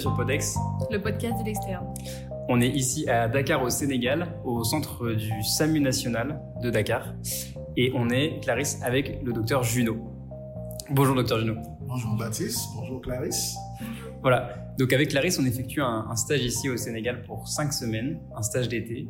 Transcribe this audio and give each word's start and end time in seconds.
Bienvenue 0.00 0.16
sur 0.16 0.16
Podex. 0.16 0.56
Le 0.90 0.98
podcast 0.98 1.38
de 1.40 1.44
l'externe. 1.44 1.86
On 2.48 2.58
est 2.62 2.68
ici 2.68 3.06
à 3.08 3.28
Dakar 3.28 3.62
au 3.62 3.68
Sénégal, 3.68 4.34
au 4.44 4.64
centre 4.64 5.12
du 5.12 5.30
SAMU 5.42 5.78
national 5.78 6.40
de 6.62 6.70
Dakar. 6.70 7.14
Et 7.76 7.92
on 7.94 8.08
est, 8.08 8.40
Clarisse, 8.40 8.80
avec 8.82 9.20
le 9.22 9.34
docteur 9.34 9.62
Junot. 9.62 9.98
Bonjour 10.88 11.14
docteur 11.14 11.40
Junot. 11.40 11.60
Bonjour 11.82 12.16
Baptiste, 12.16 12.60
bonjour 12.76 13.02
Clarisse. 13.02 13.54
Voilà, 14.22 14.54
donc 14.78 14.90
avec 14.94 15.10
Clarisse, 15.10 15.38
on 15.38 15.44
effectue 15.44 15.82
un, 15.82 16.06
un 16.08 16.16
stage 16.16 16.44
ici 16.44 16.70
au 16.70 16.78
Sénégal 16.78 17.22
pour 17.22 17.46
cinq 17.46 17.70
semaines, 17.70 18.20
un 18.34 18.42
stage 18.42 18.68
d'été, 18.68 19.06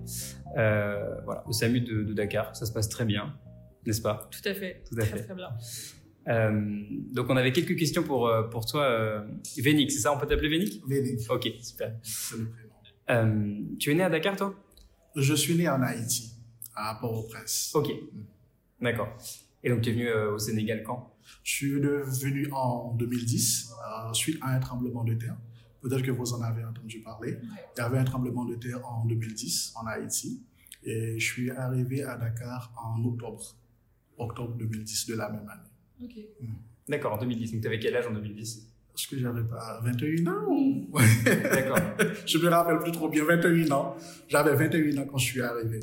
euh, 0.59 1.21
voilà, 1.25 1.45
au 1.47 1.53
SAMU 1.53 1.83
de, 1.83 2.03
de 2.03 2.13
Dakar. 2.13 2.57
Ça 2.57 2.67
se 2.67 2.73
passe 2.73 2.89
très 2.89 3.05
bien, 3.05 3.35
n'est-ce 3.87 4.03
pas? 4.03 4.29
Tout 4.33 4.49
à 4.49 4.55
fait. 4.55 4.83
Tout 4.91 4.97
à 4.99 5.03
très, 5.03 5.19
fait. 5.19 5.25
Très 5.25 5.35
bien. 5.35 5.51
Euh, 6.29 6.83
donc 7.13 7.27
on 7.31 7.37
avait 7.37 7.53
quelques 7.53 7.77
questions 7.77 8.03
pour, 8.03 8.29
euh, 8.29 8.43
pour 8.45 8.67
toi, 8.67 8.83
euh, 8.85 9.27
Vénic, 9.57 9.91
c'est 9.91 10.01
ça 10.01 10.13
On 10.15 10.19
peut 10.19 10.27
t'appeler 10.27 10.49
Vénic 10.51 10.83
Vénic, 10.87 11.21
Ok, 11.31 11.49
super. 11.63 11.97
c'est 12.03 12.37
le 12.37 12.49
prénom. 12.51 12.71
Euh, 13.11 13.63
tu 13.79 13.91
es 13.91 13.95
né 13.95 14.03
à 14.03 14.11
Dakar, 14.11 14.37
toi? 14.37 14.55
Je 15.17 15.35
suis 15.35 15.55
né 15.57 15.69
en 15.69 15.81
Haïti, 15.83 16.33
à 16.77 16.97
Port-au-Prince. 17.01 17.73
Ok, 17.75 17.91
d'accord. 18.81 19.09
Et 19.65 19.71
donc 19.71 19.81
tu 19.83 19.91
es 19.91 19.93
venu 19.93 20.09
euh, 20.09 20.35
au 20.35 20.39
Sénégal 20.39 20.83
quand? 20.85 21.15
Je 21.43 21.51
suis 21.53 21.71
venu 21.73 22.49
en 22.53 22.95
2010, 22.95 23.71
euh, 23.71 24.13
suite 24.13 24.39
à 24.43 24.55
un 24.55 24.61
tremblement 24.61 25.05
de 25.05 25.15
terre. 25.15 25.37
Peut-être 25.81 26.03
que 26.03 26.11
vous 26.11 26.33
en 26.35 26.43
avez 26.43 26.63
entendu 26.65 27.01
parler. 27.01 27.39
Il 27.77 27.79
y 27.79 27.83
avait 27.83 27.99
un 27.99 28.05
tremblement 28.05 28.45
de 28.45 28.55
terre 28.57 28.87
en 28.87 29.07
2010 29.07 29.73
en 29.77 29.87
Haïti. 29.87 30.43
Et 30.83 31.19
je 31.19 31.25
suis 31.25 31.51
arrivé 31.51 32.03
à 32.03 32.17
Dakar 32.17 32.73
en 32.77 33.03
octobre, 33.05 33.43
octobre 34.19 34.55
2010 34.57 35.07
de 35.09 35.15
la 35.15 35.31
même 35.31 35.49
année. 35.49 35.70
Ok. 36.03 36.15
D'accord, 36.89 37.13
en 37.15 37.19
2010. 37.19 37.53
Donc 37.53 37.61
tu 37.63 37.67
avais 37.69 37.79
quel 37.79 37.95
âge 37.97 38.07
en 38.07 38.13
2010 38.15 38.67
Est-ce 38.97 39.07
que 39.09 39.19
j'avais 39.19 39.45
pas 39.45 39.81
21 39.85 40.27
ans 40.27 40.87
D'accord. 41.25 41.79
Je 42.27 42.39
me 42.39 42.49
rappelle 42.49 42.79
plus 42.79 42.93
trop 42.93 43.09
bien, 43.09 43.25
21 43.25 43.71
ans. 43.73 43.97
J'avais 44.29 44.55
21 44.55 44.99
ans 45.03 45.07
quand 45.07 45.19
je 45.19 45.25
suis 45.27 45.43
arrivé. 45.43 45.81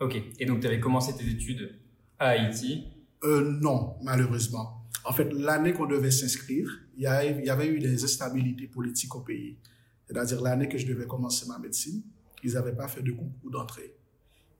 Ok. 0.00 0.16
Et 0.38 0.46
donc 0.46 0.60
tu 0.60 0.66
avais 0.66 0.80
commencé 0.80 1.14
tes 1.16 1.28
études 1.28 1.74
à 2.18 2.28
Haïti? 2.28 2.84
Euh, 3.24 3.58
non, 3.60 3.96
malheureusement. 4.02 4.82
En 5.04 5.12
fait, 5.12 5.32
l'année 5.32 5.72
qu'on 5.72 5.86
devait 5.86 6.10
s'inscrire, 6.10 6.68
il 6.96 7.02
y, 7.02 7.06
a- 7.06 7.24
il 7.24 7.44
y 7.44 7.50
avait 7.50 7.68
eu 7.68 7.78
des 7.78 8.02
instabilités 8.04 8.66
politiques 8.66 9.14
au 9.14 9.20
pays. 9.20 9.58
C'est-à-dire 10.06 10.40
l'année 10.40 10.68
que 10.68 10.78
je 10.78 10.86
devais 10.86 11.06
commencer 11.06 11.46
ma 11.48 11.58
médecine, 11.58 12.02
ils 12.42 12.52
n'avaient 12.52 12.74
pas 12.74 12.88
fait 12.88 13.02
de 13.02 13.12
concours 13.12 13.50
d'entrée. 13.50 13.94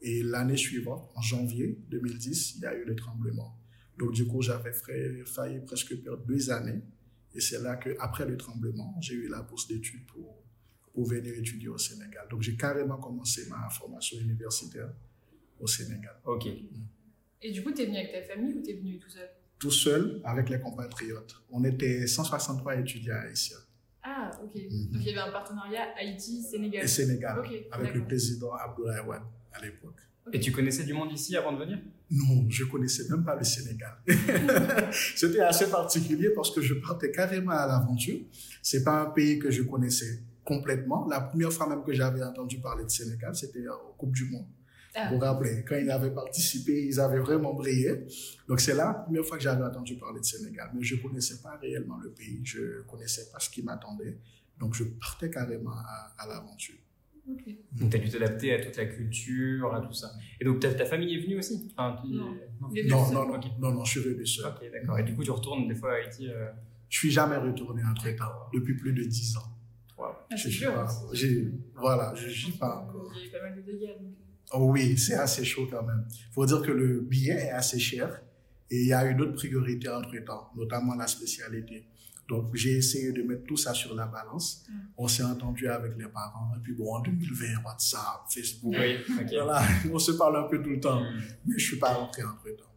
Et 0.03 0.23
l'année 0.23 0.57
suivante, 0.57 1.09
en 1.15 1.23
janvier 1.23 1.79
2010, 1.91 2.57
il 2.57 2.63
y 2.63 2.67
a 2.67 2.75
eu 2.75 2.85
le 2.85 2.95
tremblement. 2.95 3.57
Donc 3.99 4.13
du 4.13 4.27
coup, 4.27 4.43
j'avais 4.43 4.73
failli 4.73 5.61
presque 5.61 5.97
perdre 6.03 6.25
deux 6.27 6.51
années. 6.51 6.81
Et 7.35 7.41
c'est 7.41 7.61
là 7.63 7.77
que, 7.77 7.91
après 7.99 8.27
le 8.27 8.37
tremblement, 8.37 8.95
j'ai 9.01 9.15
eu 9.15 9.29
la 9.29 9.43
bourse 9.43 9.69
d'études 9.69 10.07
pour, 10.07 10.43
pour 10.93 11.05
venir 11.07 11.35
étudier 11.35 11.69
au 11.69 11.79
Sénégal. 11.79 12.27
Donc 12.31 12.43
j'ai 12.43 12.57
carrément 12.57 12.97
commencé 12.99 13.47
ma 13.49 13.69
formation 13.69 14.19
universitaire 14.21 14.91
au 15.61 15.67
Sénégal. 15.67 16.17
Ok. 16.25 16.47
Et 17.43 17.53
du 17.53 17.63
coup, 17.63 17.71
t'es 17.73 17.87
venu 17.87 17.97
avec 17.99 18.13
ta 18.13 18.23
famille 18.23 18.55
ou 18.55 18.63
t'es 18.63 18.75
venu 18.75 18.99
tout 18.99 19.11
seul? 19.11 19.29
Tout 19.59 19.71
seul 19.71 20.21
avec 20.25 20.49
les 20.51 20.61
compatriotes. 20.61 21.35
On 21.51 21.65
était 21.65 22.07
163 22.07 22.77
étudiants 22.77 23.15
haïtiens 23.17 23.57
Ah, 24.03 24.31
ok. 24.43 24.55
Mhm. 24.55 24.91
Donc 24.93 25.03
il 25.03 25.07
y 25.07 25.11
avait 25.11 25.29
un 25.29 25.33
partenariat 25.33 25.95
Haïti-Sénégal. 25.99 26.85
et 26.85 26.89
Sénégal 26.89 27.39
Ok, 27.41 27.51
avec 27.71 27.95
le 27.95 28.05
président 28.05 28.53
Abdoulaye 28.55 29.01
Wade 29.07 29.23
à 29.53 29.61
l'époque. 29.63 30.01
Et 30.33 30.41
tu 30.41 30.51
connaissais 30.53 30.85
du 30.85 30.93
monde 30.93 31.13
ici 31.13 31.37
avant 31.37 31.53
de 31.53 31.59
venir? 31.59 31.79
Non, 32.11 32.47
je 32.49 32.65
connaissais 32.65 33.05
même 33.09 33.25
pas 33.25 33.37
le 33.37 33.45
Sénégal. 33.45 33.97
C'était 35.15 35.41
assez 35.41 35.71
particulier 35.71 36.31
parce 36.35 36.51
que 36.51 36.61
je 36.61 36.75
partais 36.75 37.11
carrément 37.11 37.53
à 37.53 37.67
l'aventure. 37.67 38.19
C'est 38.63 38.83
pas 38.85 39.03
un 39.03 39.11
pays 39.11 39.39
que 39.39 39.51
je 39.51 39.63
connaissais 39.63 40.23
complètement. 40.45 41.07
La 41.09 41.21
première 41.21 41.53
fois 41.53 41.69
même 41.69 41.83
que 41.85 41.93
j'avais 41.93 42.23
entendu 42.23 42.59
parler 42.59 42.85
de 42.85 42.89
Sénégal, 42.91 43.35
c'était 43.35 43.67
au 43.69 43.95
Coupe 43.97 44.13
du 44.13 44.25
Monde. 44.31 44.47
Ah, 44.95 45.09
Vous 45.11 45.17
vous 45.17 45.21
rappelez, 45.21 45.63
quand 45.69 45.77
ils 45.77 45.91
avaient 45.91 46.11
participé, 46.15 46.87
ils 46.87 46.99
avaient 46.99 47.19
vraiment 47.21 47.53
brillé. 47.55 48.07
Donc 48.49 48.61
c'est 48.61 48.75
la 48.75 48.95
première 48.95 49.25
fois 49.27 49.37
que 49.37 49.43
j'avais 49.43 49.63
entendu 49.65 49.97
parler 49.97 50.21
de 50.21 50.25
Sénégal. 50.25 50.71
Mais 50.75 50.83
je 50.83 50.97
connaissais 50.97 51.37
pas 51.43 51.57
réellement 51.61 51.99
le 51.99 52.11
pays. 52.11 52.41
Je 52.45 52.83
connaissais 52.83 53.29
pas 53.31 53.39
ce 53.39 53.51
qui 53.51 53.63
m'attendait. 53.63 54.19
Donc 54.59 54.75
je 54.75 54.85
partais 54.85 55.29
carrément 55.31 55.73
à, 55.73 56.15
à 56.19 56.27
l'aventure. 56.27 56.77
Ok. 57.31 57.55
Donc 57.73 57.91
tu 57.91 57.97
as 57.97 58.01
dû 58.01 58.09
t'adapter 58.09 58.53
à 58.55 58.65
toute 58.65 58.77
la 58.77 58.87
culture, 58.87 59.75
à 59.75 59.81
tout 59.81 59.93
ça. 59.93 60.11
Et 60.41 60.45
donc 60.45 60.61
ta, 60.61 60.73
ta 60.75 60.85
famille 60.87 61.15
est 61.15 61.21
venue 61.21 61.39
aussi? 61.39 61.69
Enfin, 61.77 61.97
tu- 62.03 62.13
Non. 62.13 62.31
non. 62.61 62.69
Il 62.75 62.87
Non, 62.89 63.11
non, 63.13 63.27
non, 63.29 63.41
non, 63.61 63.73
non, 63.73 63.85
je 63.85 63.99
suis 64.01 64.09
venu 64.11 64.27
seul. 64.27 64.47
Ok, 64.47 64.71
d'accord. 64.73 64.99
Et 64.99 65.03
du 65.03 65.15
coup, 65.15 65.23
tu 65.25 65.31
retournes 65.31 65.69
des 65.69 65.75
fois 65.75 65.93
à 65.93 65.97
Haïti 65.97 66.29
euh, 66.29 66.49
Je 66.89 66.99
suis 66.99 67.11
jamais 67.11 67.37
retourné 67.37 67.83
entre 67.85 68.09
temps, 68.17 68.33
depuis 68.55 68.77
plus 68.77 68.93
de 68.93 69.03
dix 69.05 69.37
ans. 69.37 69.43
wow. 69.99 70.07
Ah, 70.31 70.37
je 70.37 70.49
suis 70.49 70.65
pas, 70.65 70.87
voilà, 71.77 72.15
je 72.15 72.29
suis 72.29 72.53
pas 72.53 72.83
encore. 72.83 73.13
Il 73.15 73.21
y 73.21 73.25
a 73.25 73.27
eu 73.27 73.31
pas 73.31 73.43
mal 73.43 73.57
de 73.57 73.63
dégâts. 73.63 73.89
donc. 74.01 74.13
Oh 74.53 74.71
oui, 74.71 74.97
c'est 74.97 75.15
assez 75.15 75.45
chaud 75.45 75.67
quand 75.71 75.83
même. 75.83 76.07
Faut 76.33 76.47
dire 76.47 76.63
que 76.63 76.71
le 76.71 77.01
billet 77.01 77.33
est 77.47 77.51
assez 77.51 77.81
cher 77.81 78.23
et 78.71 78.81
il 78.83 78.87
y 78.87 78.93
a 78.93 79.09
eu 79.11 79.15
d'autres 79.17 79.35
priorités 79.35 79.89
entre 79.89 80.17
temps, 80.25 80.51
notamment 80.57 80.95
la 80.95 81.07
spécialité. 81.09 81.85
Donc, 82.29 82.55
j'ai 82.55 82.77
essayé 82.77 83.13
de 83.13 83.23
mettre 83.23 83.45
tout 83.45 83.57
ça 83.57 83.73
sur 83.73 83.95
la 83.95 84.07
balance. 84.07 84.65
Mm. 84.69 84.73
On 84.99 85.09
s'est 85.09 85.23
entendu 85.23 85.69
avec 85.69 85.93
les 85.97 86.09
parents. 86.09 86.53
Et 86.57 86.61
puis, 86.61 86.75
bon, 86.75 86.95
en 86.95 87.01
2020, 87.01 87.63
WhatsApp, 87.65 88.23
Facebook, 88.29 88.75
Oui, 88.79 88.97
ok. 89.21 89.29
voilà, 89.33 89.63
on 89.93 89.99
se 89.99 90.13
parle 90.13 90.37
un 90.37 90.49
peu 90.49 90.63
tout 90.63 90.71
le 90.71 90.81
temps. 90.81 91.01
Hmm. 91.01 91.21
Mais 91.47 91.59
je 91.59 91.65
suis 91.65 91.79
pas 91.79 91.93
rentré 91.93 92.23
entre 92.23 92.45
temps. 92.57 92.73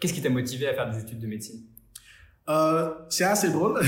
Qu'est-ce 0.00 0.14
qui 0.14 0.22
t'a 0.22 0.30
motivé 0.30 0.66
à 0.68 0.74
faire 0.74 0.90
des 0.90 1.00
études 1.00 1.20
de 1.20 1.26
médecine? 1.26 1.62
Euh, 2.48 2.92
c'est 3.08 3.22
assez 3.22 3.52
drôle 3.52 3.80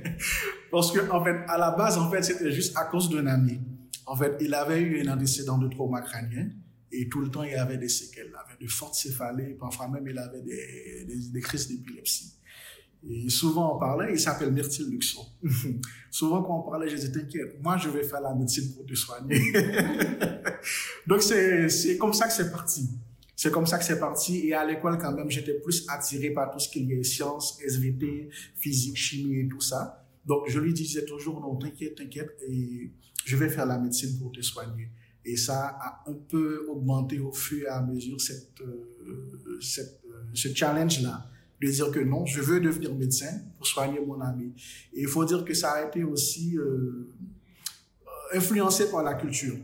parce 0.70 0.90
que 0.92 1.10
en 1.10 1.22
fait 1.22 1.44
à 1.46 1.58
la 1.58 1.72
base 1.72 1.98
en 1.98 2.10
fait 2.10 2.22
c'était 2.22 2.50
juste 2.50 2.74
à 2.74 2.86
cause 2.86 3.10
d'un 3.10 3.26
ami 3.26 3.60
en 4.06 4.16
fait 4.16 4.34
il 4.40 4.54
avait 4.54 4.80
eu 4.80 5.06
un 5.06 5.12
antécédent 5.12 5.58
de 5.58 5.68
trauma 5.68 6.00
crânien 6.00 6.48
et 6.90 7.10
tout 7.10 7.20
le 7.20 7.30
temps 7.30 7.42
il 7.42 7.54
avait 7.54 7.76
des 7.76 7.90
séquelles 7.90 8.28
il 8.30 8.34
avait 8.34 8.58
de 8.58 8.66
fortes 8.66 8.94
céphalées 8.94 9.58
parfois 9.60 9.88
même 9.88 10.08
il 10.08 10.16
avait 10.18 10.40
des, 10.40 11.04
des, 11.06 11.18
des 11.32 11.40
crises 11.42 11.68
d'épilepsie 11.68 12.32
et 13.08 13.28
souvent 13.28 13.76
on 13.76 13.78
parlait 13.78 14.12
il 14.12 14.20
s'appelle 14.20 14.52
Myrtille 14.52 14.90
Luxo 14.90 15.20
souvent 16.10 16.42
quand 16.42 16.60
on 16.60 16.70
parlait 16.70 16.88
je 16.88 16.96
disais 16.96 17.10
t'inquiète 17.10 17.60
moi 17.62 17.76
je 17.76 17.88
vais 17.88 18.04
faire 18.04 18.20
la 18.20 18.34
médecine 18.34 18.72
pour 18.74 18.86
te 18.86 18.94
soigner 18.94 19.40
donc 21.06 21.22
c'est 21.22 21.68
c'est 21.68 21.98
comme 21.98 22.12
ça 22.12 22.26
que 22.26 22.32
c'est 22.32 22.50
parti 22.50 22.88
c'est 23.42 23.50
comme 23.50 23.66
ça 23.66 23.76
que 23.76 23.84
c'est 23.84 23.98
parti. 23.98 24.46
Et 24.46 24.54
à 24.54 24.64
l'école, 24.64 24.98
quand 24.98 25.10
même, 25.10 25.28
j'étais 25.28 25.54
plus 25.54 25.84
attiré 25.88 26.30
par 26.30 26.52
tout 26.52 26.60
ce 26.60 26.68
qui 26.68 26.92
est 26.92 27.02
sciences, 27.02 27.58
SVT, 27.60 28.30
physique, 28.54 28.96
chimie 28.96 29.40
et 29.40 29.48
tout 29.48 29.60
ça. 29.60 30.06
Donc, 30.24 30.44
je 30.46 30.60
lui 30.60 30.72
disais 30.72 31.04
toujours, 31.04 31.40
non, 31.40 31.56
t'inquiète, 31.56 31.96
t'inquiète, 31.96 32.38
et 32.48 32.92
je 33.24 33.36
vais 33.36 33.48
faire 33.48 33.66
la 33.66 33.78
médecine 33.78 34.16
pour 34.20 34.30
te 34.30 34.40
soigner. 34.40 34.90
Et 35.24 35.36
ça 35.36 35.76
a 35.80 36.04
un 36.06 36.14
peu 36.14 36.66
augmenté 36.68 37.18
au 37.18 37.32
fur 37.32 37.66
et 37.66 37.68
à 37.68 37.80
mesure 37.82 38.20
cette, 38.20 38.60
euh, 38.60 39.58
cette, 39.60 40.00
euh, 40.08 40.22
ce 40.34 40.54
challenge-là. 40.54 41.28
De 41.62 41.70
dire 41.70 41.90
que 41.92 42.00
non, 42.00 42.26
je 42.26 42.40
veux 42.40 42.60
devenir 42.60 42.92
médecin 42.94 43.40
pour 43.56 43.66
soigner 43.66 44.00
mon 44.00 44.20
ami. 44.20 44.52
Et 44.92 45.02
il 45.02 45.08
faut 45.08 45.24
dire 45.24 45.44
que 45.44 45.54
ça 45.54 45.70
a 45.70 45.86
été 45.86 46.02
aussi 46.02 46.58
euh, 46.58 47.08
influencé 48.34 48.90
par 48.90 49.04
la 49.04 49.14
culture. 49.14 49.56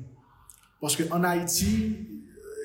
Parce 0.81 0.95
qu'en 0.95 1.25
Haïti, 1.25 1.97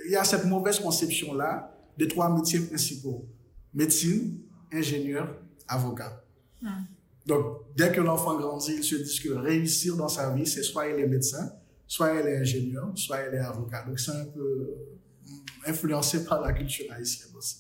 il 0.06 0.12
y 0.12 0.16
a 0.16 0.24
cette 0.24 0.46
mauvaise 0.46 0.80
conception-là 0.80 1.76
des 1.98 2.08
trois 2.08 2.30
métiers 2.30 2.60
principaux. 2.60 3.28
Médecine, 3.74 4.40
ingénieur, 4.72 5.36
avocat. 5.68 6.24
Hmm. 6.62 6.84
Donc, 7.26 7.62
dès 7.76 7.92
que 7.92 8.02
l'enfant 8.02 8.38
grandit, 8.38 8.76
il 8.76 8.84
se 8.84 8.96
dit 8.96 9.20
que 9.20 9.30
réussir 9.34 9.96
dans 9.96 10.10
sa 10.10 10.32
vie, 10.34 10.46
c'est 10.46 10.62
soit 10.62 10.90
il 10.90 11.00
est 11.00 11.08
médecin, 11.08 11.54
soit 11.88 12.14
il 12.14 12.28
est 12.28 12.38
ingénieur, 12.38 12.92
soit 12.96 13.18
il 13.28 13.34
est 13.34 13.40
avocat. 13.40 13.84
Donc, 13.88 14.00
c'est 14.00 14.12
un 14.12 14.26
peu 14.26 14.42
euh, 14.42 15.70
influencé 15.70 16.24
par 16.24 16.42
la 16.42 16.54
culture 16.54 16.86
haïtienne 16.92 17.30
aussi. 17.36 17.58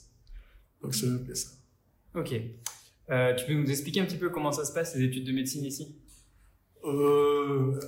Donc, 0.82 0.94
c'est 0.94 1.08
un 1.08 1.18
peu 1.18 1.34
ça. 1.34 1.50
Ok. 2.16 2.34
Euh, 3.10 3.36
tu 3.36 3.46
peux 3.46 3.54
nous 3.54 3.70
expliquer 3.70 4.00
un 4.00 4.06
petit 4.06 4.18
peu 4.18 4.30
comment 4.30 4.52
ça 4.52 4.66
se 4.66 4.74
passe, 4.74 4.96
les 4.96 5.06
études 5.06 5.26
de 5.26 5.32
médecine 5.32 5.66
ici? 5.66 5.96
Euh, 6.86 7.80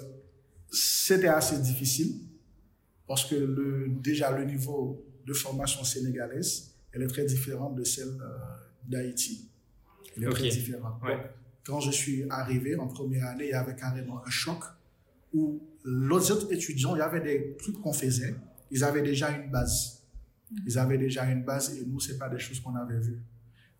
c'était 0.71 1.27
assez 1.27 1.57
difficile 1.59 2.21
parce 3.07 3.25
que 3.25 3.35
le, 3.35 3.87
déjà 3.89 4.31
le 4.31 4.45
niveau 4.45 5.05
de 5.25 5.33
formation 5.33 5.83
sénégalaise, 5.83 6.75
elle 6.91 7.03
est 7.03 7.07
très 7.07 7.25
différente 7.25 7.75
de 7.75 7.83
celle 7.83 8.07
euh, 8.21 8.37
d'Haïti. 8.87 9.49
Elle 10.15 10.23
est 10.23 10.29
très 10.29 10.49
différente. 10.49 11.01
Ouais. 11.03 11.11
Donc, 11.11 11.21
quand 11.65 11.79
je 11.79 11.91
suis 11.91 12.25
arrivé 12.29 12.75
en 12.75 12.87
première 12.87 13.27
année, 13.27 13.45
il 13.45 13.51
y 13.51 13.53
avait 13.53 13.75
carrément 13.75 14.25
un 14.25 14.29
choc 14.29 14.63
où 15.33 15.61
les 15.83 16.31
autres 16.31 16.51
étudiants, 16.51 16.95
il 16.95 16.99
y 16.99 17.01
avait 17.01 17.21
des 17.21 17.55
trucs 17.57 17.79
qu'on 17.81 17.93
faisait, 17.93 18.35
ils 18.71 18.83
avaient 18.83 19.01
déjà 19.01 19.29
une 19.31 19.49
base. 19.49 20.03
Ils 20.65 20.77
avaient 20.77 20.97
déjà 20.97 21.25
une 21.25 21.43
base 21.43 21.75
et 21.77 21.85
nous, 21.85 21.99
c'est 21.99 22.17
pas 22.17 22.29
des 22.29 22.39
choses 22.39 22.59
qu'on 22.59 22.75
avait 22.75 22.99
vues. 22.99 23.19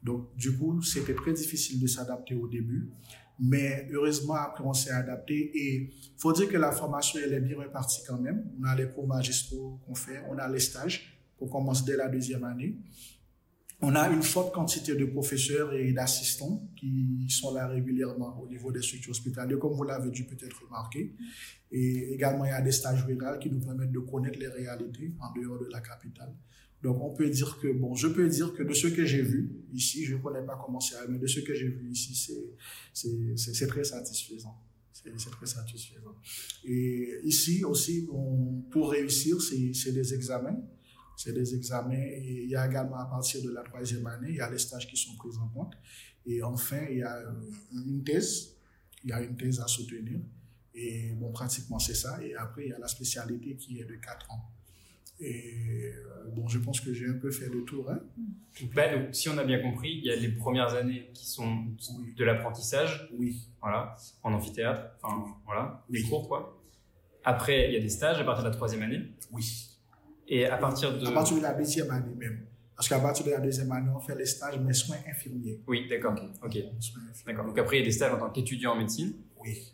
Donc, 0.06 0.36
du 0.38 0.56
coup, 0.56 0.82
c'était 0.84 1.16
très 1.16 1.34
difficile 1.34 1.80
de 1.80 1.88
s'adapter 1.88 2.36
au 2.36 2.48
début. 2.48 2.92
Mais 3.40 3.88
heureusement, 3.92 4.36
après, 4.36 4.64
on 4.64 4.74
s'est 4.74 4.92
adapté. 4.92 5.52
Et 5.56 5.90
faut 6.18 6.32
dire 6.32 6.48
que 6.48 6.58
la 6.58 6.72
formation, 6.72 7.20
elle 7.24 7.34
est 7.34 7.42
bien 7.42 7.58
répartie 7.60 8.02
quand 8.08 8.20
même. 8.20 8.46
On 8.62 8.66
a 8.66 8.76
les 8.76 8.88
cours 8.88 9.08
magistraux 9.08 9.80
qu'on 9.86 9.96
fait, 9.96 10.22
on 10.30 10.38
a 10.38 10.48
les 10.48 10.60
stages 10.60 11.12
qu'on 11.38 11.48
commence 11.48 11.84
dès 11.84 11.98
la 11.98 12.08
deuxième 12.08 12.44
année. 12.44 12.78
On 13.88 13.94
a 13.94 14.10
une 14.10 14.24
forte 14.24 14.52
quantité 14.52 14.96
de 14.96 15.06
professeurs 15.06 15.72
et 15.76 15.92
d'assistants 15.92 16.68
qui 16.76 17.28
sont 17.30 17.54
là 17.54 17.68
régulièrement 17.68 18.42
au 18.42 18.48
niveau 18.48 18.72
des 18.72 18.82
structures 18.82 19.12
hospitalières, 19.12 19.60
comme 19.60 19.74
vous 19.74 19.84
l'avez 19.84 20.10
dû 20.10 20.24
peut-être 20.24 20.64
remarquer. 20.66 21.14
Et 21.72 22.14
également, 22.16 22.46
il 22.46 22.50
y 22.50 22.52
a 22.52 22.62
des 22.62 22.72
stages 22.72 23.04
ruraux 23.06 23.38
qui 23.40 23.52
nous 23.52 23.60
permettent 23.60 23.92
de 23.92 24.00
connaître 24.00 24.40
les 24.40 24.48
réalités 24.48 25.14
en 25.20 25.40
dehors 25.40 25.60
de 25.60 25.68
la 25.72 25.82
capitale. 25.82 26.34
Donc, 26.82 27.00
on 27.00 27.14
peut 27.14 27.30
dire 27.30 27.60
que, 27.62 27.72
bon, 27.74 27.94
je 27.94 28.08
peux 28.08 28.28
dire 28.28 28.56
que 28.56 28.64
de 28.64 28.74
ce 28.74 28.88
que 28.88 29.06
j'ai 29.06 29.22
vu 29.22 29.52
ici, 29.72 30.04
je 30.04 30.16
ne 30.16 30.20
connais 30.20 30.44
pas 30.44 30.60
comment 30.66 30.80
c'est, 30.80 30.96
mais 31.08 31.20
de 31.20 31.28
ce 31.28 31.42
que 31.42 31.54
j'ai 31.54 31.68
vu 31.68 31.92
ici, 31.92 32.16
c'est 32.96 33.68
très 33.68 33.84
satisfaisant. 33.84 34.58
C'est 34.92 35.30
très 35.30 35.46
satisfaisant. 35.46 36.16
Et 36.64 37.20
ici 37.24 37.64
aussi, 37.64 38.10
pour 38.72 38.90
réussir, 38.90 39.40
c'est 39.40 39.92
des 39.92 40.14
examens. 40.16 40.60
C'est 41.18 41.34
des 41.34 41.56
examens 41.56 41.94
et 41.94 42.44
il 42.44 42.50
y 42.50 42.56
a 42.56 42.68
également 42.68 42.98
à 42.98 43.06
partir 43.06 43.42
de 43.44 43.52
la 43.52 43.64
troisième 43.64 44.06
année, 44.08 44.30
il 44.30 44.36
y 44.36 44.42
a 44.42 44.50
les 44.50 44.58
stages 44.58 44.88
qui 44.88 44.98
sont 44.98 45.16
pris 45.16 45.30
en 45.42 45.48
compte. 45.48 45.74
Et 46.26 46.42
enfin, 46.42 46.86
il 46.90 46.98
y 46.98 47.04
a 47.04 47.24
une 47.72 48.04
thèse. 48.04 48.56
Il 49.04 49.12
y 49.12 49.14
a 49.14 49.22
une 49.22 49.38
thèse 49.38 49.60
à 49.60 49.68
soutenir. 49.68 50.20
Et 50.74 51.14
bon, 51.14 51.32
pratiquement, 51.32 51.80
c'est 51.80 51.94
ça. 51.94 52.22
Et 52.24 52.36
après, 52.36 52.66
il 52.66 52.70
y 52.70 52.74
a 52.74 52.80
la 52.80 52.88
spécialité 52.88 53.56
qui 53.56 53.80
est 53.80 53.86
de 53.86 53.96
4 53.96 54.32
ans. 54.32 54.52
Et 55.20 55.94
euh, 55.96 56.30
bon, 56.36 56.48
je 56.50 56.60
pense 56.60 56.82
que 56.82 56.94
j'ai 56.94 57.08
un 57.08 57.18
peu 57.18 57.32
fait 57.32 57.48
le 57.48 57.64
tour. 57.64 57.90
Hein. 57.90 58.00
Bah, 58.74 58.94
donc, 58.94 59.16
si 59.16 59.30
on 59.30 59.38
a 59.38 59.46
bien 59.46 59.62
compris, 59.62 59.94
il 59.94 60.06
y 60.06 60.12
a 60.12 60.16
les 60.16 60.30
premières 60.30 60.74
années 60.74 61.10
qui 61.14 61.26
sont 61.28 61.66
de 62.18 62.26
l'apprentissage. 62.26 63.10
Oui. 63.14 63.48
Voilà, 63.62 63.96
en 64.24 64.34
amphithéâtre. 64.34 64.98
Enfin, 65.02 65.26
voilà, 65.46 65.86
les 65.90 66.02
cours, 66.02 66.28
quoi. 66.28 66.62
Après, 67.24 67.70
il 67.70 67.74
y 67.74 67.78
a 67.78 67.80
des 67.80 67.90
stages 67.90 68.20
à 68.20 68.24
partir 68.24 68.44
de 68.44 68.50
la 68.50 68.56
troisième 68.56 68.82
année. 68.82 69.02
Oui. 69.32 69.70
Et 70.28 70.46
à 70.46 70.58
partir 70.58 70.98
de. 70.98 71.06
À 71.06 71.12
partir 71.12 71.38
de 71.38 71.42
la 71.42 71.54
deuxième 71.54 71.92
année 71.92 72.16
même. 72.16 72.46
Parce 72.76 72.90
qu'à 72.90 73.00
partir 73.00 73.26
de 73.26 73.32
la 73.32 73.40
deuxième 73.40 73.72
année, 73.72 73.90
on 73.96 74.00
fait 74.00 74.16
les 74.16 74.26
stages, 74.26 74.60
mais 74.60 74.74
soins 74.74 74.98
infirmiers. 75.10 75.62
Oui, 75.66 75.88
d'accord. 75.88 76.14
Ok. 76.44 76.58
D'accord. 77.26 77.46
Donc 77.46 77.58
après, 77.58 77.78
il 77.78 77.80
y 77.80 77.84
a 77.84 77.86
des 77.86 77.92
stages 77.92 78.14
en 78.14 78.18
tant 78.18 78.30
qu'étudiant 78.30 78.74
en 78.74 78.76
médecine. 78.76 79.14
Oui. 79.42 79.72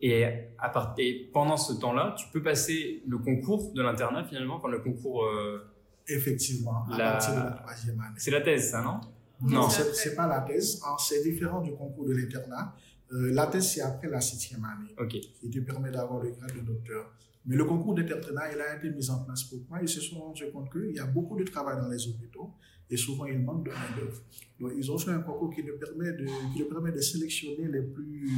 Et, 0.00 0.24
à 0.58 0.68
part, 0.70 0.94
et 0.98 1.30
pendant 1.32 1.56
ce 1.56 1.74
temps-là, 1.74 2.14
tu 2.18 2.26
peux 2.32 2.42
passer 2.42 3.02
le 3.06 3.18
concours 3.18 3.72
de 3.72 3.82
l'internat 3.82 4.24
finalement, 4.24 4.56
enfin 4.56 4.68
le 4.68 4.80
concours. 4.80 5.24
Euh, 5.24 5.70
Effectivement, 6.06 6.84
à 6.92 6.98
la... 6.98 7.10
partir 7.12 7.34
de 7.34 7.40
la 7.40 7.50
troisième 7.52 8.00
année. 8.00 8.14
C'est 8.18 8.30
la 8.30 8.42
thèse, 8.42 8.70
ça, 8.70 8.82
non? 8.82 9.00
Non, 9.40 9.68
c'est 9.70 10.14
pas 10.14 10.26
la 10.26 10.40
thèse. 10.40 10.80
C'est 10.98 11.22
différent 11.22 11.60
du 11.60 11.72
concours 11.72 12.06
de 12.06 12.14
l'internat. 12.14 12.74
Euh, 13.12 13.32
la 13.32 13.46
thèse, 13.46 13.72
c'est 13.72 13.80
après 13.80 14.08
la 14.08 14.20
septième 14.20 14.64
année. 14.64 14.94
Ok. 14.98 15.18
Qui 15.40 15.50
te 15.50 15.60
permet 15.60 15.90
d'avoir 15.90 16.22
le 16.22 16.30
grade 16.30 16.54
de 16.54 16.60
docteur. 16.60 17.10
Mais 17.46 17.56
le 17.56 17.64
concours 17.64 17.94
d'internat, 17.94 18.52
il 18.52 18.60
a 18.60 18.76
été 18.76 18.90
mis 18.90 19.10
en 19.10 19.18
place 19.24 19.44
pour 19.44 19.58
moi. 19.68 19.78
Ils 19.82 19.88
se 19.88 20.00
sont 20.00 20.18
rendus 20.18 20.44
compte 20.52 20.72
qu'il 20.72 20.94
y 20.94 20.98
a 20.98 21.06
beaucoup 21.06 21.38
de 21.38 21.44
travail 21.44 21.76
dans 21.80 21.88
les 21.88 22.06
hôpitaux 22.08 22.52
et 22.88 22.96
souvent 22.96 23.26
il 23.26 23.38
manque 23.38 23.64
de 23.66 23.70
main-d'œuvre. 23.70 24.22
Donc, 24.60 24.72
ils 24.76 24.90
ont 24.90 24.98
fait 24.98 25.10
un 25.10 25.20
concours 25.20 25.52
qui 25.54 25.62
leur 25.62 25.78
permet 25.78 26.12
de, 26.12 26.64
permet 26.64 26.92
de 26.92 27.00
sélectionner 27.00 27.68
les 27.68 27.82
plus, 27.82 28.30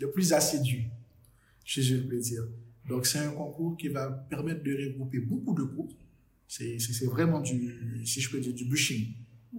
les 0.00 0.06
plus 0.06 0.32
assidus, 0.32 0.84
si 1.64 1.82
je 1.82 1.96
peux 1.96 2.18
dire. 2.18 2.44
Donc, 2.88 3.06
c'est 3.06 3.20
un 3.20 3.32
concours 3.32 3.76
qui 3.76 3.88
va 3.88 4.10
permettre 4.10 4.62
de 4.62 4.72
regrouper 4.72 5.20
beaucoup 5.20 5.54
de 5.54 5.62
cours. 5.62 5.94
C'est 6.46 7.06
vraiment 7.06 7.40
du, 7.40 8.04
si 8.04 8.20
je 8.20 8.30
peux 8.30 8.40
dire, 8.40 8.52
du 8.52 8.66
bûching. 8.66 9.14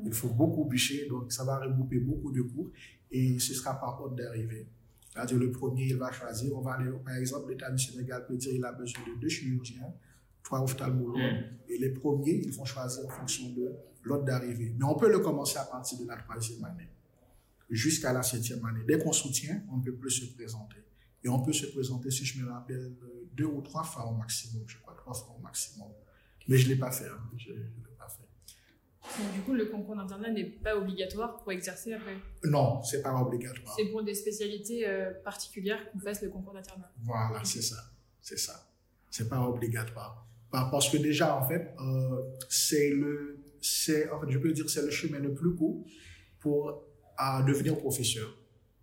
Il 0.06 0.14
faut 0.14 0.30
beaucoup 0.30 0.66
bûcher, 0.66 1.08
donc 1.08 1.32
ça 1.32 1.44
va 1.44 1.60
regrouper 1.60 2.00
beaucoup 2.00 2.32
de 2.32 2.42
cours 2.42 2.70
et 3.12 3.40
ce 3.40 3.54
sera 3.54 3.80
par 3.80 4.02
ordre 4.02 4.16
d'arrivée. 4.16 4.68
C'est-à-dire 5.14 5.38
le 5.38 5.52
premier, 5.52 5.86
il 5.86 5.96
va 5.96 6.12
choisir, 6.12 6.58
on 6.58 6.62
va 6.62 6.74
aller, 6.74 6.90
par 7.06 7.16
exemple, 7.16 7.52
l'État 7.52 7.70
du 7.70 7.84
Sénégal 7.84 8.26
peut 8.26 8.36
dire 8.36 8.52
qu'il 8.52 8.66
a 8.66 8.72
besoin 8.72 9.04
de 9.06 9.22
deux 9.22 9.30
chirurgiens, 9.30 9.94
trois 10.42 10.62
ophtalmologues, 10.62 11.20
mm. 11.20 11.70
et 11.70 11.78
les 11.78 11.90
premiers, 11.90 12.42
ils 12.44 12.52
vont 12.52 12.66
choisir 12.66 13.06
en 13.06 13.10
fonction 13.10 13.48
de 13.50 13.72
l'ordre 14.04 14.26
d'arrivée. 14.26 14.74
Mais 14.76 14.86
on 14.86 14.96
peut 14.96 15.12
le 15.12 15.20
commencer 15.20 15.60
à 15.60 15.66
partir 15.66 16.00
de 16.00 16.08
la 16.08 16.18
troisième 16.18 16.64
année, 16.66 16.90
jusqu'à 17.70 18.12
la 18.12 18.24
septième 18.24 18.66
année. 18.66 18.82
Dès 18.88 18.98
qu'on 18.98 19.14
soutient, 19.14 19.62
on 19.72 19.78
ne 19.78 19.84
peut 19.84 19.94
plus 19.94 20.10
se 20.10 20.34
présenter. 20.34 20.78
Et 21.24 21.30
on 21.30 21.42
peut 21.42 21.54
se 21.54 21.68
présenter, 21.68 22.10
si 22.10 22.26
je 22.26 22.44
me 22.44 22.50
rappelle, 22.50 22.94
deux 23.34 23.46
ou 23.46 23.62
trois 23.62 23.84
fois 23.84 24.08
au 24.08 24.16
maximum, 24.16 24.64
je 24.66 24.78
crois, 24.80 24.96
trois 24.96 25.14
fois 25.14 25.36
au 25.40 25.42
maximum. 25.44 25.90
Mais 26.48 26.58
je 26.58 26.68
ne 26.68 26.74
l'ai 26.74 26.80
pas 26.80 26.92
fait. 26.92 27.08
Hein. 27.08 27.22
Je, 27.38 27.52
du 29.34 29.42
coup, 29.42 29.54
le 29.54 29.66
concours 29.66 29.96
d'internat 29.96 30.32
n'est 30.32 30.46
pas 30.46 30.76
obligatoire 30.76 31.38
pour 31.38 31.52
exercer 31.52 31.94
après 31.94 32.16
Non, 32.44 32.82
c'est 32.84 33.02
pas 33.02 33.14
obligatoire. 33.16 33.76
C'est 33.76 33.86
pour 33.86 34.04
des 34.04 34.16
spécialités 34.16 34.88
euh, 34.88 35.12
particulières 35.24 35.92
qu'on 35.92 36.00
fasse 36.00 36.22
le 36.22 36.30
concours 36.30 36.54
d'internat. 36.54 36.92
Voilà, 37.02 37.42
c'est 37.44 37.62
ça. 37.62 37.78
C'est 38.22 38.40
ça. 38.40 38.70
C'est 39.10 39.30
pas 39.30 39.42
obligatoire. 39.42 40.28
Parce 40.52 40.90
que 40.90 40.98
déjà, 40.98 41.36
en 41.36 41.48
fait, 41.48 41.74
euh, 41.80 42.22
c'est 42.48 42.92
le, 42.92 43.44
c'est, 43.60 44.10
en 44.10 44.20
fait, 44.22 44.30
je 44.30 44.38
peux 44.38 44.52
dire, 44.52 44.70
c'est 44.70 44.84
le 44.84 44.92
chemin 44.92 45.20
le 45.20 45.34
plus 45.34 45.56
court 45.56 45.84
pour 46.40 46.84
à 47.18 47.42
devenir 47.42 47.78
professeur. 47.78 48.38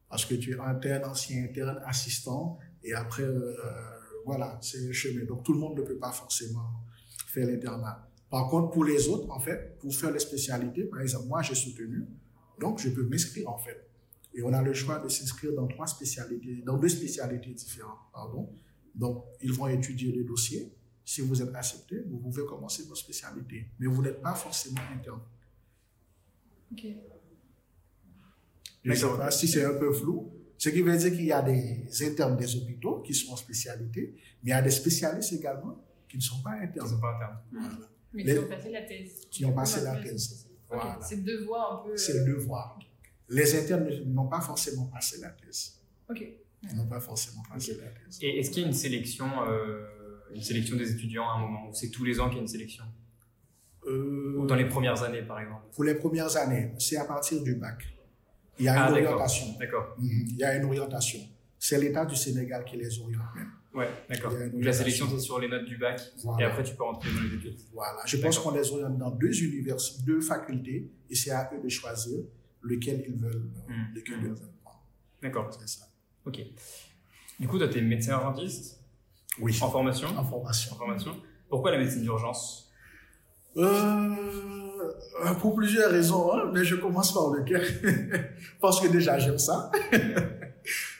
Parce 0.09 0.25
que 0.25 0.35
tu 0.35 0.53
es 0.53 0.59
interne, 0.59 1.05
ancien 1.05 1.45
interne, 1.45 1.81
assistant, 1.87 2.59
et 2.83 2.93
après, 2.93 3.23
euh, 3.23 3.55
voilà, 4.25 4.59
c'est 4.61 4.81
le 4.81 4.93
chemin. 4.93 5.25
Donc, 5.25 5.45
tout 5.45 5.53
le 5.53 5.61
monde 5.61 5.79
ne 5.79 5.83
peut 5.83 5.99
pas 5.99 6.11
forcément 6.11 6.85
faire 7.27 7.47
l'internat. 7.47 8.10
Par 8.31 8.49
contre, 8.49 8.71
pour 8.71 8.85
les 8.85 9.09
autres, 9.09 9.29
en 9.31 9.41
fait, 9.41 9.77
pour 9.81 9.95
faire 9.95 10.13
les 10.13 10.21
spécialités, 10.21 10.85
par 10.85 11.01
exemple, 11.01 11.27
moi, 11.27 11.43
j'ai 11.43 11.57
soutenu, 11.57 12.07
donc 12.61 12.79
je 12.79 12.89
peux 12.91 13.05
m'inscrire, 13.05 13.49
en 13.49 13.59
fait. 13.59 13.89
Et 14.33 14.43
on 14.43 14.53
a 14.53 14.63
le 14.63 14.73
choix 14.73 15.01
de 15.01 15.09
s'inscrire 15.09 15.53
dans 15.55 15.67
trois 15.67 15.89
spécialités, 15.89 16.63
dans 16.65 16.79
deux 16.79 16.89
spécialités 16.89 17.51
différentes, 17.51 17.99
pardon. 18.13 18.49
Donc, 18.95 19.25
ils 19.43 19.53
vont 19.53 19.67
étudier 19.67 20.13
les 20.13 20.23
dossiers. 20.23 20.73
Si 21.05 21.21
vous 21.23 21.43
êtes 21.43 21.53
accepté, 21.55 22.05
vous 22.09 22.19
pouvez 22.19 22.45
commencer 22.45 22.85
vos 22.85 22.95
spécialités. 22.95 23.67
Mais 23.81 23.87
vous 23.89 24.01
n'êtes 24.01 24.21
pas 24.21 24.35
forcément 24.35 24.81
interne. 24.97 25.21
Ok. 26.71 26.87
Je 28.85 28.91
ne 28.91 28.95
sais 28.95 29.07
pas 29.07 29.31
si 29.33 29.49
c'est 29.49 29.65
un 29.65 29.75
peu 29.75 29.93
flou. 29.93 30.31
Ce 30.57 30.69
qui 30.69 30.83
veut 30.83 30.97
dire 30.97 31.11
qu'il 31.11 31.25
y 31.25 31.33
a 31.33 31.43
des 31.43 31.89
internes 32.03 32.37
des 32.37 32.55
hôpitaux 32.55 33.01
qui 33.01 33.15
sont 33.15 33.33
en 33.33 33.37
spécialité, 33.37 34.15
mais 34.43 34.51
il 34.51 34.53
y 34.53 34.53
a 34.53 34.63
des 34.63 34.71
spécialistes 34.71 35.33
également 35.33 35.83
qui 36.09 36.17
ne 36.17 36.23
sont 36.23 36.41
pas 36.43 36.51
internes. 36.51 36.73
Qui 36.73 36.79
ne 36.81 36.97
sont 36.97 37.01
pas 37.01 37.15
internes. 37.17 37.39
Voilà. 37.51 37.91
Mais 38.13 38.25
qui 38.25 38.39
ont 38.39 38.49
passé 38.49 38.71
la 38.71 38.83
thèse. 38.83 39.21
Qui 39.31 39.45
ont 39.45 39.53
passé 39.53 39.81
la 39.83 39.97
thèse. 39.97 40.47
Voilà. 40.69 40.99
C'est 41.03 41.23
deux 41.23 41.45
voies 41.45 41.75
un 41.75 41.87
peu. 41.87 41.97
C'est 41.97 42.25
deux 42.25 42.37
voies. 42.37 42.79
Les 43.29 43.59
internes 43.59 43.89
n'ont 44.07 44.29
pas 44.29 44.41
forcément 44.41 44.87
passé 44.87 45.21
la 45.21 45.31
thèse. 45.31 45.81
Ok. 46.09 46.25
Ils 46.63 46.77
n'ont 46.77 46.87
pas 46.87 47.01
forcément 47.01 47.43
passé 47.53 47.77
la 47.77 47.89
thèse. 47.89 48.19
Et 48.23 48.39
est-ce 48.39 48.51
qu'il 48.51 48.63
y 48.63 48.65
a 48.65 48.69
une 48.69 48.75
sélection, 48.75 49.27
euh, 49.49 49.87
une 50.35 50.43
sélection 50.43 50.77
des 50.77 50.93
étudiants 50.93 51.29
à 51.29 51.35
un 51.35 51.41
moment 51.41 51.69
où 51.69 51.75
c'est 51.75 51.91
tous 51.91 52.05
les 52.05 52.19
ans 52.21 52.27
qu'il 52.27 52.37
y 52.37 52.41
a 52.41 52.43
une 52.43 52.49
sélection? 52.49 52.85
Euh, 53.87 54.37
Ou 54.37 54.47
dans 54.47 54.57
les 54.57 54.69
premières 54.69 55.03
années, 55.03 55.23
par 55.23 55.41
exemple? 55.41 55.65
Pour 55.73 55.85
les 55.85 55.95
premières 55.95 56.37
années, 56.37 56.73
c'est 56.79 56.97
à 56.97 57.05
partir 57.05 57.43
du 57.43 57.55
bac. 57.55 57.83
Il 58.59 58.67
y 58.67 58.69
a 58.69 58.75
une 58.75 58.83
ah, 58.83 58.91
orientation. 58.93 59.47
D'accord. 59.59 59.97
Mhm. 59.99 60.27
Il 60.29 60.37
y 60.37 60.45
a 60.45 60.55
une 60.57 60.65
orientation. 60.65 61.21
C'est 61.59 61.79
l'État 61.81 62.05
du 62.05 62.15
Sénégal 62.17 62.65
qui 62.65 62.77
les 62.77 62.99
oriente 63.01 63.35
même. 63.35 63.51
Ouais, 63.73 63.89
d'accord. 64.09 64.33
Donc 64.33 64.65
la 64.65 64.73
sélection, 64.73 65.07
c'est 65.09 65.21
sur 65.21 65.39
les 65.39 65.49
notes 65.49 65.65
du 65.65 65.77
bac, 65.77 66.01
et 66.39 66.45
après 66.45 66.65
tu 66.65 66.75
peux 66.75 66.83
rentrer 66.83 67.11
dans 67.13 67.21
les 67.21 67.35
études. 67.35 67.57
Voilà. 67.73 68.01
Je 68.05 68.17
pense 68.17 68.39
qu'on 68.39 68.51
les 68.51 68.71
oriente 68.73 68.99
dans 68.99 69.11
deux 69.11 69.43
universités, 69.43 70.03
deux 70.05 70.21
facultés, 70.21 70.91
et 71.09 71.15
c'est 71.15 71.31
à 71.31 71.51
eux 71.55 71.63
de 71.63 71.69
choisir 71.69 72.21
lequel 72.63 73.05
ils 73.07 73.15
veulent, 73.15 73.49
mmh. 73.69 73.95
lequel 73.95 74.17
mmh. 74.17 74.21
ils 74.21 74.29
veulent 74.29 74.39
prendre. 74.65 74.83
D'accord. 75.23 75.51
C'est 75.59 75.69
ça. 75.69 75.87
Ok. 76.27 76.41
Du 77.39 77.49
coup, 77.49 77.59
toi, 77.59 77.69
tu 77.69 77.79
es 77.79 77.83
médecin 77.83 78.13
urgentiste? 78.13 78.81
Oui. 79.41 79.57
En 79.63 79.71
formation? 79.71 80.09
En 80.09 80.25
formation. 80.25 80.75
En 80.75 80.77
formation. 80.77 81.17
Pourquoi 81.49 81.71
la 81.71 81.79
médecine 81.79 82.03
d'urgence? 82.03 82.71
Euh, 83.57 84.15
Pour 85.41 85.55
plusieurs 85.55 85.91
raisons, 85.91 86.33
hein, 86.33 86.51
mais 86.53 86.65
je 86.65 86.77
commence 86.77 87.13
par 87.13 87.31
le 87.31 87.43
cœur. 87.45 87.63
parce 88.61 88.81
que 88.81 88.89
déjà, 88.89 89.19
j'aime 89.19 89.39
ça. 89.39 89.71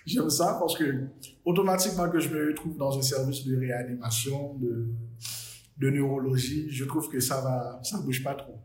J'aime 0.07 0.31
ça 0.31 0.57
parce 0.59 0.77
que 0.77 1.07
automatiquement 1.45 2.09
que 2.11 2.21
je 2.21 2.29
me 2.29 2.49
retrouve 2.49 2.77
dans 2.77 2.97
un 2.99 3.03
service 3.03 3.45
de 3.45 3.57
réanimation, 3.57 4.55
de, 4.55 5.91
neurologie, 5.91 6.71
je 6.71 6.85
trouve 6.85 7.09
que 7.09 7.21
ça 7.21 7.41
va, 7.41 7.81
ça 7.83 8.01
bouge 8.01 8.23
pas 8.23 8.35
trop. 8.35 8.59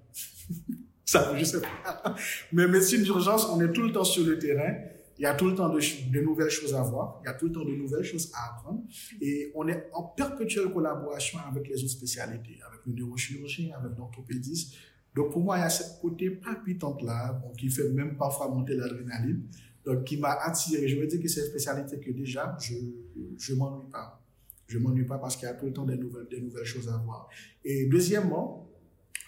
ça, 1.06 1.34
je 1.38 1.44
sais 1.44 1.62
pas. 1.62 2.16
Mais 2.52 2.68
médecine 2.68 3.04
d'urgence, 3.04 3.48
on 3.50 3.62
est 3.62 3.72
tout 3.72 3.84
le 3.84 3.92
temps 3.92 4.04
sur 4.04 4.26
le 4.26 4.38
terrain. 4.38 4.76
Il 5.18 5.22
y 5.22 5.26
a 5.26 5.34
tout 5.34 5.48
le 5.48 5.56
temps 5.56 5.70
de, 5.70 6.20
nouvelles 6.20 6.50
choses 6.50 6.76
à 6.76 6.82
voir. 6.82 7.22
Il 7.24 7.28
y 7.28 7.30
a 7.30 7.34
tout 7.34 7.46
le 7.46 7.54
temps 7.54 7.64
de 7.64 7.72
nouvelles 7.72 8.04
choses 8.04 8.32
à 8.34 8.54
apprendre. 8.54 8.84
Et 9.22 9.52
on 9.56 9.66
est 9.68 9.90
en 9.94 10.04
perpétuelle 10.04 10.70
collaboration 10.72 11.40
avec 11.50 11.70
les 11.70 11.82
autres 11.82 11.94
spécialités, 11.94 12.60
avec 12.68 12.82
le 12.86 12.94
neurochirurgien, 12.94 13.78
avec 13.78 13.98
l'orthopédiste. 13.98 14.76
Donc 15.16 15.32
pour 15.32 15.42
moi, 15.42 15.58
il 15.58 15.62
y 15.62 15.64
a 15.64 15.70
ce 15.70 16.02
côté 16.02 16.30
palpitante-là, 16.30 17.40
bon, 17.42 17.54
qui 17.54 17.70
fait 17.70 17.90
même 17.90 18.18
parfois 18.18 18.50
monter 18.50 18.76
l'adrénaline 18.76 19.44
donc 19.86 20.04
qui 20.04 20.18
m'a 20.18 20.32
attiré. 20.32 20.88
Je 20.88 20.98
veux 20.98 21.08
dire 21.08 21.22
que 21.22 21.28
c'est 21.28 21.42
une 21.42 21.48
spécialité 21.48 22.00
que 22.00 22.12
déjà, 22.12 22.58
je 22.60 22.74
ne 22.76 23.58
m'ennuie 23.58 23.90
pas. 23.92 24.22
Je 24.68 24.80
m'ennuie 24.80 25.06
pas 25.06 25.20
parce 25.20 25.38
qu'il 25.38 25.48
y 25.48 25.52
a 25.52 25.54
tout 25.54 25.68
le 25.68 25.74
temps 25.74 25.86
des 25.86 25.98
nouvelles, 25.98 26.28
des 26.30 26.42
nouvelles 26.42 26.66
choses 26.66 26.90
à 26.90 26.98
voir. 26.98 27.30
Et 27.64 27.86
deuxièmement, 27.86 28.68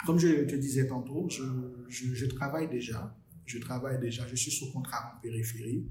comme 0.06 0.18
je 0.18 0.46
te 0.46 0.56
disais 0.56 0.88
tantôt, 0.88 1.28
je, 1.30 1.44
je, 1.88 2.14
je 2.14 2.26
travaille 2.26 2.68
déjà. 2.68 3.16
Je 3.46 3.60
travaille 3.60 4.00
déjà. 4.00 4.26
Je 4.28 4.36
suis 4.36 4.52
sous 4.52 4.72
contrat 4.72 5.14
en 5.16 5.22
périphérie. 5.22 5.88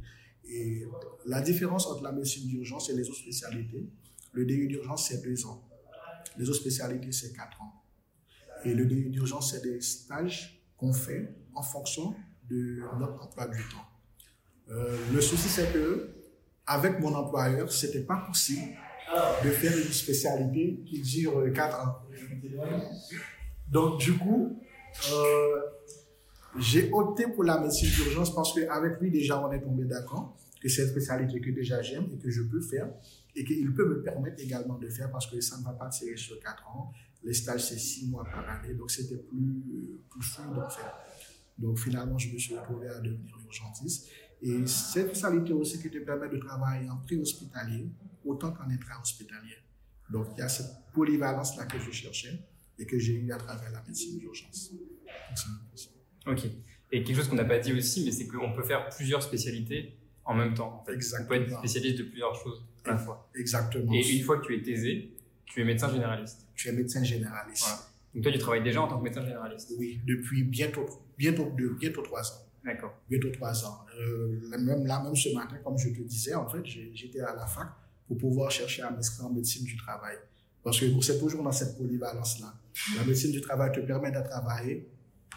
Et 0.48 0.84
la 1.26 1.40
différence 1.40 1.86
entre 1.86 2.02
la 2.02 2.12
médecine 2.12 2.48
d'urgence 2.48 2.90
et 2.90 2.94
les 2.94 3.08
autres 3.08 3.18
spécialités, 3.18 3.88
le 4.32 4.44
DU 4.44 4.66
d'urgence, 4.66 5.08
c'est 5.08 5.22
deux 5.22 5.46
ans. 5.46 5.66
Les 6.36 6.48
autres 6.48 6.60
spécialités, 6.60 7.12
c'est 7.12 7.32
quatre 7.32 7.60
ans. 7.62 7.82
Et 8.64 8.74
le 8.74 8.84
DU 8.84 9.10
d'urgence, 9.10 9.52
c'est 9.52 9.62
des 9.62 9.80
stages 9.80 10.62
qu'on 10.76 10.92
fait 10.92 11.34
en 11.54 11.62
fonction 11.62 12.14
de 12.48 12.80
notre 12.98 13.22
emploi 13.22 13.48
du 13.48 13.58
temps. 13.70 13.95
Euh, 14.70 14.96
le 15.12 15.20
souci, 15.20 15.48
c'est 15.48 15.72
que 15.72 16.10
avec 16.66 16.98
mon 17.00 17.14
employeur, 17.14 17.70
c'était 17.70 18.02
pas 18.02 18.16
possible 18.26 18.72
de 19.44 19.50
faire 19.50 19.76
une 19.76 19.92
spécialité 19.92 20.82
qui 20.84 21.00
dure 21.00 21.52
4 21.54 21.86
ans. 21.86 21.94
Donc, 23.68 24.00
du 24.00 24.14
coup, 24.14 24.60
euh, 25.12 25.60
j'ai 26.58 26.90
opté 26.92 27.26
pour 27.28 27.44
la 27.44 27.60
médecine 27.60 27.88
d'urgence 27.90 28.34
parce 28.34 28.52
qu'avec 28.54 29.00
lui, 29.00 29.10
déjà, 29.10 29.40
on 29.40 29.52
est 29.52 29.60
tombé 29.60 29.84
d'accord 29.84 30.36
que 30.60 30.68
c'est 30.68 30.82
une 30.82 30.88
spécialité 30.88 31.40
que 31.40 31.50
déjà 31.50 31.82
j'aime 31.82 32.06
et 32.12 32.18
que 32.18 32.30
je 32.30 32.42
peux 32.42 32.60
faire 32.60 32.88
et 33.34 33.44
qu'il 33.44 33.72
peut 33.74 33.86
me 33.86 34.02
permettre 34.02 34.42
également 34.42 34.78
de 34.78 34.88
faire 34.88 35.10
parce 35.10 35.26
que 35.26 35.40
ça 35.40 35.58
ne 35.58 35.64
va 35.64 35.72
pas 35.72 35.88
tirer 35.88 36.16
sur 36.16 36.40
4 36.40 36.68
ans. 36.68 36.92
Les 37.22 37.34
stages, 37.34 37.68
c'est 37.68 37.78
6 37.78 38.08
mois 38.08 38.24
par 38.24 38.48
année, 38.48 38.74
donc 38.74 38.90
c'était 38.90 39.16
plus, 39.16 40.00
plus 40.08 40.22
fluide 40.22 40.58
en 40.58 40.68
fait. 40.68 40.82
Donc 41.58 41.78
finalement, 41.78 42.18
je 42.18 42.32
me 42.32 42.38
suis 42.38 42.56
retrouvé 42.56 42.88
à 42.88 43.00
devenir 43.00 43.36
urgentiste. 43.44 44.08
Et 44.42 44.66
cette 44.66 45.08
spécialité 45.08 45.52
aussi 45.52 45.80
qui 45.80 45.90
te 45.90 45.98
permet 45.98 46.28
de 46.28 46.36
travailler 46.38 46.88
en 46.88 46.98
pré-hospitalier 46.98 47.88
autant 48.24 48.52
qu'en 48.52 48.68
intra-hospitalier. 48.68 49.56
Donc 50.10 50.28
il 50.36 50.40
y 50.40 50.42
a 50.42 50.48
cette 50.48 50.70
polyvalence-là 50.92 51.66
que 51.66 51.78
je 51.78 51.90
cherchais 51.90 52.38
et 52.78 52.86
que 52.86 52.98
j'ai 52.98 53.14
eu 53.14 53.32
à 53.32 53.36
travers 53.36 53.70
la 53.70 53.82
médecine 53.82 54.18
d'urgence. 54.18 54.72
Ok. 56.26 56.44
Et 56.92 57.02
quelque 57.02 57.16
chose 57.16 57.28
qu'on 57.28 57.36
n'a 57.36 57.44
pas 57.44 57.58
dit 57.58 57.72
aussi, 57.72 58.04
mais 58.04 58.12
c'est 58.12 58.26
qu'on 58.26 58.52
peut 58.52 58.62
faire 58.62 58.88
plusieurs 58.90 59.22
spécialités 59.22 59.96
en 60.24 60.34
même 60.34 60.54
temps. 60.54 60.84
En 60.86 60.92
Exactement. 60.92 61.36
On 61.36 61.44
peut 61.44 61.50
être 61.50 61.58
spécialiste 61.58 61.98
de 61.98 62.04
plusieurs 62.04 62.34
choses 62.34 62.64
à 62.84 62.90
la 62.90 62.98
fois. 62.98 63.28
Exactement. 63.34 63.92
Et 63.92 64.16
une 64.16 64.22
fois 64.22 64.38
que 64.38 64.46
tu 64.46 64.56
es 64.56 64.62
taisé, 64.62 65.12
tu 65.46 65.60
es 65.60 65.64
médecin 65.64 65.90
généraliste. 65.90 66.46
Tu 66.54 66.68
es 66.68 66.72
médecin 66.72 67.02
généraliste. 67.02 67.64
Voilà. 67.64 67.82
Donc 68.14 68.22
toi, 68.22 68.32
tu 68.32 68.38
travailles 68.38 68.62
déjà 68.62 68.82
en 68.82 68.88
tant 68.88 68.98
que 68.98 69.04
médecin 69.04 69.22
généraliste. 69.22 69.72
Oui, 69.78 70.00
depuis 70.06 70.42
bientôt, 70.44 70.86
bientôt, 71.18 71.52
deux, 71.56 71.74
bientôt 71.74 72.02
trois 72.02 72.22
ans. 72.22 72.45
D'accord. 72.66 72.94
Bientôt 73.08 73.30
trois 73.30 73.64
ans. 73.64 73.86
Euh, 73.96 74.40
même, 74.58 74.84
là, 74.86 75.00
même 75.00 75.14
ce 75.14 75.32
matin, 75.32 75.56
comme 75.62 75.78
je 75.78 75.90
te 75.90 76.02
disais, 76.02 76.34
en 76.34 76.48
fait, 76.48 76.64
j'étais 76.64 77.20
à 77.20 77.34
la 77.34 77.46
fac 77.46 77.68
pour 78.08 78.18
pouvoir 78.18 78.50
chercher 78.50 78.82
à 78.82 78.90
m'inscrire 78.90 79.26
en 79.26 79.30
médecine 79.30 79.64
du 79.64 79.76
travail. 79.76 80.16
Parce 80.64 80.80
que 80.80 80.86
c'est 81.00 81.18
toujours 81.20 81.44
dans 81.44 81.52
cette 81.52 81.78
polyvalence-là. 81.78 82.52
La 82.96 83.04
médecine 83.04 83.30
du 83.30 83.40
travail 83.40 83.70
te 83.70 83.80
permet 83.80 84.10
de 84.10 84.20
travailler 84.20 84.88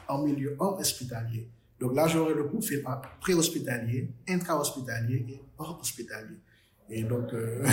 en 0.08 0.24
milieu 0.24 0.56
hors 0.58 0.80
hospitalier. 0.80 1.48
Donc 1.80 1.96
là, 1.96 2.08
j'aurai 2.08 2.34
le 2.34 2.48
profil 2.48 2.84
pré-hospitalier, 3.22 4.10
intra-hospitalier 4.28 5.26
et 5.30 5.40
hors 5.60 5.80
hospitalier. 5.80 6.38
Et 6.90 7.04
donc, 7.04 7.32
euh, 7.34 7.64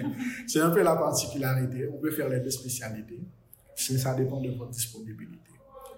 c'est 0.46 0.60
un 0.60 0.70
peu 0.70 0.82
la 0.82 0.96
particularité. 0.96 1.86
On 1.92 1.98
peut 1.98 2.10
faire 2.10 2.30
les 2.30 2.40
deux 2.40 2.50
spécialités. 2.50 3.20
Ça 3.76 4.14
dépend 4.14 4.40
de 4.40 4.50
votre 4.52 4.70
disponibilité. 4.70 5.51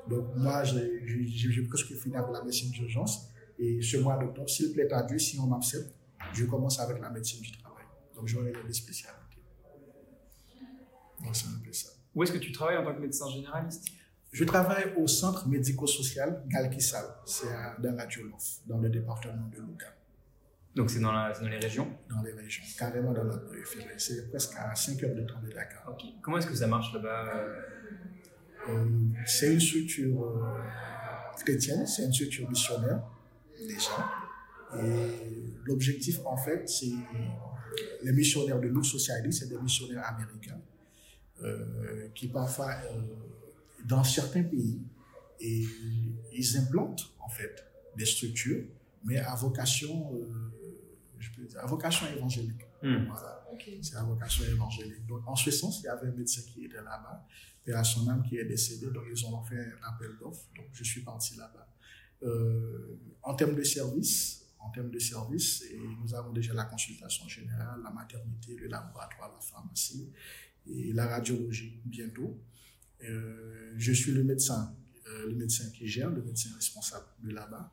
Donc, 0.08 0.36
moi, 0.36 0.62
j'ai 0.64 1.62
presque 1.68 1.94
fini 1.94 2.16
avec 2.16 2.30
la 2.32 2.42
médecine 2.42 2.70
d'urgence. 2.70 3.28
Et 3.58 3.80
ce 3.80 3.96
mois 3.98 4.16
d'octobre, 4.16 4.48
s'il 4.48 4.72
plaît 4.72 4.92
à 4.92 5.02
Dieu, 5.02 5.18
si 5.18 5.38
on 5.38 5.46
m'accepte, 5.46 5.94
je 6.32 6.44
commence 6.44 6.80
avec 6.80 7.00
la 7.00 7.10
médecine 7.10 7.40
du 7.40 7.52
travail. 7.52 7.84
Donc, 8.14 8.26
j'aurai 8.26 8.52
les 8.66 8.72
spécialités. 8.72 9.20
Donc, 11.22 11.34
c'est 11.34 11.46
un 11.46 11.60
peu 11.64 11.72
ça. 11.72 11.90
Où 12.14 12.22
est-ce 12.22 12.32
que 12.32 12.38
tu 12.38 12.52
travailles 12.52 12.76
en 12.76 12.84
tant 12.84 12.94
que 12.94 13.00
médecin 13.00 13.28
généraliste? 13.28 13.84
Je 14.32 14.44
travaille 14.44 14.92
au 14.96 15.06
centre 15.06 15.48
médico-social 15.48 16.42
Galkissal. 16.48 17.04
C'est 17.24 17.46
dans 17.78 17.94
la 17.94 18.08
Djolof, 18.08 18.60
dans 18.66 18.78
le 18.78 18.90
département 18.90 19.48
de 19.48 19.60
Louga. 19.60 19.94
Donc, 20.74 20.90
c'est 20.90 20.98
dans, 20.98 21.12
dans, 21.12 21.48
les 21.48 21.58
régions? 21.58 21.88
Dans 22.10 22.20
les 22.22 22.32
régions, 22.32 22.64
carrément 22.76 23.12
dans 23.12 23.22
la 23.22 23.36
périphérie. 23.36 23.86
C'est 23.96 24.28
presque 24.28 24.54
à 24.56 24.74
5 24.74 25.00
heures 25.04 25.14
de 25.14 25.22
temps 25.22 25.40
de 25.40 25.52
Dakar. 25.52 25.88
Ok. 25.88 26.02
Comment 26.20 26.38
est-ce 26.38 26.48
que 26.48 26.54
ça 26.56 26.66
marche 26.66 26.92
là-bas? 26.92 27.32
C'est 29.26 29.52
une 29.52 29.60
structure 29.60 30.24
euh, 30.24 31.42
chrétienne, 31.44 31.86
c'est 31.86 32.04
une 32.04 32.12
structure 32.12 32.48
missionnaire, 32.48 33.02
déjà. 33.58 34.10
Et 34.78 35.52
l'objectif, 35.64 36.20
en 36.24 36.36
fait, 36.36 36.68
c'est 36.68 36.92
les 38.02 38.12
missionnaires 38.12 38.60
de 38.60 38.68
Look 38.68 38.84
Society, 38.84 39.32
c'est 39.32 39.48
des 39.48 39.58
missionnaires 39.58 40.04
américains 40.06 40.60
euh, 41.42 42.08
qui 42.14 42.28
parfois, 42.28 42.70
euh, 42.70 43.00
dans 43.84 44.04
certains 44.04 44.44
pays, 44.44 44.80
et 45.40 45.64
ils 46.32 46.56
implantent 46.56 47.12
en 47.18 47.28
fait 47.28 47.64
des 47.96 48.06
structures, 48.06 48.64
mais 49.04 49.18
à 49.18 49.34
vocation, 49.34 50.12
euh, 50.14 50.26
je 51.18 51.30
peux 51.32 51.44
dire, 51.44 51.60
à 51.60 51.66
vocation 51.66 52.06
évangélique. 52.16 52.62
Hmm. 52.82 53.06
Voilà. 53.06 53.44
C'est 53.82 53.96
à 53.96 54.02
vocation 54.02 54.44
évangélique. 54.44 55.06
Donc, 55.06 55.22
en 55.26 55.36
ce 55.36 55.50
sens, 55.50 55.80
il 55.80 55.84
y 55.84 55.88
avait 55.88 56.08
un 56.08 56.12
médecin 56.12 56.42
qui 56.42 56.64
était 56.64 56.76
là-bas, 56.76 57.26
et 57.66 57.72
à 57.72 57.84
son 57.84 58.08
âme 58.08 58.22
qui 58.22 58.36
est 58.36 58.44
décédé, 58.44 58.86
donc 58.90 59.04
ils 59.10 59.26
ont 59.26 59.42
fait 59.42 59.58
un 59.58 59.88
appel 59.88 60.10
d'offres, 60.20 60.48
donc 60.56 60.66
je 60.72 60.84
suis 60.84 61.00
parti 61.02 61.36
là-bas. 61.36 61.68
Euh, 62.22 62.98
en 63.22 63.34
termes 63.34 63.54
de 63.54 63.62
services, 63.62 64.46
en 64.58 64.70
termes 64.70 64.90
de 64.90 64.98
services, 64.98 65.62
et 65.70 65.78
nous 66.02 66.14
avons 66.14 66.32
déjà 66.32 66.54
la 66.54 66.64
consultation 66.64 67.26
générale, 67.28 67.80
la 67.82 67.90
maternité, 67.90 68.56
le 68.56 68.68
laboratoire, 68.68 69.32
la 69.32 69.40
pharmacie 69.40 70.10
et 70.66 70.92
la 70.92 71.06
radiologie 71.06 71.80
bientôt. 71.84 72.38
Euh, 73.02 73.74
je 73.76 73.92
suis 73.92 74.12
le 74.12 74.24
médecin, 74.24 74.74
euh, 75.06 75.26
le 75.28 75.34
médecin 75.34 75.70
qui 75.70 75.86
gère, 75.86 76.10
le 76.10 76.22
médecin 76.22 76.50
responsable 76.54 77.06
de 77.22 77.30
là-bas. 77.32 77.72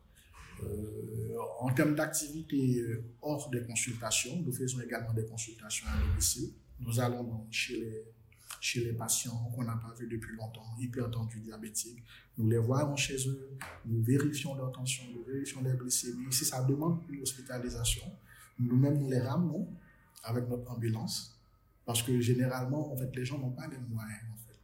En 1.60 1.74
termes 1.74 1.96
d'activité 1.96 2.86
hors 3.20 3.50
des 3.50 3.64
consultations, 3.64 4.44
nous 4.46 4.54
faisons 4.54 4.80
également 4.80 5.12
des 5.12 5.26
consultations 5.26 5.88
à 5.88 6.08
domicile. 6.08 6.52
Nous 6.80 7.00
allons 7.00 7.48
chez 7.50 7.80
les, 7.80 8.06
chez 8.62 8.86
les 8.86 8.94
patients 8.94 9.52
qu'on 9.56 9.64
n'a 9.64 9.76
pas 9.76 9.92
vus 9.96 10.08
depuis 10.08 10.36
longtemps, 10.36 10.76
hypertendus, 10.80 11.40
diabétiques. 11.40 12.04
Nous 12.38 12.48
les 12.48 12.60
voyons 12.60 12.96
chez 12.96 13.18
eux, 13.28 13.58
nous 13.86 14.04
vérifions 14.04 14.54
leur 14.54 14.72
tension, 14.72 15.04
nous 15.12 15.24
vérifions 15.24 15.64
leur 15.64 15.76
glycémie. 15.76 16.32
Si 16.32 16.46
ça 16.46 16.64
demande 16.64 17.02
une 17.10 17.24
hospitalisation, 17.24 18.04
nous-mêmes 18.60 19.00
nous 19.00 19.10
les 19.10 19.20
ramenons 19.20 19.68
avec 20.24 20.48
notre 20.48 20.70
ambulance. 20.72 21.36
Parce 21.84 22.04
que 22.04 22.22
généralement, 22.22 22.94
en 22.94 22.96
fait, 22.96 23.14
les 23.16 23.26
gens 23.26 23.40
n'ont 23.40 23.50
pas 23.50 23.68
les 23.68 23.80
moyens. 23.80 24.22
En 24.32 24.38
fait. 24.38 24.60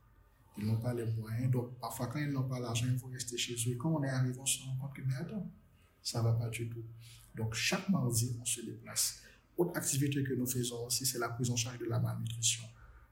Ils 0.60 0.68
n'ont 0.68 0.80
pas 0.80 0.94
les 0.94 1.06
moyens. 1.06 1.50
Donc, 1.50 1.80
parfois, 1.80 2.06
quand 2.06 2.20
ils 2.20 2.32
n'ont 2.32 2.48
pas 2.48 2.60
l'argent, 2.60 2.86
il 2.88 3.00
faut 3.00 3.08
rester 3.08 3.36
chez 3.36 3.56
eux. 3.56 3.74
Et 3.74 3.77
quand 3.77 3.89
on 3.89 4.04
est 4.04 4.10
arrivé, 4.10 4.38
on 4.39 4.46
se 4.46 4.62
rend 4.62 4.75
compte 4.75 4.96
que, 4.96 5.01
mais 5.01 5.16
attends, 5.16 5.51
ça 6.04 6.20
ne 6.20 6.25
va 6.25 6.34
pas 6.34 6.50
du 6.50 6.70
tout. 6.70 6.84
Donc, 7.36 7.56
chaque 7.56 7.89
mardi, 7.89 8.38
on 8.39 8.46
se 8.46 8.62
déplace. 8.62 9.24
Autre 9.58 9.75
activité 9.75 10.24
que 10.24 10.36
nous 10.36 10.46
faisons 10.46 10.86
aussi, 10.86 11.04
c'est 11.04 11.18
la 11.18 11.30
prise 11.30 11.50
en 11.50 11.56
charge 11.56 11.80
de 11.80 11.86
la 11.86 12.00
malnutrition. 12.00 12.63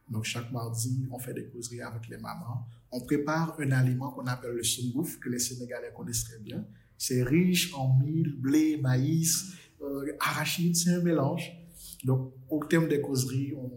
Donc, 0.10 0.24
chaque 0.24 0.52
mardi, 0.52 1.08
on 1.12 1.20
fait 1.20 1.34
des 1.34 1.46
causeries 1.46 1.82
avec 1.82 2.08
les 2.10 2.18
mamans. 2.18 2.68
On 2.92 3.02
prépare 3.02 3.56
un 3.60 3.72
aliment 3.72 4.12
qu'on 4.12 4.28
appelle 4.28 4.52
le 4.52 4.64
sungouf, 4.64 5.20
que 5.20 5.30
les 5.30 5.40
Sénégalais 5.40 5.92
connaissent 5.96 6.26
très 6.26 6.40
bien. 6.40 6.66
C'est 6.98 7.24
riche 7.24 7.74
en 7.74 7.98
mil, 7.98 8.36
blé, 8.38 8.78
maïs, 8.78 9.54
euh, 9.82 10.14
arachide, 10.20 10.76
c'est 10.76 10.92
un 10.92 11.02
mélange. 11.02 11.52
Donc, 12.04 12.34
au 12.50 12.64
thème 12.66 12.88
des 12.88 13.02
causeries, 13.02 13.54
on, 13.56 13.72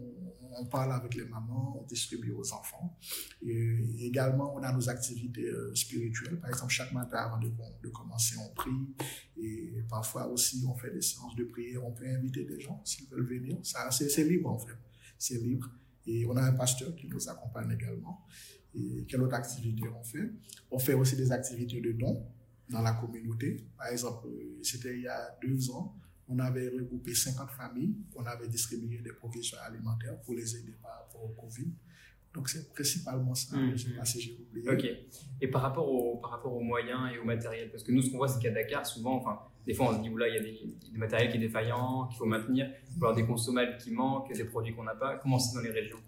parle 0.69 0.91
avec 0.91 1.15
les 1.15 1.23
mamans, 1.23 1.79
on 1.81 1.85
distribue 1.87 2.33
aux 2.33 2.51
enfants. 2.51 2.97
Et 3.41 4.05
également, 4.05 4.53
on 4.53 4.61
a 4.61 4.73
nos 4.73 4.89
activités 4.89 5.45
euh, 5.45 5.73
spirituelles. 5.73 6.37
Par 6.37 6.49
exemple, 6.49 6.73
chaque 6.73 6.91
matin, 6.91 7.17
avant 7.17 7.39
de, 7.39 7.47
de, 7.47 7.87
commencer, 7.87 8.35
on 8.37 8.53
prie. 8.53 8.71
Et 9.37 9.71
parfois 9.89 10.27
aussi, 10.27 10.65
on 10.67 10.75
fait 10.75 10.91
des 10.91 11.01
séances 11.01 11.33
de 11.37 11.45
prière. 11.45 11.85
On 11.85 11.93
peut 11.93 12.05
inviter 12.05 12.43
des 12.43 12.59
gens 12.59 12.81
s'ils 12.83 13.07
veulent 13.07 13.25
venir. 13.25 13.57
C'est 13.63 14.23
libre, 14.25 14.49
en 14.49 14.59
fait. 14.59 14.75
C'est 15.17 15.37
libre. 15.37 15.69
Et 16.09 16.25
on 16.25 16.35
a 16.35 16.41
un 16.41 16.53
pasteur 16.53 16.95
qui 16.95 17.07
nous 17.07 17.29
accompagne 17.29 17.71
également. 17.71 18.25
Et 18.73 19.05
quelle 19.07 19.21
autre 19.21 19.35
activité 19.35 19.83
on 19.87 20.03
fait? 20.03 20.31
On 20.71 20.79
fait 20.79 20.93
aussi 20.95 21.15
des 21.15 21.31
activités 21.31 21.79
de 21.79 21.91
dons 21.91 22.25
dans 22.67 22.81
la 22.81 22.93
communauté. 22.93 23.67
Par 23.77 23.87
exemple, 23.87 24.27
c'était 24.63 24.95
il 24.95 25.03
y 25.03 25.07
a 25.07 25.37
deux 25.41 25.69
ans, 25.69 25.95
on 26.27 26.39
avait 26.39 26.69
regroupé 26.69 27.13
50 27.13 27.51
familles, 27.51 27.95
on 28.15 28.25
avait 28.25 28.47
distribué 28.47 29.01
des 29.01 29.13
provisions 29.13 29.57
alimentaires 29.65 30.19
pour 30.21 30.33
les 30.33 30.55
aider 30.55 30.75
par 30.81 30.99
rapport 30.99 31.23
au 31.25 31.29
Covid. 31.29 31.71
Donc 32.33 32.47
c'est 32.47 32.71
principalement 32.73 33.33
ça, 33.33 33.57
Mmh. 33.57 33.67
je 33.69 33.71
ne 33.71 33.77
sais 33.77 33.97
pas 33.97 34.05
si 34.05 34.21
j'ai 34.21 34.37
oublié. 34.39 34.69
Ok. 34.69 34.85
Et 35.41 35.47
par 35.47 35.61
rapport, 35.63 35.87
au, 35.89 36.17
par 36.17 36.31
rapport 36.31 36.53
aux 36.53 36.61
moyens 36.61 37.11
et 37.13 37.17
au 37.17 37.23
matériel 37.25 37.71
Parce 37.71 37.83
que 37.83 37.91
nous, 37.91 38.01
ce 38.03 38.11
qu'on 38.11 38.17
voit, 38.17 38.27
c'est 38.27 38.39
qu'à 38.39 38.51
Dakar, 38.51 38.85
souvent, 38.85 39.15
enfin, 39.15 39.39
des 39.65 39.73
fois, 39.73 39.89
on 39.91 39.97
se 39.97 40.01
dit, 40.03 40.09
oula, 40.09 40.27
il 40.27 40.35
y 40.35 40.37
a 40.37 40.41
des, 40.41 40.91
des 40.91 40.97
matériels 40.97 41.29
qui 41.31 41.37
est 41.37 41.39
défaillant, 41.39 42.07
qu'il 42.07 42.17
faut 42.17 42.25
maintenir, 42.25 42.71
faut 42.91 42.95
avoir 42.97 43.15
des 43.15 43.25
consommables 43.25 43.77
qui 43.77 43.91
manquent, 43.91 44.31
des 44.31 44.43
produits 44.45 44.75
qu'on 44.75 44.83
n'a 44.83 44.95
pas. 44.95 45.17
Comment 45.17 45.39
c'est 45.39 45.55
dans 45.55 45.61
les 45.61 45.71
régions? 45.71 45.99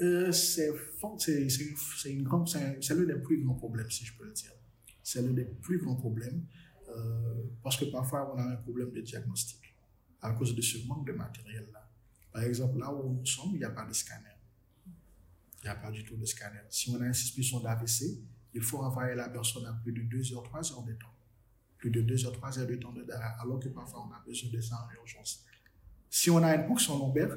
Euh, 0.00 0.30
c'est 0.30 0.72
fort- 1.00 1.20
c'est- 1.20 1.48
c'est- 1.48 1.74
c'est 1.96 2.12
une 2.12 2.22
grande- 2.22 2.48
c'est 2.48 2.58
un- 2.62 2.74
c'est 2.80 2.94
l'un 2.94 3.04
des 3.04 3.20
plus 3.20 3.42
grands 3.42 3.54
problèmes, 3.54 3.90
si 3.90 4.04
je 4.04 4.16
peux 4.16 4.24
le 4.24 4.32
dire. 4.32 4.52
C'est 5.02 5.22
l'un 5.22 5.32
des 5.32 5.46
plus 5.46 5.78
grands 5.78 5.96
problèmes 5.96 6.44
euh, 6.88 7.42
parce 7.62 7.76
que 7.78 7.86
parfois 7.86 8.32
on 8.34 8.38
a 8.38 8.42
un 8.44 8.56
problème 8.56 8.90
de 8.92 9.00
diagnostic 9.00 9.74
à 10.22 10.32
cause 10.32 10.54
de 10.54 10.62
ce 10.62 10.86
manque 10.86 11.06
de 11.06 11.12
matériel-là. 11.12 11.88
Par 12.32 12.42
exemple, 12.44 12.78
là 12.78 12.92
où 12.92 13.14
nous 13.14 13.24
sommes, 13.26 13.50
il 13.54 13.58
n'y 13.58 13.64
a 13.64 13.70
pas 13.70 13.84
de 13.86 13.92
scanner. 13.94 14.35
N'y 15.66 15.72
a 15.72 15.74
pas 15.74 15.90
du 15.90 16.04
tout 16.04 16.16
de 16.16 16.24
scanner. 16.24 16.60
Si 16.70 16.90
on 16.90 17.00
a 17.00 17.06
une 17.06 17.12
suspicion 17.12 17.58
d'AVC, 17.58 18.04
il 18.54 18.62
faut 18.62 18.78
envoyer 18.78 19.16
la 19.16 19.28
personne 19.28 19.66
à 19.66 19.72
plus 19.72 19.92
de 19.92 20.02
2 20.02 20.32
heures, 20.34 20.44
3 20.44 20.72
heures 20.72 20.84
de 20.84 20.92
temps. 20.92 21.12
Plus 21.76 21.90
de 21.90 22.02
2 22.02 22.24
heures, 22.24 22.32
3 22.32 22.60
heures 22.60 22.66
de 22.68 22.76
temps 22.76 22.92
de 22.92 23.02
Dakar, 23.02 23.40
alors 23.40 23.58
que 23.58 23.68
parfois 23.68 24.06
on 24.08 24.12
a 24.12 24.22
besoin 24.24 24.48
de 24.50 24.60
ça 24.60 24.76
en 24.86 24.94
urgence. 24.94 25.44
Si 26.08 26.30
on 26.30 26.38
a 26.38 26.54
une 26.54 26.66
ponction 26.68 26.96
lombaire, 26.96 27.36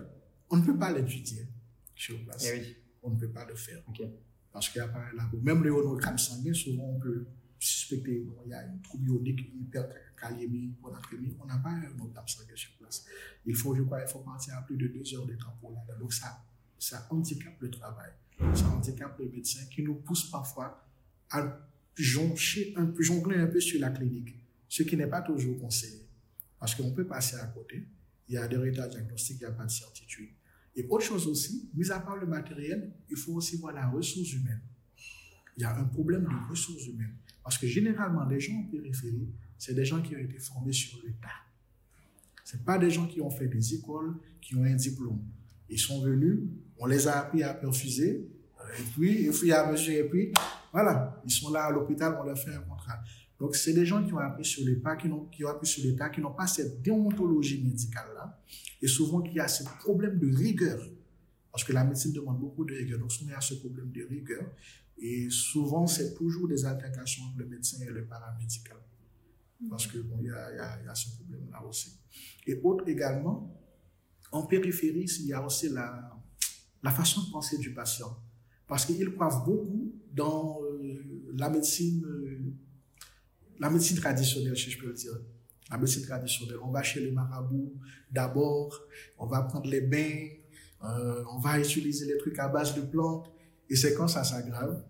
on 0.52 0.58
ne 0.58 0.64
peut 0.64 0.78
pas 0.78 0.92
l'étudier 0.92 1.48
sur 1.96 2.24
place 2.24 2.46
Eh 2.46 2.60
oui. 2.60 2.76
on 3.02 3.10
ne 3.10 3.20
peut 3.20 3.32
pas 3.32 3.46
le 3.46 3.56
faire. 3.56 3.82
Parce 4.52 4.70
qu'il 4.70 4.80
n'y 4.80 4.88
a 4.88 4.92
pas 4.92 5.00
un 5.00 5.16
labo. 5.16 5.40
Même 5.42 5.64
le 5.64 5.72
honogramme 5.72 6.20
sanguin, 6.20 6.54
souvent, 6.54 6.84
on 6.84 7.00
peut, 7.00 7.26
suspecté, 7.58 8.20
bon, 8.22 8.36
il 8.46 8.52
y 8.52 8.54
a 8.54 8.64
une 8.64 8.80
trouble 8.82 9.08
ionique, 9.10 9.42
hyperkaliémie, 9.60 10.70
hyponatrémie, 10.70 11.36
on 11.42 11.46
n'a 11.46 11.58
pas 11.58 11.70
un 11.72 11.90
notable 11.98 12.30
sanguin 12.30 12.56
sur 12.56 12.72
place. 12.78 13.06
Il 13.46 13.56
faut, 13.56 13.76
je 13.76 13.82
crois, 13.82 14.02
il 14.02 14.08
faut 14.08 14.20
partir 14.20 14.56
à 14.56 14.62
plus 14.62 14.78
de 14.78 14.88
deux 14.88 15.16
heures 15.16 15.26
de 15.26 15.34
temps 15.36 15.58
pour 15.60 15.72
là. 15.72 15.82
Donc 16.00 16.14
ça, 16.14 16.42
ça 16.80 17.08
handicape 17.10 17.60
le 17.60 17.70
travail, 17.70 18.12
ça 18.56 18.68
handicape 18.70 19.20
les 19.20 19.30
médecins 19.30 19.66
qui 19.70 19.84
nous 19.84 19.96
poussent 19.96 20.30
parfois 20.30 20.86
à 21.30 21.60
jongler 21.96 22.74
un, 22.78 22.94
jongler 23.00 23.38
un 23.38 23.48
peu 23.48 23.60
sur 23.60 23.80
la 23.80 23.90
clinique, 23.90 24.36
ce 24.68 24.84
qui 24.84 24.96
n'est 24.96 25.08
pas 25.08 25.22
toujours 25.22 25.60
conseillé. 25.60 26.08
Parce 26.60 26.76
qu'on 26.76 26.92
peut 26.92 27.06
passer 27.06 27.36
à 27.38 27.46
côté, 27.48 27.84
il 28.28 28.36
y 28.36 28.38
a 28.38 28.48
des 28.48 28.58
résultats 28.58 28.88
diagnostiques, 28.88 29.38
il 29.42 29.46
n'y 29.46 29.50
a 29.50 29.52
pas 29.52 29.66
de 29.66 29.72
certitude. 29.72 30.30
Et 30.76 30.86
autre 30.88 31.06
chose 31.06 31.28
aussi, 31.28 31.70
mis 31.74 31.90
à 31.92 32.00
part 32.00 32.16
le 32.16 32.28
matériel, 32.28 32.92
il 33.10 33.18
faut 33.18 33.34
aussi 33.34 33.58
voir 33.58 33.74
la 33.74 33.88
ressource 33.90 34.34
humaine. 34.34 34.62
Il 35.58 35.64
y 35.64 35.66
a 35.66 35.76
un 35.78 35.86
problème 35.86 36.24
de 36.24 36.50
ressources 36.50 36.86
humaines. 36.88 37.16
Parce 37.44 37.58
que 37.58 37.68
généralement, 37.68 38.26
les 38.26 38.40
gens 38.40 38.56
en 38.56 38.64
périphérie, 38.64 39.30
c'est 39.58 39.74
des 39.74 39.84
gens 39.84 40.02
qui 40.02 40.16
ont 40.16 40.20
été 40.20 40.38
formés 40.40 40.72
sur 40.72 41.02
le 41.04 41.12
tas. 41.14 41.28
Ce 42.46 42.58
pas 42.58 42.78
des 42.78 42.90
gens 42.90 43.08
qui 43.08 43.22
ont 43.22 43.30
fait 43.30 43.48
des 43.48 43.76
écoles, 43.76 44.16
qui 44.42 44.56
ont 44.56 44.64
un 44.64 44.76
diplôme. 44.76 45.22
Ils 45.70 45.80
sont 45.80 46.02
venus, 46.02 46.40
on 46.80 46.86
les 46.86 47.08
a 47.08 47.20
appris 47.20 47.44
à 47.44 47.54
perfuser, 47.54 48.28
et 48.78 48.84
puis, 48.94 49.26
et 49.26 49.32
puis 49.32 49.52
à 49.52 49.70
mesure, 49.70 49.94
et 49.94 50.10
puis, 50.10 50.32
voilà, 50.72 51.22
ils 51.26 51.32
sont 51.32 51.52
là 51.52 51.66
à 51.66 51.72
l'hôpital, 51.72 52.18
on 52.20 52.24
leur 52.24 52.38
fait 52.38 52.54
un 52.54 52.62
contrat. 52.62 53.00
Donc, 53.40 53.56
c'est 53.56 53.74
des 53.74 53.86
gens 53.86 54.06
qui 54.06 54.14
ont 54.14 54.20
appris 54.20 54.44
sur 54.44 54.66
pas, 54.82 54.96
qui, 54.96 55.10
qui 55.32 55.46
ont 55.46 55.50
appris 55.50 55.68
sur 55.68 55.86
le 55.86 55.96
tas, 55.96 56.10
qui 56.10 56.22
n'ont 56.22 56.34
pas 56.34 56.48
cette 56.48 56.82
déontologie 56.82 57.64
médicale-là, 57.64 58.38
et 58.82 58.88
souvent 58.88 59.22
qui 59.22 59.40
a 59.40 59.48
ce 59.48 59.64
problème 59.64 60.20
de 60.20 60.36
rigueur. 60.36 60.82
Parce 61.52 61.64
que 61.64 61.74
la 61.74 61.84
médecine 61.84 62.14
demande 62.14 62.40
beaucoup 62.40 62.66
de 62.66 62.76
rigueur. 62.76 63.00
Donc, 63.00 63.12
il 63.22 63.28
y 63.28 63.34
a 63.34 63.42
ce 63.42 63.56
problème 63.56 63.92
de 63.92 64.04
rigueur. 64.04 64.44
Et 64.98 65.30
souvent, 65.30 65.88
c'est 65.88 66.14
toujours 66.14 66.48
des 66.48 66.66
altercations 66.66 67.24
entre 67.24 67.40
le 67.40 67.46
médecin 67.46 67.78
et 67.82 67.90
le 67.90 68.06
paramédical. 68.06 68.78
Parce 69.70 69.88
que, 69.88 69.98
bon, 70.00 70.18
il 70.20 70.28
y 70.28 70.32
a, 70.32 70.52
y 70.52 70.86
y 70.86 70.88
a 70.88 70.96
ce 70.96 71.16
problème-là 71.16 71.64
aussi. 71.66 71.98
Et 72.46 72.60
autre 72.62 72.88
également, 72.88 73.56
en 74.32 74.46
périphérie, 74.46 75.06
il 75.22 75.28
y 75.28 75.34
a 75.34 75.44
aussi 75.44 75.70
la, 75.70 76.19
la 76.84 76.92
façon 76.92 77.24
de 77.24 77.32
penser 77.32 77.58
du 77.58 77.74
patient. 77.74 78.18
Parce 78.68 78.86
qu'ils 78.86 79.12
croient 79.14 79.44
beaucoup 79.46 79.94
dans 80.14 80.60
euh, 80.64 81.32
la 81.36 81.50
médecine, 81.50 82.06
euh, 82.06 82.54
la 83.60 83.70
médecine 83.70 83.98
traditionnelle, 83.98 84.58
si 84.58 84.70
je 84.70 84.80
peux 84.80 84.88
le 84.88 84.94
dire. 84.94 85.14
La 85.70 85.78
médecine 85.78 86.04
traditionnelle. 86.04 86.58
On 86.64 86.72
va 86.72 86.84
chez 86.84 87.00
les 87.00 87.12
marabouts 87.12 87.74
d'abord, 88.12 88.80
on 89.18 89.28
va 89.28 89.42
prendre 89.44 89.70
les 89.70 89.82
bains, 89.82 90.28
euh, 90.84 91.24
on 91.32 91.40
va 91.40 91.60
utiliser 91.60 92.06
les 92.06 92.18
trucs 92.18 92.40
à 92.40 92.48
base 92.48 92.76
de 92.76 92.82
plantes. 92.82 93.32
Et 93.70 93.76
c'est 93.76 93.94
quand 93.94 94.08
ça 94.08 94.24
s'aggrave 94.24 94.84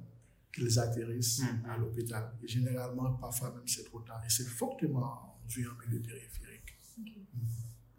qu'ils 0.53 0.79
atterrissent 0.79 1.41
à 1.67 1.77
l'hôpital. 1.77 2.31
Et 2.43 2.47
généralement, 2.47 3.13
parfois 3.13 3.51
même, 3.51 3.67
c'est 3.67 3.83
trop 3.83 3.99
tard. 4.01 4.21
Et 4.25 4.29
c'est 4.29 4.45
fortement 4.45 5.39
vu 5.47 5.67
en 5.67 5.87
milieu 5.87 6.01
périphérique. 6.01 6.77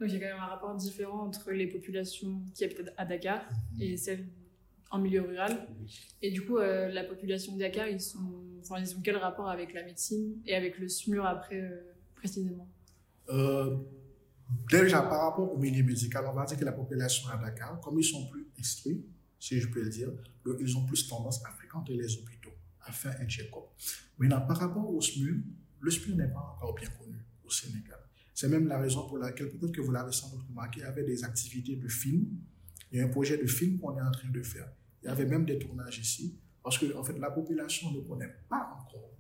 Donc, 0.00 0.08
il 0.08 0.14
y 0.14 0.16
a 0.16 0.20
quand 0.20 0.34
même 0.34 0.42
un 0.42 0.46
rapport 0.46 0.74
différent 0.74 1.26
entre 1.26 1.50
les 1.50 1.66
populations 1.66 2.40
qui 2.54 2.64
habitent 2.64 2.90
à 2.96 3.04
Dakar 3.04 3.42
et 3.78 3.98
celles 3.98 4.26
en 4.90 4.98
milieu 4.98 5.22
rural. 5.22 5.68
Et 6.22 6.30
du 6.30 6.44
coup, 6.44 6.58
euh, 6.58 6.88
la 6.88 7.04
population 7.04 7.54
de 7.54 7.58
Dakar, 7.58 7.86
ils, 7.88 8.00
sont, 8.00 8.18
enfin, 8.60 8.80
ils 8.80 8.96
ont 8.96 9.00
quel 9.02 9.16
rapport 9.16 9.48
avec 9.48 9.72
la 9.72 9.84
médecine 9.84 10.40
et 10.46 10.54
avec 10.54 10.78
le 10.78 10.88
SMUR 10.88 11.24
après, 11.24 11.60
euh, 11.60 11.94
précisément? 12.14 12.68
Euh, 13.28 13.76
déjà, 14.70 15.02
par 15.02 15.22
rapport 15.22 15.52
au 15.52 15.58
milieu 15.58 15.84
médical, 15.84 16.24
on 16.26 16.32
va 16.32 16.44
dire 16.44 16.58
que 16.58 16.64
la 16.64 16.72
population 16.72 17.28
à 17.28 17.36
Dakar, 17.36 17.78
comme 17.80 17.98
ils 17.98 18.04
sont 18.04 18.26
plus 18.28 18.46
instruits, 18.58 19.04
si 19.38 19.60
je 19.60 19.68
peux 19.68 19.82
le 19.82 19.90
dire, 19.90 20.08
donc 20.44 20.56
ils 20.60 20.76
ont 20.76 20.84
plus 20.86 21.06
tendance 21.06 21.44
à 21.46 21.50
fréquenter 21.50 21.94
les 21.94 22.16
hôpitaux, 22.16 22.52
à 22.84 22.92
faire 22.92 23.16
un 23.20 23.28
check-up. 23.28 23.64
Maintenant, 24.18 24.40
par 24.46 24.58
rapport 24.58 24.90
au 24.90 25.00
SMUR, 25.00 25.36
le 25.80 25.90
SMUR 25.90 26.16
n'est 26.16 26.28
pas 26.28 26.54
encore 26.56 26.74
bien 26.74 26.88
connu 26.98 27.16
au 27.44 27.50
Sénégal. 27.50 27.99
C'est 28.40 28.48
même 28.48 28.68
la 28.68 28.78
raison 28.78 29.06
pour 29.06 29.18
laquelle, 29.18 29.50
peut-être 29.50 29.72
que 29.72 29.82
vous 29.82 29.92
l'avez 29.92 30.12
sans 30.12 30.30
doute 30.30 30.40
remarqué, 30.48 30.80
il 30.80 30.84
y 30.84 30.86
avait 30.86 31.04
des 31.04 31.24
activités 31.24 31.76
de 31.76 31.88
film. 31.88 32.24
Il 32.90 32.98
y 32.98 33.02
a 33.02 33.04
un 33.04 33.08
projet 33.08 33.36
de 33.36 33.46
film 33.46 33.78
qu'on 33.78 33.94
est 33.98 34.00
en 34.00 34.10
train 34.10 34.30
de 34.30 34.42
faire. 34.42 34.66
Il 35.02 35.08
y 35.08 35.10
avait 35.10 35.26
même 35.26 35.44
des 35.44 35.58
tournages 35.58 35.98
ici, 35.98 36.38
parce 36.62 36.78
que 36.78 36.96
en 36.96 37.04
fait, 37.04 37.18
la 37.18 37.30
population 37.30 37.92
ne 37.92 38.00
connaît 38.00 38.34
pas 38.48 38.80
encore 38.80 39.10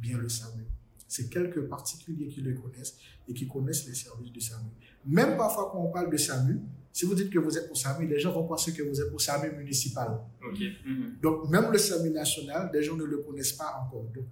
bien 0.00 0.16
le 0.16 0.30
SAMU. 0.30 0.64
C'est 1.06 1.28
quelques 1.28 1.60
particuliers 1.68 2.28
qui 2.28 2.40
le 2.40 2.54
connaissent 2.54 2.96
et 3.28 3.34
qui 3.34 3.46
connaissent 3.46 3.86
les 3.86 3.94
services 3.94 4.32
du 4.32 4.40
SAMU. 4.40 4.70
Même 5.04 5.36
parfois, 5.36 5.68
quand 5.70 5.84
on 5.84 5.92
parle 5.92 6.10
de 6.10 6.16
SAMU, 6.16 6.58
si 6.90 7.04
vous 7.04 7.14
dites 7.14 7.28
que 7.28 7.38
vous 7.38 7.58
êtes 7.58 7.70
au 7.70 7.74
SAMU, 7.74 8.06
les 8.06 8.18
gens 8.18 8.32
vont 8.32 8.46
penser 8.46 8.72
que 8.72 8.82
vous 8.82 8.98
êtes 8.98 9.12
au 9.12 9.18
SAMU 9.18 9.58
municipal. 9.58 10.22
Mhm. 10.40 11.18
Donc, 11.20 11.50
même 11.50 11.70
le 11.70 11.76
SAMU 11.76 12.08
national, 12.08 12.70
des 12.72 12.82
gens 12.82 12.96
ne 12.96 13.04
le 13.04 13.18
connaissent 13.18 13.52
pas 13.52 13.84
encore. 13.84 14.04
Donc, 14.04 14.24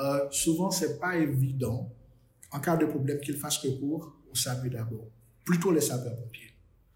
euh, 0.00 0.28
souvent, 0.32 0.72
c'est 0.72 0.98
pas 0.98 1.16
évident, 1.16 1.88
en 2.52 2.60
cas 2.60 2.76
de 2.76 2.86
problème, 2.86 3.18
qu'ils 3.20 3.36
fassent 3.36 3.58
recours 3.58 4.14
au 4.30 4.34
SAMU 4.34 4.70
d'abord. 4.70 5.08
Plutôt 5.44 5.72
les 5.72 5.80
sapeurs-pompiers. 5.80 6.52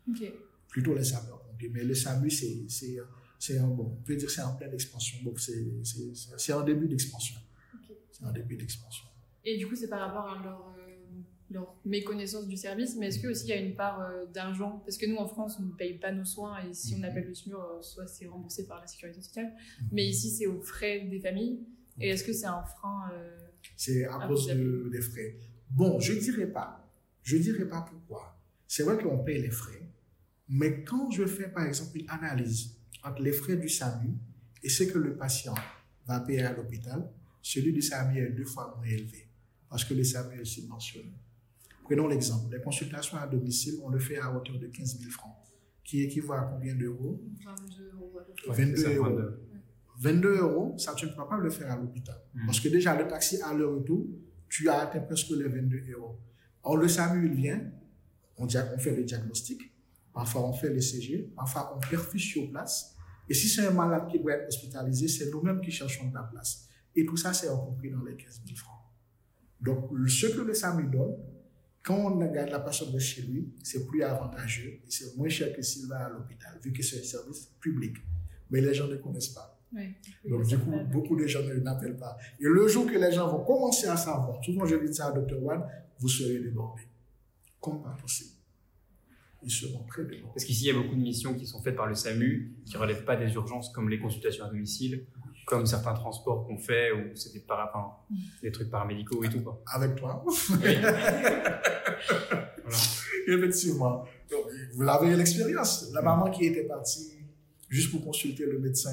Ok. 0.08 0.32
Plutôt 0.68 0.94
les 0.94 1.04
sapeurs-pompiers. 1.04 1.70
Mais 1.70 1.82
le 1.84 1.94
SAMU, 1.94 2.30
c'est, 2.30 3.58
un 3.58 3.66
bon. 3.68 3.96
On 3.98 4.02
peut 4.04 4.16
dire 4.16 4.28
que 4.28 4.32
c'est 4.32 4.42
en 4.42 4.54
pleine 4.54 4.72
expansion. 4.74 5.18
Donc, 5.24 5.40
c'est, 5.40 6.52
un 6.52 6.62
début 6.62 6.88
d'expansion. 6.88 7.36
Ok. 7.74 7.96
C'est 8.12 8.24
un 8.24 8.32
début 8.32 8.56
d'expansion. 8.56 9.06
Et 9.44 9.56
du 9.56 9.66
coup, 9.66 9.74
c'est 9.76 9.88
par 9.88 10.00
rapport 10.00 10.28
à 10.28 10.42
leur, 10.42 10.74
euh, 10.78 10.92
leur 11.50 11.74
méconnaissance 11.84 12.46
du 12.46 12.56
service, 12.56 12.96
mais 12.96 13.06
est-ce 13.08 13.20
qu'il 13.20 13.48
y 13.48 13.52
a 13.52 13.56
une 13.60 13.74
part 13.76 14.00
euh, 14.00 14.26
d'argent? 14.26 14.82
Parce 14.84 14.96
que 14.98 15.06
nous, 15.06 15.16
en 15.16 15.26
France, 15.26 15.56
on 15.60 15.62
ne 15.64 15.72
paye 15.72 15.98
pas 15.98 16.12
nos 16.12 16.24
soins 16.24 16.58
et 16.68 16.72
si 16.74 16.94
on 16.94 16.98
Mhm. 16.98 17.04
appelle 17.04 17.26
le 17.28 17.34
SMUR, 17.34 17.60
euh, 17.60 17.82
soit 17.82 18.06
c'est 18.06 18.26
remboursé 18.26 18.66
par 18.66 18.80
la 18.80 18.86
sécurité 18.86 19.20
sociale, 19.22 19.52
mais 19.92 20.04
ici, 20.06 20.30
c'est 20.30 20.46
aux 20.46 20.60
frais 20.60 21.00
des 21.10 21.20
familles. 21.20 21.60
Et 22.00 22.10
est-ce 22.10 22.24
que 22.24 22.32
c'est 22.32 22.46
un 22.46 22.62
frein 22.62 23.10
C'est 23.76 24.04
à 24.04 24.18
Ah, 24.20 24.26
cause 24.26 24.46
de- 24.48 24.88
des 24.90 25.00
frais. 25.02 25.36
Bon, 25.70 26.00
je 26.00 26.14
dirais 26.14 26.46
pas. 26.46 26.82
Je 27.22 27.36
dirais 27.36 27.68
pas 27.68 27.82
pourquoi. 27.82 28.38
C'est 28.66 28.82
vrai 28.82 28.96
qu'on 29.02 29.18
paye 29.18 29.40
les 29.42 29.50
frais, 29.50 29.82
mais 30.48 30.82
quand 30.84 31.10
je 31.10 31.26
fais 31.26 31.48
par 31.48 31.64
exemple 31.66 31.96
une 31.98 32.08
analyse 32.08 32.74
entre 33.04 33.22
les 33.22 33.32
frais 33.32 33.56
du 33.56 33.68
SAMU 33.68 34.10
et 34.62 34.68
ce 34.68 34.84
que 34.84 34.98
le 34.98 35.16
patient 35.16 35.54
va 36.06 36.20
payer 36.20 36.42
à 36.42 36.52
l'hôpital, 36.52 37.08
celui 37.42 37.72
du 37.72 37.82
SAMU 37.82 38.18
est 38.18 38.30
deux 38.30 38.44
fois 38.44 38.74
moins 38.76 38.86
élevé 38.86 39.28
parce 39.68 39.84
que 39.84 39.94
le 39.94 40.02
SAMU 40.04 40.40
est 40.40 40.44
subventionné. 40.44 41.12
Prenons 41.84 42.08
l'exemple. 42.08 42.52
Les 42.56 42.60
consultations 42.62 43.16
à 43.18 43.26
domicile, 43.28 43.74
on 43.82 43.90
le 43.90 43.98
fait 44.00 44.18
à 44.18 44.34
hauteur 44.34 44.58
de 44.58 44.66
15 44.66 44.98
000 44.98 45.10
francs, 45.10 45.36
qui 45.84 46.02
équivaut 46.02 46.32
à 46.32 46.40
combien 46.42 46.74
d'euros? 46.74 47.20
22 47.44 47.90
euros 47.94 48.18
à 48.18 48.24
peu 48.24 48.32
près 48.32 48.48
Ouais, 48.50 48.56
22 48.64 48.76
c'est 48.76 48.82
ça, 48.82 48.90
euros. 48.94 49.20
22. 49.98 50.30
22 50.30 50.38
euros, 50.38 50.74
ça, 50.78 50.94
tu 50.94 51.06
ne 51.06 51.10
peux 51.10 51.26
pas 51.26 51.38
le 51.38 51.50
faire 51.50 51.70
à 51.70 51.76
l'hôpital. 51.76 52.16
Mhm. 52.34 52.46
Parce 52.46 52.60
que 52.60 52.68
déjà, 52.68 52.96
le 53.00 53.08
taxi 53.08 53.40
à 53.42 53.52
le 53.54 53.66
retour, 53.66 54.06
tu 54.48 54.68
as 54.68 54.80
atteint 54.80 55.00
presque 55.00 55.30
les 55.30 55.48
22 55.48 55.82
euros. 55.92 56.18
Or, 56.62 56.76
le 56.76 56.88
SAMU, 56.88 57.26
il 57.26 57.34
vient, 57.34 57.60
on, 58.38 58.48
fait 58.48 58.96
le 58.96 59.04
diagnostic, 59.04 59.72
parfois 60.12 60.48
on 60.48 60.52
fait 60.52 60.70
le 60.70 60.80
CG, 60.80 61.32
parfois 61.34 61.76
on 61.76 61.80
perfuse 61.88 62.22
sur 62.22 62.50
place. 62.50 62.94
Et 63.28 63.34
si 63.34 63.48
c'est 63.48 63.66
un 63.66 63.70
malade 63.70 64.08
qui 64.10 64.18
doit 64.18 64.32
être 64.32 64.48
hospitalisé, 64.48 65.08
c'est 65.08 65.30
nous-mêmes 65.30 65.60
qui 65.60 65.70
cherchons 65.70 66.08
de 66.08 66.14
la 66.14 66.22
place. 66.22 66.68
Et 66.94 67.04
tout 67.04 67.16
ça, 67.16 67.32
c'est 67.32 67.48
compris 67.48 67.90
dans 67.90 68.02
les 68.04 68.16
15 68.16 68.42
000 68.46 68.56
francs. 68.56 68.80
Donc, 69.60 69.90
ce 70.08 70.26
que 70.26 70.40
le 70.40 70.54
SAMU 70.54 70.90
donne, 70.90 71.16
quand 71.82 71.96
on 71.96 72.18
regarde 72.18 72.50
la 72.50 72.60
personne 72.60 72.92
de 72.92 72.98
chez 72.98 73.22
lui, 73.22 73.54
c'est 73.62 73.86
plus 73.86 74.02
avantageux 74.02 74.80
et 74.84 74.90
c'est 74.90 75.16
moins 75.16 75.28
cher 75.28 75.54
que 75.54 75.62
s'il 75.62 75.86
va 75.86 76.06
à 76.06 76.08
l'hôpital, 76.08 76.58
vu 76.62 76.72
que 76.72 76.82
c'est 76.82 77.00
un 77.00 77.04
service 77.04 77.46
public. 77.60 77.96
Mais 78.50 78.60
les 78.60 78.74
gens 78.74 78.88
ne 78.88 78.96
connaissent 78.96 79.28
pas. 79.28 79.55
Donc, 79.72 80.40
Oui, 80.40 80.46
du 80.46 80.58
coup, 80.58 80.70
beaucoup 80.92 81.16
de 81.16 81.26
gens 81.26 81.42
ne 81.42 81.54
n'appellent 81.54 81.96
pas. 81.96 82.16
Et 82.40 82.44
le 82.44 82.66
jour 82.68 82.86
que 82.86 82.96
les 82.96 83.12
gens 83.12 83.28
vont 83.28 83.44
commencer 83.44 83.86
à 83.88 83.96
savoir, 83.96 84.42
souvent 84.44 84.64
je 84.64 84.76
dis 84.76 84.94
ça 84.94 85.08
à 85.08 85.12
Dr. 85.12 85.42
Wan, 85.42 85.62
vous 85.98 86.08
serez 86.08 86.38
débordés. 86.38 86.82
Comme 87.60 87.82
pas 87.82 87.96
possible. 88.00 88.30
Ils 89.42 89.50
seront 89.50 89.84
très 89.84 90.04
débordés. 90.04 90.32
Parce 90.34 90.44
qu'ici, 90.44 90.64
il 90.64 90.66
y 90.68 90.70
a 90.70 90.80
beaucoup 90.80 90.94
de 90.94 91.00
missions 91.00 91.34
qui 91.34 91.46
sont 91.46 91.60
faites 91.62 91.76
par 91.76 91.86
le 91.86 91.94
SAMU, 91.94 92.54
qui 92.64 92.74
ne 92.74 92.78
relèvent 92.78 93.04
pas 93.04 93.16
des 93.16 93.32
urgences 93.34 93.70
comme 93.70 93.88
les 93.88 93.98
consultations 93.98 94.44
à 94.44 94.48
domicile, 94.48 95.04
comme 95.46 95.66
certains 95.66 95.94
transports 95.94 96.46
qu'on 96.46 96.58
fait, 96.58 96.90
où 96.92 97.14
c'est 97.14 97.32
des, 97.32 97.40
para- 97.40 97.70
enfin, 97.74 97.92
des 98.42 98.50
trucs 98.50 98.70
paramédicaux 98.70 99.22
et 99.24 99.28
tout. 99.28 99.40
Quoi. 99.42 99.62
Avec 99.72 99.94
toi, 99.96 100.24
Oui. 100.26 100.76
Voilà. 102.64 102.78
effectivement. 103.28 104.04
Donc, 104.30 104.44
vous 104.74 104.82
l'avez 104.82 105.14
l'expérience. 105.16 105.90
La 105.92 106.02
maman 106.02 106.30
qui 106.30 106.46
était 106.46 106.64
partie 106.64 107.12
juste 107.68 107.90
pour 107.90 108.04
consulter 108.04 108.44
le 108.46 108.58
médecin 108.58 108.90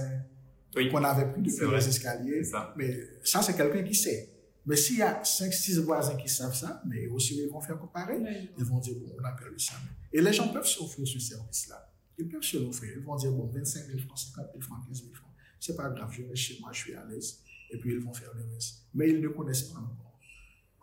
Oui, 0.76 0.90
qu'on 0.90 1.04
avait 1.04 1.32
pris 1.32 1.42
depuis 1.42 1.72
les 1.72 1.88
escaliers. 1.88 2.44
ça. 2.44 2.74
Mais 2.78 2.98
ça, 3.24 3.42
c'est 3.42 3.56
quelqu'un 3.56 3.84
qui 3.84 3.96
sait. 3.96 4.30
Mais 4.66 4.76
s'il 4.78 4.98
y 4.98 5.02
a 5.02 5.22
5-6 5.22 5.82
voisins 5.82 6.16
qui 6.16 6.30
savent 6.30 6.56
ça, 6.56 6.82
mais 6.86 7.08
aussi 7.08 7.38
ils 7.38 7.50
vont 7.50 7.60
faire 7.60 7.78
comparer. 7.78 8.18
Ils 8.58 8.64
vont 8.64 8.80
dire, 8.80 8.96
bon, 8.96 9.14
on 9.20 9.24
appelle 9.26 9.50
le 9.52 9.60
SAMU. 9.60 9.90
Et 10.12 10.22
les 10.22 10.32
gens 10.32 10.48
peuvent 10.54 10.66
s'offrir 10.66 11.06
ce 11.08 11.20
service-là. 11.20 11.92
Ils 12.18 12.30
peuvent 12.30 12.42
se 12.44 12.58
l'offrir. 12.58 12.94
Ils 12.96 13.04
vont 13.04 13.16
dire, 13.18 13.32
bon, 13.32 13.46
25 13.48 13.88
000 13.88 14.00
francs, 14.00 14.18
50 14.18 14.46
000 14.54 14.62
francs, 14.62 14.86
15 14.88 15.02
000 15.02 15.14
francs. 15.14 15.32
C'est 15.60 15.76
pas 15.76 15.90
grave, 15.90 16.12
je 16.14 16.24
reste 16.24 16.36
chez 16.36 16.58
moi, 16.62 16.70
je 16.72 16.80
suis 16.80 16.94
à 16.94 17.06
l'aise. 17.06 17.40
Et 17.72 17.78
puis 17.78 17.92
ils 17.94 18.00
vont 18.00 18.14
faire 18.14 18.32
le 18.36 18.44
reste. 18.54 18.84
Mais 18.94 19.10
ils 19.10 19.20
ne 19.20 19.28
connaissent 19.30 19.64
pas 19.64 19.80
encore. 19.80 20.20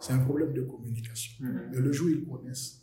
C'est 0.00 0.12
un 0.12 0.18
problème 0.18 0.52
de 0.52 0.62
communication. 0.62 1.32
Mais 1.40 1.78
le 1.78 1.92
jour 1.92 2.06
où 2.06 2.10
ils 2.10 2.24
connaissent, 2.24 2.79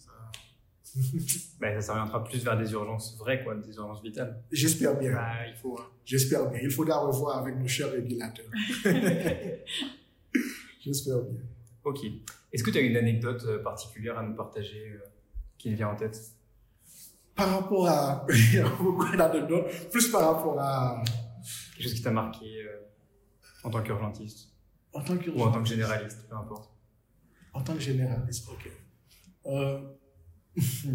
ça- 0.94 1.00
Ben, 1.60 1.80
ça 1.82 1.88
s'orientera 1.88 2.24
plus 2.24 2.44
vers 2.44 2.58
des 2.58 2.72
urgences 2.72 3.18
vraies, 3.18 3.44
quoi, 3.44 3.56
des 3.56 3.76
urgences 3.76 4.02
vitales. 4.04 4.42
j'espère 4.52 4.98
bien. 4.98 5.14
Bah, 5.14 5.48
il 5.48 5.56
faut. 5.56 5.78
hein. 5.80 5.86
J'espère 6.06 6.50
bien. 6.50 6.60
Il 6.62 6.70
faudra 6.72 7.00
revoir 7.00 7.40
avec 7.40 7.56
nos 7.58 7.68
chers 7.68 7.92
régulateurs. 7.92 8.46
J'espère 10.80 11.22
bien. 11.22 11.42
Ok. 11.84 12.00
Est-ce 12.54 12.64
que 12.64 12.72
tu 12.72 12.78
as 12.78 12.82
une 12.82 12.96
anecdote 12.98 13.44
euh, 13.46 13.62
particulière 13.64 14.18
à 14.18 14.24
nous 14.24 14.36
partager 14.36 14.90
euh, 14.92 15.00
qui 15.58 15.70
te 15.72 15.76
vient 15.76 15.90
en 15.90 15.96
tête? 15.96 16.18
Par 17.36 17.50
rapport 17.52 17.88
à. 17.88 18.26
Il 18.30 18.56
y 18.56 18.60
a 18.60 18.68
beaucoup 18.70 19.16
d'anecdotes, 19.16 19.70
plus 19.92 20.08
par 20.10 20.34
rapport 20.36 20.60
à. 20.60 21.04
Quelque 21.76 21.84
chose 21.84 21.94
qui 21.94 22.02
t'a 22.02 22.12
marqué 22.12 22.64
euh, 22.64 22.80
en 23.64 23.70
tant 23.70 23.82
qu'urgentiste? 23.84 24.50
En 24.94 25.02
tant 25.04 25.18
que. 25.18 25.30
ou 25.30 25.42
en 25.42 25.52
tant 25.52 25.62
que 25.62 25.70
généraliste, 25.70 26.28
peu 26.30 26.36
importe. 26.36 26.72
En 27.54 27.62
tant 27.62 27.74
que 27.74 27.80
généraliste, 27.82 28.48
ok. 28.50 28.72
Euh, 29.48 29.80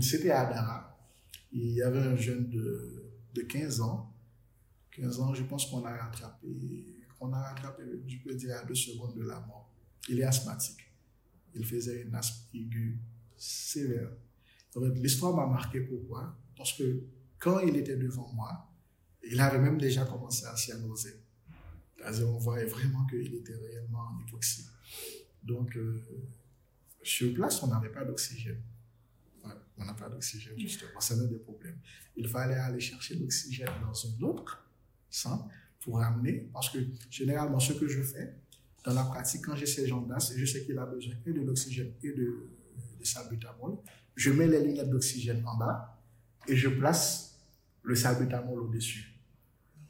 C'était 0.01 0.31
à 0.31 0.46
Dara. 0.46 0.98
Il 1.53 1.72
y 1.72 1.83
avait 1.83 2.01
un 2.01 2.16
jeune 2.16 2.48
de, 2.48 3.12
de 3.35 3.42
15 3.42 3.81
ans. 3.81 4.12
15 4.92 5.20
ans, 5.20 5.35
je 5.35 5.44
pense 5.44 5.66
qu'on 5.66 5.85
a 5.85 5.96
rattrapé, 5.96 6.48
qu'on 7.18 7.33
a 7.33 7.40
rattrapé, 7.40 7.83
je 8.07 8.18
peux 8.18 8.35
dire, 8.35 8.57
à 8.57 8.64
deux 8.64 8.75
secondes 8.75 9.14
de 9.14 9.22
la 9.22 9.40
mort. 9.40 9.70
Il 10.09 10.20
est 10.20 10.25
asthmatique. 10.25 10.90
Il 11.55 11.64
faisait 11.64 12.03
une 12.03 12.14
asthme 12.14 12.57
aiguë 12.57 12.98
sévère. 13.37 14.11
L'histoire 14.94 15.35
m'a 15.35 15.46
marqué 15.46 15.81
pourquoi? 15.81 16.37
Parce 16.57 16.72
que 16.72 17.05
quand 17.38 17.61
il 17.61 17.77
était 17.77 17.96
devant 17.96 18.33
moi, 18.33 18.68
il 19.22 19.40
avait 19.40 19.59
même 19.59 19.79
déjà 19.79 20.05
commencé 20.05 20.46
à 20.46 20.57
cyanose. 20.57 21.09
C'est-à-dire, 21.96 22.29
on 22.29 22.38
voyait 22.38 22.66
vraiment 22.66 23.07
qu'il 23.07 23.35
était 23.35 23.55
réellement 23.55 24.01
en 24.01 24.20
hypoxie. 24.20 24.66
Donc, 25.42 25.77
euh, 25.77 26.03
sur 27.03 27.33
place, 27.35 27.62
on 27.62 27.68
n'avait 27.68 27.90
pas 27.90 28.05
d'oxygène. 28.05 28.61
On 29.78 29.85
n'a 29.85 29.94
pas 29.94 30.08
d'oxygène, 30.08 30.58
justement. 30.58 31.00
C'est 31.00 31.16
l'un 31.16 31.24
des 31.24 31.38
problèmes. 31.38 31.78
Il 32.16 32.28
fallait 32.28 32.54
aller 32.54 32.80
chercher 32.80 33.14
l'oxygène 33.16 33.70
dans 33.80 34.06
un 34.06 34.22
autre 34.22 34.64
centre 35.08 35.46
pour 35.80 35.98
ramener, 35.98 36.48
parce 36.52 36.70
que 36.70 36.78
généralement, 37.11 37.58
ce 37.58 37.72
que 37.72 37.88
je 37.88 38.02
fais 38.02 38.35
dans 38.85 38.94
la 38.94 39.04
pratique, 39.04 39.42
quand 39.44 39.56
j'ai 39.56 39.66
ces 39.66 39.87
gens 39.87 40.00
d'asthme, 40.02 40.37
je 40.37 40.44
sais 40.44 40.64
qu'il 40.64 40.78
a 40.78 40.87
besoin 40.87 41.14
et 41.26 41.32
de 41.32 41.40
l'oxygène 41.40 41.92
et 42.02 42.12
de, 42.12 42.48
de 42.98 43.04
salbutamol. 43.04 43.78
Je 44.14 44.30
mets 44.30 44.46
les 44.46 44.62
lunettes 44.62 44.90
d'oxygène 44.90 45.42
en 45.46 45.56
bas 45.56 45.98
et 46.46 46.56
je 46.56 46.68
place 46.68 47.38
le 47.82 47.94
salbutamol 47.94 48.61
au-dessus. 48.61 49.14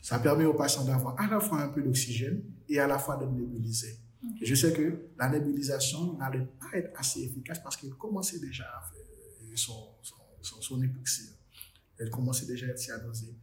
Ça 0.00 0.18
permet 0.18 0.44
aux 0.44 0.54
patients 0.54 0.84
d'avoir 0.84 1.18
à 1.20 1.28
la 1.28 1.40
fois 1.40 1.62
un 1.62 1.68
peu 1.68 1.82
d'oxygène 1.82 2.42
et 2.68 2.78
à 2.78 2.86
la 2.86 2.98
fois 2.98 3.16
d'être 3.16 3.32
nébulisé. 3.32 3.98
Et 4.40 4.46
je 4.46 4.54
sais 4.54 4.72
que 4.72 5.10
la 5.18 5.28
nébulisation 5.28 6.16
n'allait 6.16 6.46
pas 6.60 6.76
être 6.76 6.98
assez 6.98 7.22
efficace 7.22 7.60
parce 7.62 7.76
qu'il 7.76 7.92
commençait 7.94 8.38
déjà 8.38 8.64
à 8.64 8.82
faire 8.92 9.01
son, 9.56 9.94
son, 10.02 10.16
son, 10.40 10.60
son 10.60 10.82
hypoxie. 10.82 11.30
Elle 11.98 12.10
commençait 12.10 12.46
déjà 12.46 12.66
à 12.66 12.70
être 12.70 12.78
cyanosée. 12.78 13.34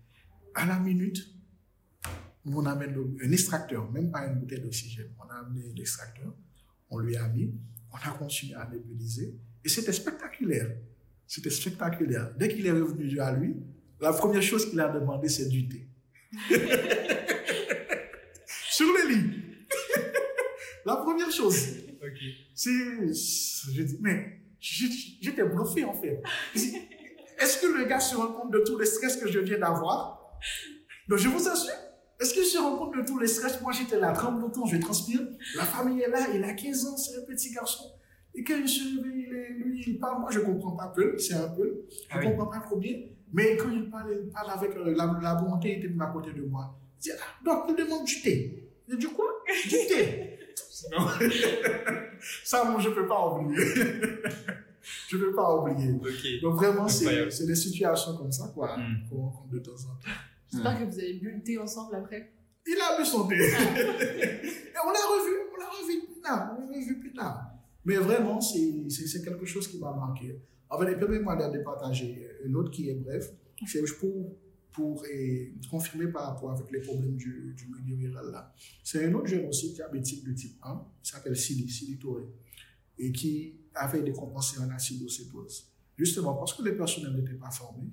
À 0.55 0.65
la 0.65 0.79
minute, 0.79 1.27
on 2.45 2.65
amène 2.65 2.93
le- 2.93 3.15
un 3.23 3.31
extracteur, 3.31 3.89
même 3.91 4.11
pas 4.11 4.25
une 4.27 4.39
bouteille 4.39 4.61
d'oxygène. 4.61 5.11
On 5.19 5.29
a 5.29 5.35
amené 5.39 5.71
l'extracteur, 5.75 6.33
on 6.89 6.99
lui 6.99 7.15
a 7.15 7.27
mis, 7.27 7.53
on 7.91 7.95
a 7.97 8.11
continué 8.17 8.55
à 8.55 8.67
nébuliser. 8.67 9.35
Et 9.63 9.69
c'était 9.69 9.93
spectaculaire. 9.93 10.75
C'était 11.27 11.49
spectaculaire. 11.51 12.33
Dès 12.35 12.49
qu'il 12.49 12.65
est 12.65 12.71
revenu 12.71 13.19
à 13.19 13.31
lui, 13.33 13.55
la 14.01 14.13
première 14.13 14.41
chose 14.41 14.69
qu'il 14.69 14.79
a 14.79 14.87
demandé, 14.89 15.29
c'est 15.29 15.47
du 15.47 15.67
thé. 15.67 15.87
Sur 18.71 18.87
le 18.87 19.09
lit. 19.13 19.43
la 20.85 20.95
première 20.97 21.31
chose. 21.31 21.57
Ok. 22.01 22.17
C'est, 22.55 23.13
je 23.73 23.81
dis, 23.83 23.97
mais 23.99 24.39
j'étais 24.59 25.43
bluffé 25.43 25.83
en 25.85 25.93
fait. 25.93 26.21
Je 26.55 26.61
Est-ce 27.39 27.61
que 27.61 27.67
le 27.67 27.85
gars 27.85 27.99
se 27.99 28.15
rend 28.15 28.27
compte 28.33 28.51
de 28.51 28.59
tout 28.59 28.77
le 28.77 28.85
stress 28.85 29.15
que 29.17 29.27
je 29.27 29.39
viens 29.39 29.59
d'avoir? 29.59 30.37
Donc 31.07 31.19
je 31.19 31.27
vous 31.29 31.47
assure, 31.47 31.73
est-ce 32.19 32.33
qu'il 32.33 32.43
se 32.43 32.57
rend 32.57 32.77
compte 32.77 32.95
de 32.97 33.05
tout 33.05 33.17
le 33.17 33.27
stress? 33.27 33.61
Moi 33.61 33.71
j'étais 33.71 33.99
là, 33.99 34.11
30 34.11 34.39
longtemps, 34.41 34.65
je 34.65 34.77
transpire. 34.77 35.21
La 35.55 35.63
famille 35.63 36.01
est 36.01 36.09
là, 36.09 36.27
il 36.33 36.43
a 36.43 36.53
15 36.53 36.85
ans, 36.87 36.97
c'est 36.97 37.17
un 37.17 37.25
petit 37.25 37.51
garçon. 37.51 37.85
Et 38.35 38.43
quand 38.43 38.55
il 38.57 38.67
se 38.69 38.81
réveille, 38.83 39.25
il 39.27 39.35
est- 39.35 39.49
lui, 39.63 39.83
il 39.87 39.99
parle, 39.99 40.19
moi 40.21 40.29
je 40.31 40.39
comprends 40.39 40.75
pas 40.75 40.87
peu, 40.95 41.17
c'est 41.17 41.33
un 41.33 41.49
peu, 41.49 41.85
je 41.89 41.95
Ah 42.11 42.17
oui. 42.19 42.25
comprends 42.25 42.45
pas 42.47 42.59
trop 42.59 42.77
bien. 42.77 42.95
Mais 43.33 43.57
quand 43.57 43.69
il 43.71 43.89
parle, 43.89 44.17
il 44.23 44.29
parle 44.29 44.51
avec 44.51 44.71
euh, 44.75 44.93
la, 44.95 45.19
la 45.21 45.35
bonté, 45.35 45.77
il 45.79 45.85
était 45.85 46.01
à 46.01 46.07
côté 46.07 46.31
de 46.33 46.41
moi. 46.43 46.75
Il 46.97 47.01
dit, 47.03 47.11
ah, 47.13 47.43
donc 47.43 47.65
il 47.69 47.75
demande 47.75 48.03
du 48.05 48.21
thé. 48.21 48.69
Je 48.87 48.95
dis, 48.95 49.07
du 49.07 49.13
quoi? 49.13 49.25
Du 49.63 49.69
thé. 49.69 50.28
Ça, 52.43 52.63
moi, 52.65 52.79
je 52.79 52.89
peux 52.89 53.07
pas 53.07 53.27
oublier. 53.35 53.63
je 55.09 55.17
peux 55.17 55.33
pas 55.33 55.55
oublier. 55.55 55.93
Donc 56.41 56.55
vraiment, 56.55 56.87
c'est 56.87 57.45
des 57.45 57.55
situations 57.55 58.17
comme 58.17 58.31
ça, 58.31 58.51
quoi, 58.53 58.77
Mm. 58.77 59.09
qu'on 59.09 59.21
rencontre 59.23 59.49
de 59.49 59.59
temps 59.59 59.71
en 59.71 59.95
temps. 60.03 60.11
J'espère 60.51 60.79
que 60.79 60.83
vous 60.85 60.99
avez 60.99 61.13
bu 61.13 61.31
le 61.31 61.41
thé 61.43 61.57
ensemble 61.57 61.95
après. 61.95 62.31
Il 62.67 62.77
a 62.81 62.97
bu 62.97 63.05
son 63.05 63.27
thé. 63.27 63.35
Et 63.37 64.79
on 64.85 64.91
l'a 64.91 65.05
revu, 65.13 65.31
on 65.53 65.59
l'a 65.59 65.69
revu 65.69 66.05
plus 66.05 66.21
tard, 66.21 66.55
on 66.57 66.69
l'a 66.69 66.77
revu 66.77 66.99
plus 66.99 67.13
tard. 67.13 67.41
Mais 67.85 67.95
vraiment, 67.95 68.39
c'est 68.41 68.89
c'est- 68.89 69.07
c'est 69.07 69.23
quelque 69.23 69.45
chose 69.45 69.67
qui 69.67 69.79
m'a 69.79 69.91
marqué. 69.93 70.39
En 70.69 70.77
fait, 70.79 70.95
permettez-moi 70.95 71.35
de 71.35 71.57
de 71.57 71.63
partager 71.63 72.27
une 72.45 72.55
autre 72.55 72.71
qui 72.71 72.89
est 72.89 72.95
bref. 72.95 73.25
C'est 73.67 73.81
pour, 73.99 74.35
pour 74.79 75.03
confirmer 75.69 76.07
par 76.07 76.23
rapport 76.33 76.51
avec 76.51 76.71
les 76.71 76.79
problèmes 76.81 77.15
du, 77.17 77.53
du 77.57 77.67
milieu 77.67 77.95
viral 77.95 78.31
là. 78.31 78.53
C'est 78.83 79.05
un 79.05 79.13
autre 79.13 79.27
jeune 79.27 79.45
aussi 79.47 79.73
diabétique 79.73 80.23
de 80.23 80.33
type 80.33 80.57
1, 80.63 80.85
il 81.03 81.07
s'appelle 81.09 81.35
Sidi, 81.35 81.69
Sidi 81.69 81.97
Touré, 81.97 82.23
et 82.97 83.11
qui 83.11 83.55
avait 83.75 84.01
décompensé 84.01 84.59
en 84.59 84.69
acidocétose. 84.69 85.67
Justement, 85.97 86.33
parce 86.35 86.53
que 86.53 86.63
les 86.63 86.73
personnels 86.73 87.13
n'étaient 87.15 87.33
pas 87.45 87.51
formés, 87.51 87.89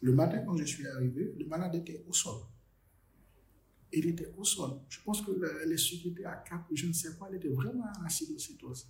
le 0.00 0.12
matin 0.14 0.38
quand 0.46 0.56
je 0.56 0.64
suis 0.64 0.86
arrivé, 0.86 1.34
le 1.38 1.44
malade 1.46 1.74
était 1.74 2.02
au 2.08 2.12
sol. 2.12 2.40
Il 3.92 4.06
était 4.06 4.32
au 4.38 4.44
sol. 4.44 4.70
Je 4.88 5.00
pense 5.04 5.20
que 5.20 5.32
le- 5.32 5.64
les 5.68 5.76
sucres 5.76 6.06
étaient 6.08 6.24
à 6.24 6.36
4, 6.48 6.64
je 6.72 6.86
ne 6.86 6.92
sais 6.94 7.14
pas, 7.18 7.28
il 7.30 7.36
était 7.36 7.48
vraiment 7.48 7.84
en 8.00 8.04
acidocétose. 8.04 8.86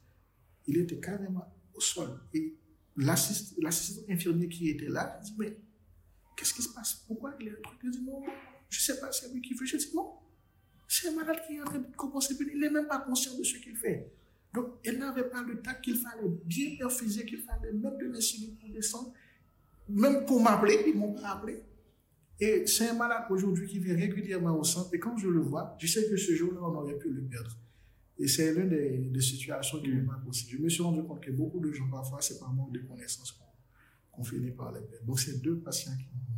Il 0.69 0.77
était 0.79 1.01
carrément 1.01 1.45
au 1.75 1.81
sol. 1.81 2.09
Et 2.33 2.55
l'assist- 2.97 3.55
l'assistant 3.61 4.03
infirmier 4.09 4.49
qui 4.49 4.69
était 4.69 4.89
là, 4.89 5.21
dit, 5.25 5.35
mais 5.39 5.57
qu'est-ce 6.43 6.55
qui 6.55 6.63
se 6.63 6.75
passe? 6.75 7.05
Pourquoi 7.07 7.35
il 7.41 7.49
est 7.49 7.51
un 7.53 7.63
truc? 7.63 7.79
Il 7.85 7.91
dit, 7.91 8.03
non, 8.05 8.21
je 8.69 8.79
ne 8.79 8.83
sais 8.83 9.01
pas, 9.01 9.13
c'est 9.13 9.33
lui 9.33 9.41
qui 9.41 9.55
fait. 9.55 9.65
Je 9.65 9.77
dis, 9.77 9.91
non, 9.95 10.15
c'est 10.89 11.09
un 11.09 11.13
malade 11.13 11.41
qui 11.47 11.55
est 11.55 11.61
en 11.61 11.65
train 11.65 11.79
de 11.79 11.97
commencer, 11.97 12.35
il 12.41 12.59
n'est 12.59 12.71
même 12.71 12.89
pas 12.89 12.99
conscient 12.99 13.39
de 13.39 13.45
ce 13.45 13.59
qu'il 13.59 13.77
fait. 13.77 14.13
Donc, 14.53 14.67
il 14.85 14.99
n'avait 14.99 15.29
pas 15.31 15.43
le 15.43 15.63
temps 15.63 15.71
qu'il 15.81 15.97
fallait 15.97 16.29
bien 16.45 16.77
perfuser, 16.79 17.25
qu'il 17.25 17.39
fallait 17.39 17.73
mettre 17.73 17.97
de 17.99 18.07
l'insuline 18.07 18.57
pour 18.57 18.69
descendre. 18.71 19.13
Même 19.89 20.27
pour 20.27 20.43
m'appeler, 20.43 20.83
ils 20.89 20.95
ne 20.95 20.99
m'ont 20.99 21.15
pas 21.15 21.31
appelé. 21.31 21.63
Et 22.41 22.67
c'est 22.67 22.89
un 22.89 22.95
malade 22.95 23.25
aujourd'hui 23.31 23.69
qui 23.69 23.79
vient 23.79 23.95
régulièrement 23.95 24.59
au 24.59 24.65
centre. 24.65 24.93
Et 24.95 24.99
quand 24.99 25.17
je 25.17 25.29
le 25.29 25.41
vois, 25.41 25.77
je 25.79 25.87
sais 25.87 26.09
que 26.09 26.17
ce 26.17 26.35
jour-là, 26.35 26.61
on 26.61 26.75
aurait 26.75 26.99
pu 26.99 27.09
le 27.09 27.23
perdre. 27.23 27.57
Et 28.19 28.27
c'est 28.27 28.53
l'une 28.53 28.69
des, 28.69 29.21
situations 29.21 29.81
qui 29.81 29.89
me 29.89 30.03
marque 30.03 30.29
aussi. 30.29 30.49
Je 30.51 30.59
me 30.59 30.69
suis 30.69 30.83
rendu 30.83 31.03
compte 31.05 31.23
que 31.23 31.31
beaucoup 31.31 31.61
de 31.61 31.73
gens, 31.73 31.89
parfois, 31.89 32.21
c'est 32.21 32.39
par 32.39 32.53
manque 32.53 32.73
de 32.73 32.81
connaissances 32.81 33.33
qu'on 33.33 33.43
qu'on 34.13 34.23
finit 34.23 34.51
par 34.51 34.71
les 34.73 34.81
perdre. 34.81 35.07
Donc, 35.07 35.19
c'est 35.19 35.41
deux 35.41 35.59
patients 35.59 35.97
qui 35.97 36.05
m'ont- 36.05 36.32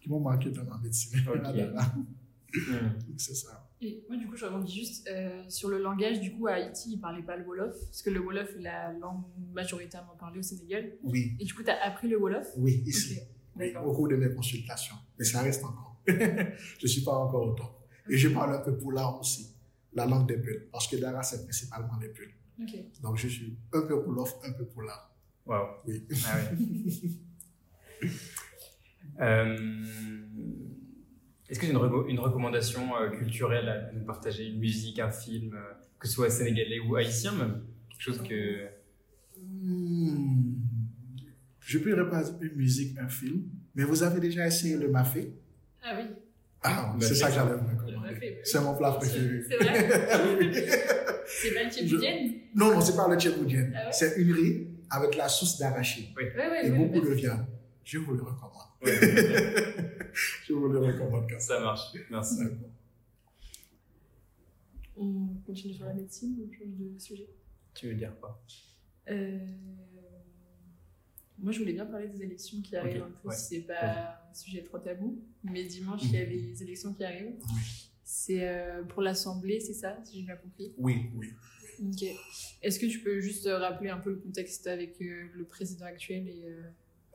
qui 0.00 0.08
m'ont 0.10 0.20
marqué 0.20 0.50
dans 0.50 0.64
ma 0.64 0.78
médecine. 0.78 1.18
Ok. 1.28 1.34
Voilà. 1.44 1.94
Hmm. 2.54 3.16
c'est 3.18 3.34
ça. 3.34 3.68
Et 3.82 4.02
moi, 4.08 4.16
du 4.16 4.26
coup, 4.26 4.36
je 4.36 4.46
rebondis 4.46 4.74
juste 4.74 5.06
euh, 5.10 5.42
sur 5.48 5.68
le 5.68 5.78
langage. 5.78 6.20
Du 6.20 6.32
coup, 6.32 6.46
à 6.46 6.52
Haïti, 6.52 6.92
ils 6.92 7.00
parlaient 7.00 7.22
pas 7.22 7.36
le 7.36 7.44
Wolof, 7.44 7.74
parce 7.74 8.00
que 8.02 8.08
le 8.08 8.20
Wolof 8.20 8.48
est 8.56 8.62
la 8.62 8.92
langue 8.94 9.24
majoritairement 9.52 10.16
parlée 10.18 10.38
au 10.38 10.42
Sénégal. 10.42 10.92
Oui, 11.02 11.36
Et 11.38 11.44
du 11.44 11.52
coup, 11.52 11.62
tu 11.62 11.70
as 11.70 11.84
appris 11.84 12.08
le 12.08 12.16
Wolof? 12.16 12.46
Oui, 12.56 12.82
ici. 12.86 13.18
Oui, 13.56 13.74
au 13.76 13.92
cours 13.92 14.08
de 14.08 14.16
mes 14.16 14.34
consultations. 14.34 14.96
Mais 15.18 15.24
ça 15.24 15.42
reste 15.42 15.62
encore. 15.64 16.00
je 16.06 16.14
ne 16.82 16.88
suis 16.88 17.02
pas 17.02 17.12
encore 17.12 17.48
au 17.48 17.52
top. 17.52 17.86
Et 18.08 18.16
je 18.16 18.28
parle 18.28 18.54
un 18.54 18.60
peu 18.60 18.76
poulard 18.78 19.20
aussi, 19.20 19.54
la 19.92 20.06
langue 20.06 20.26
des 20.26 20.38
Peuls, 20.38 20.68
parce 20.72 20.86
que 20.88 20.96
Dara, 20.96 21.22
c'est 21.22 21.44
principalement 21.44 21.98
les 22.00 22.08
Peuls. 22.08 22.32
Ok. 22.62 23.00
Donc, 23.02 23.16
je 23.18 23.28
suis 23.28 23.58
un 23.72 23.82
peu 23.82 23.94
Wolof, 23.94 24.36
un 24.44 24.52
peu 24.52 24.64
poulard. 24.64 25.14
Waouh. 25.44 25.66
Oui. 25.86 26.06
Ah 26.26 26.36
ouais. 26.38 28.08
Euh, 29.20 29.56
Est-ce 31.48 31.58
que 31.60 31.66
j'ai 31.66 31.72
une, 31.72 31.78
reco- 31.78 32.08
une 32.08 32.18
recommandation 32.18 32.96
euh, 32.96 33.10
culturelle 33.10 33.68
à 33.68 33.92
nous 33.92 34.04
partager? 34.04 34.46
Une 34.48 34.58
musique, 34.58 34.98
un 34.98 35.10
film, 35.10 35.54
euh, 35.54 35.72
que 35.98 36.06
ce 36.08 36.14
soit 36.14 36.30
sénégalais 36.30 36.80
ou 36.80 36.96
haïtien 36.96 37.32
même? 37.32 37.62
Quelque 37.88 38.02
chose 38.02 38.22
que. 38.22 38.66
Hmm. 39.40 40.54
Je 41.60 41.78
peux 41.78 41.94
répondre 41.94 42.38
une 42.40 42.54
musique, 42.54 42.96
un 42.98 43.08
film, 43.08 43.42
mais 43.74 43.84
vous 43.84 44.02
avez 44.02 44.20
déjà 44.20 44.46
essayé 44.46 44.76
le 44.76 44.88
mafé? 44.88 45.32
Ah 45.82 45.96
oui, 45.98 46.04
Ah, 46.62 46.96
c'est 47.00 47.14
ça 47.14 47.28
que 47.28 47.34
j'allais 47.34 47.54
vous 47.54 47.76
recommander. 47.76 48.40
C'est 48.44 48.60
mon 48.60 48.76
plat 48.76 48.92
préféré. 48.92 49.42
C'est 49.48 49.56
vrai. 49.56 49.88
C'est 51.26 51.54
pas 51.54 51.62
le 51.64 51.70
Je- 51.70 51.74
tchéboudienne 51.76 52.32
non, 52.54 52.72
non, 52.72 52.80
c'est 52.80 52.96
pas 52.96 53.06
le 53.08 53.18
tchéboudienne. 53.18 53.72
Ah 53.76 53.80
ouais? 53.84 53.92
C'est 53.92 54.16
une 54.16 54.32
riz 54.32 54.68
avec 54.90 55.14
la 55.16 55.28
sauce 55.28 55.58
d'arachide 55.58 56.06
Ouais, 56.16 56.32
ouais, 56.36 56.66
et 56.66 56.70
beaucoup 56.70 57.00
de 57.00 57.10
viande. 57.10 57.44
Je 57.86 57.98
vous 57.98 58.14
le 58.14 58.22
recommande. 58.22 58.52
Ouais, 58.82 58.92
Je 60.44 60.52
vous 60.52 60.68
le 60.68 60.80
recommande 60.80 61.30
comme 61.30 61.38
ça. 61.40 61.60
marche. 61.60 61.92
Merci. 62.10 62.40
On 64.96 65.28
continue 65.46 65.74
sur 65.74 65.84
la 65.86 65.94
médecine 65.94 66.36
ou 66.40 66.48
on 66.48 66.52
change 66.52 66.74
de 66.74 66.98
sujet? 66.98 67.28
Tu 67.74 67.88
veux 67.88 67.94
dire 67.94 68.12
quoi? 68.18 68.42
Euh, 69.10 69.38
Moi, 71.38 71.52
je 71.52 71.58
voulais 71.60 71.74
bien 71.74 71.86
parler 71.86 72.08
des 72.08 72.22
élections 72.22 72.60
qui 72.62 72.74
arrivent 72.76 73.02
Ok, 73.02 73.08
un 73.08 73.20
peu, 73.22 73.28
ouais. 73.28 73.36
si 73.36 73.44
c'est 73.56 73.60
pas 73.60 74.18
un 74.30 74.34
sujet 74.34 74.62
trop 74.64 74.78
tabou. 74.78 75.22
Mais 75.44 75.64
dimanche, 75.64 76.00
il 76.04 76.12
y 76.12 76.16
a 76.16 76.24
Mhm. 76.24 76.30
les 76.30 76.62
élections 76.62 76.92
qui 76.94 77.04
arrivent. 77.04 77.36
Oui. 77.54 77.60
C'est 78.02 78.48
euh, 78.48 78.82
pour 78.84 79.02
l'Assemblée, 79.02 79.60
c'est 79.60 79.74
ça, 79.74 79.96
si 80.04 80.16
j'ai 80.20 80.22
bien 80.26 80.36
compris? 80.36 80.72
Oui, 80.78 81.10
oui. 81.14 81.28
Ok. 81.84 82.04
Est-ce 82.62 82.80
que 82.80 82.86
tu 82.86 83.00
peux 83.00 83.20
juste 83.20 83.46
rappeler 83.46 83.90
un 83.90 83.98
peu 83.98 84.10
le 84.10 84.16
contexte 84.16 84.66
avec 84.66 85.00
euh, 85.02 85.26
le 85.34 85.44
président 85.44 85.84
actuel 85.86 86.26
et, 86.26 86.44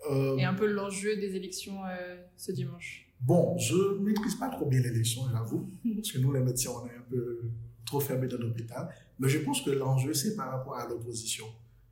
euh, 0.10 0.38
et 0.38 0.44
un 0.44 0.54
peu 0.54 0.66
l'enjeu 0.66 1.16
des 1.16 1.36
élections 1.36 1.86
euh, 1.86 2.18
ce 2.38 2.52
dimanche 2.52 3.08
Bon, 3.22 3.56
je 3.58 3.76
ne 3.76 4.00
maîtrise 4.00 4.36
pas 4.36 4.50
trop 4.50 4.66
bien 4.66 4.82
l'élection, 4.82 5.22
j'avoue, 5.32 5.70
parce 5.96 6.12
que 6.12 6.18
nous, 6.18 6.32
les 6.32 6.40
médecins, 6.40 6.72
on 6.72 6.88
est 6.88 6.96
un 6.96 7.06
peu 7.08 7.52
trop 7.86 8.00
fermés 8.00 8.28
dans 8.28 8.38
l'hôpital. 8.38 8.90
Mais 9.20 9.30
je 9.30 9.38
pense 9.40 9.62
que 9.62 9.70
l'enjeu, 9.70 10.14
c'est 10.14 10.36
par 10.36 10.50
rapport 10.50 10.76
à 10.76 10.88
l'opposition. 10.88 11.46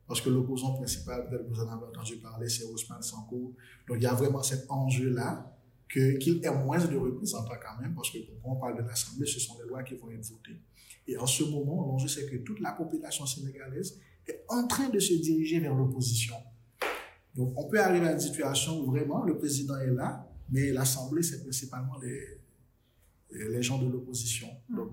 Parce 0.08 0.20
que 0.20 0.28
l'opposant 0.28 0.74
principal, 0.74 1.28
peut-être 1.28 1.46
que 1.48 1.54
vous 1.54 1.60
en 1.60 1.68
avez 1.68 1.86
entendu 1.86 2.16
parler, 2.16 2.48
c'est 2.48 2.64
Ousmane 2.64 3.02
Sanko. 3.02 3.54
Donc, 3.86 3.98
il 3.98 4.02
y 4.02 4.06
a 4.06 4.14
vraiment 4.14 4.42
cet 4.42 4.68
enjeu-là 4.68 5.56
qu'il 5.88 6.44
ait 6.44 6.50
moins 6.64 6.84
de 6.84 6.96
représentants 6.96 7.54
quand 7.62 7.80
même, 7.80 7.94
parce 7.94 8.10
que 8.10 8.18
quand 8.18 8.50
on 8.50 8.56
parle 8.56 8.82
de 8.82 8.88
l'Assemblée, 8.88 9.26
ce 9.26 9.38
sont 9.38 9.56
des 9.58 9.68
lois 9.68 9.84
qui 9.84 9.94
vont 9.94 10.10
être 10.10 10.24
votées. 10.24 10.60
Et 11.06 11.16
en 11.16 11.26
ce 11.26 11.44
moment, 11.44 11.86
l'enjeu, 11.86 12.08
c'est 12.08 12.26
que 12.26 12.38
toute 12.38 12.58
la 12.58 12.72
population 12.72 13.24
sénégalaise 13.24 14.00
est 14.26 14.44
en 14.48 14.66
train 14.66 14.88
de 14.88 14.98
se 14.98 15.14
diriger 15.14 15.60
vers 15.60 15.74
l'opposition. 15.74 16.34
Donc, 17.40 17.54
on 17.56 17.66
peut 17.70 17.80
arriver 17.80 18.06
à 18.06 18.12
une 18.12 18.20
situation 18.20 18.78
où 18.80 18.90
vraiment 18.90 19.24
le 19.24 19.38
président 19.38 19.78
est 19.78 19.90
là, 19.90 20.30
mais 20.50 20.72
l'Assemblée, 20.72 21.22
c'est 21.22 21.40
principalement 21.42 21.96
les, 22.02 22.20
les 23.30 23.62
gens 23.62 23.78
de 23.78 23.90
l'opposition. 23.90 24.46
Donc, 24.68 24.90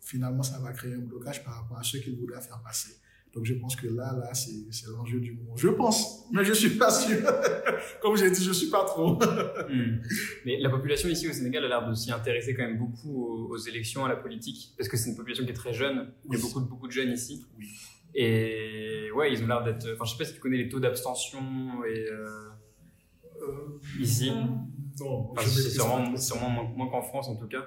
finalement, 0.00 0.44
ça 0.44 0.60
va 0.60 0.72
créer 0.72 0.94
un 0.94 1.00
blocage 1.00 1.42
par 1.42 1.54
rapport 1.54 1.78
à 1.78 1.82
ce 1.82 1.96
qu'ils 1.96 2.16
voudraient 2.16 2.40
faire 2.40 2.62
passer. 2.62 2.92
Donc, 3.34 3.44
je 3.44 3.54
pense 3.54 3.74
que 3.74 3.88
là, 3.88 4.16
là, 4.16 4.32
c'est 4.34 4.86
l'enjeu 4.86 5.18
du 5.18 5.32
moment. 5.32 5.56
Je 5.56 5.66
pense, 5.66 6.28
mais 6.30 6.44
je 6.44 6.52
suis 6.52 6.70
pas 6.78 6.92
sûr. 6.92 7.18
Comme 8.02 8.16
j'ai 8.16 8.30
dit, 8.30 8.44
je 8.44 8.52
suis 8.52 8.70
pas 8.70 8.84
trop. 8.84 9.18
Hmm. 9.70 10.00
Mais 10.44 10.58
la 10.58 10.68
population 10.68 11.08
ici 11.08 11.28
au 11.28 11.32
Sénégal 11.32 11.64
a 11.64 11.68
l'air 11.68 11.88
de 11.88 11.94
s'y 11.94 12.10
intéresser 12.10 12.54
quand 12.54 12.64
même 12.64 12.78
beaucoup 12.78 13.24
aux, 13.24 13.50
aux 13.50 13.56
élections, 13.56 14.04
à 14.04 14.08
la 14.08 14.16
politique, 14.16 14.74
parce 14.76 14.88
que 14.88 14.96
c'est 14.96 15.10
une 15.10 15.16
population 15.16 15.44
qui 15.44 15.50
est 15.50 15.54
très 15.54 15.72
jeune. 15.72 16.12
Il 16.24 16.32
y 16.32 16.36
a 16.36 16.40
beaucoup 16.40 16.60
de, 16.60 16.66
beaucoup 16.66 16.86
de 16.88 16.92
jeunes 16.92 17.12
ici. 17.12 17.44
Oui. 17.56 17.68
Et 18.14 19.10
ouais, 19.14 19.32
ils 19.32 19.42
ont 19.42 19.46
l'air 19.46 19.62
d'être. 19.62 19.86
Enfin, 19.94 20.04
je 20.04 20.12
sais 20.12 20.18
pas 20.18 20.24
si 20.24 20.34
tu 20.34 20.40
connais 20.40 20.56
les 20.58 20.68
taux 20.68 20.80
d'abstention 20.80 21.40
et 21.84 22.06
euh, 22.10 22.26
Euh, 23.42 23.78
ici. 23.98 24.30
non, 25.00 25.30
Enfin, 25.32 25.42
c'est 25.48 25.70
sûrement, 25.70 26.50
moins, 26.50 26.64
moins 26.76 26.88
qu'en 26.90 27.02
France 27.02 27.28
en 27.28 27.36
tout 27.36 27.46
cas. 27.48 27.64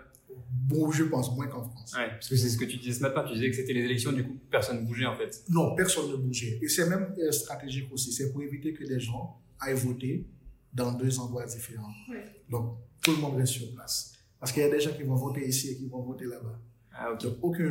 Bon, 0.51 0.91
je 0.91 1.03
pense, 1.05 1.35
moins 1.35 1.47
qu'en 1.47 1.63
France. 1.63 1.93
Ouais, 1.97 2.09
parce 2.09 2.29
que 2.29 2.35
c'est 2.35 2.49
ce 2.49 2.57
que 2.57 2.65
tu 2.65 2.77
disais 2.77 2.93
ce 2.93 3.01
matin. 3.01 3.23
Tu 3.27 3.33
disais 3.33 3.49
que 3.49 3.55
c'était 3.55 3.73
les 3.73 3.81
élections, 3.85 4.11
du 4.11 4.23
coup, 4.23 4.37
personne 4.51 4.81
ne 4.81 4.85
bougeait 4.87 5.05
en 5.05 5.15
fait. 5.15 5.43
Non, 5.49 5.75
personne 5.75 6.09
ne 6.11 6.15
bougeait. 6.15 6.59
Et 6.61 6.67
c'est 6.67 6.87
même 6.89 7.13
euh, 7.19 7.31
stratégique 7.31 7.91
aussi. 7.91 8.11
C'est 8.11 8.31
pour 8.31 8.41
éviter 8.43 8.73
que 8.73 8.83
des 8.83 8.99
gens 8.99 9.39
aillent 9.59 9.73
voter 9.75 10.25
dans 10.73 10.91
deux 10.93 11.19
endroits 11.19 11.45
différents. 11.45 11.91
Ouais. 12.09 12.23
Donc, 12.49 12.77
tout 13.01 13.11
le 13.11 13.17
monde 13.17 13.35
reste 13.37 13.53
sur 13.53 13.71
place. 13.73 14.13
Parce 14.39 14.51
qu'il 14.51 14.61
y 14.61 14.65
a 14.65 14.69
des 14.69 14.79
gens 14.79 14.91
qui 14.93 15.03
vont 15.03 15.15
voter 15.15 15.47
ici 15.47 15.71
et 15.71 15.77
qui 15.77 15.87
vont 15.87 16.01
voter 16.01 16.25
là-bas. 16.25 16.59
Ah, 16.93 17.11
ok. 17.11 17.21
Donc, 17.23 17.37
aucun, 17.41 17.63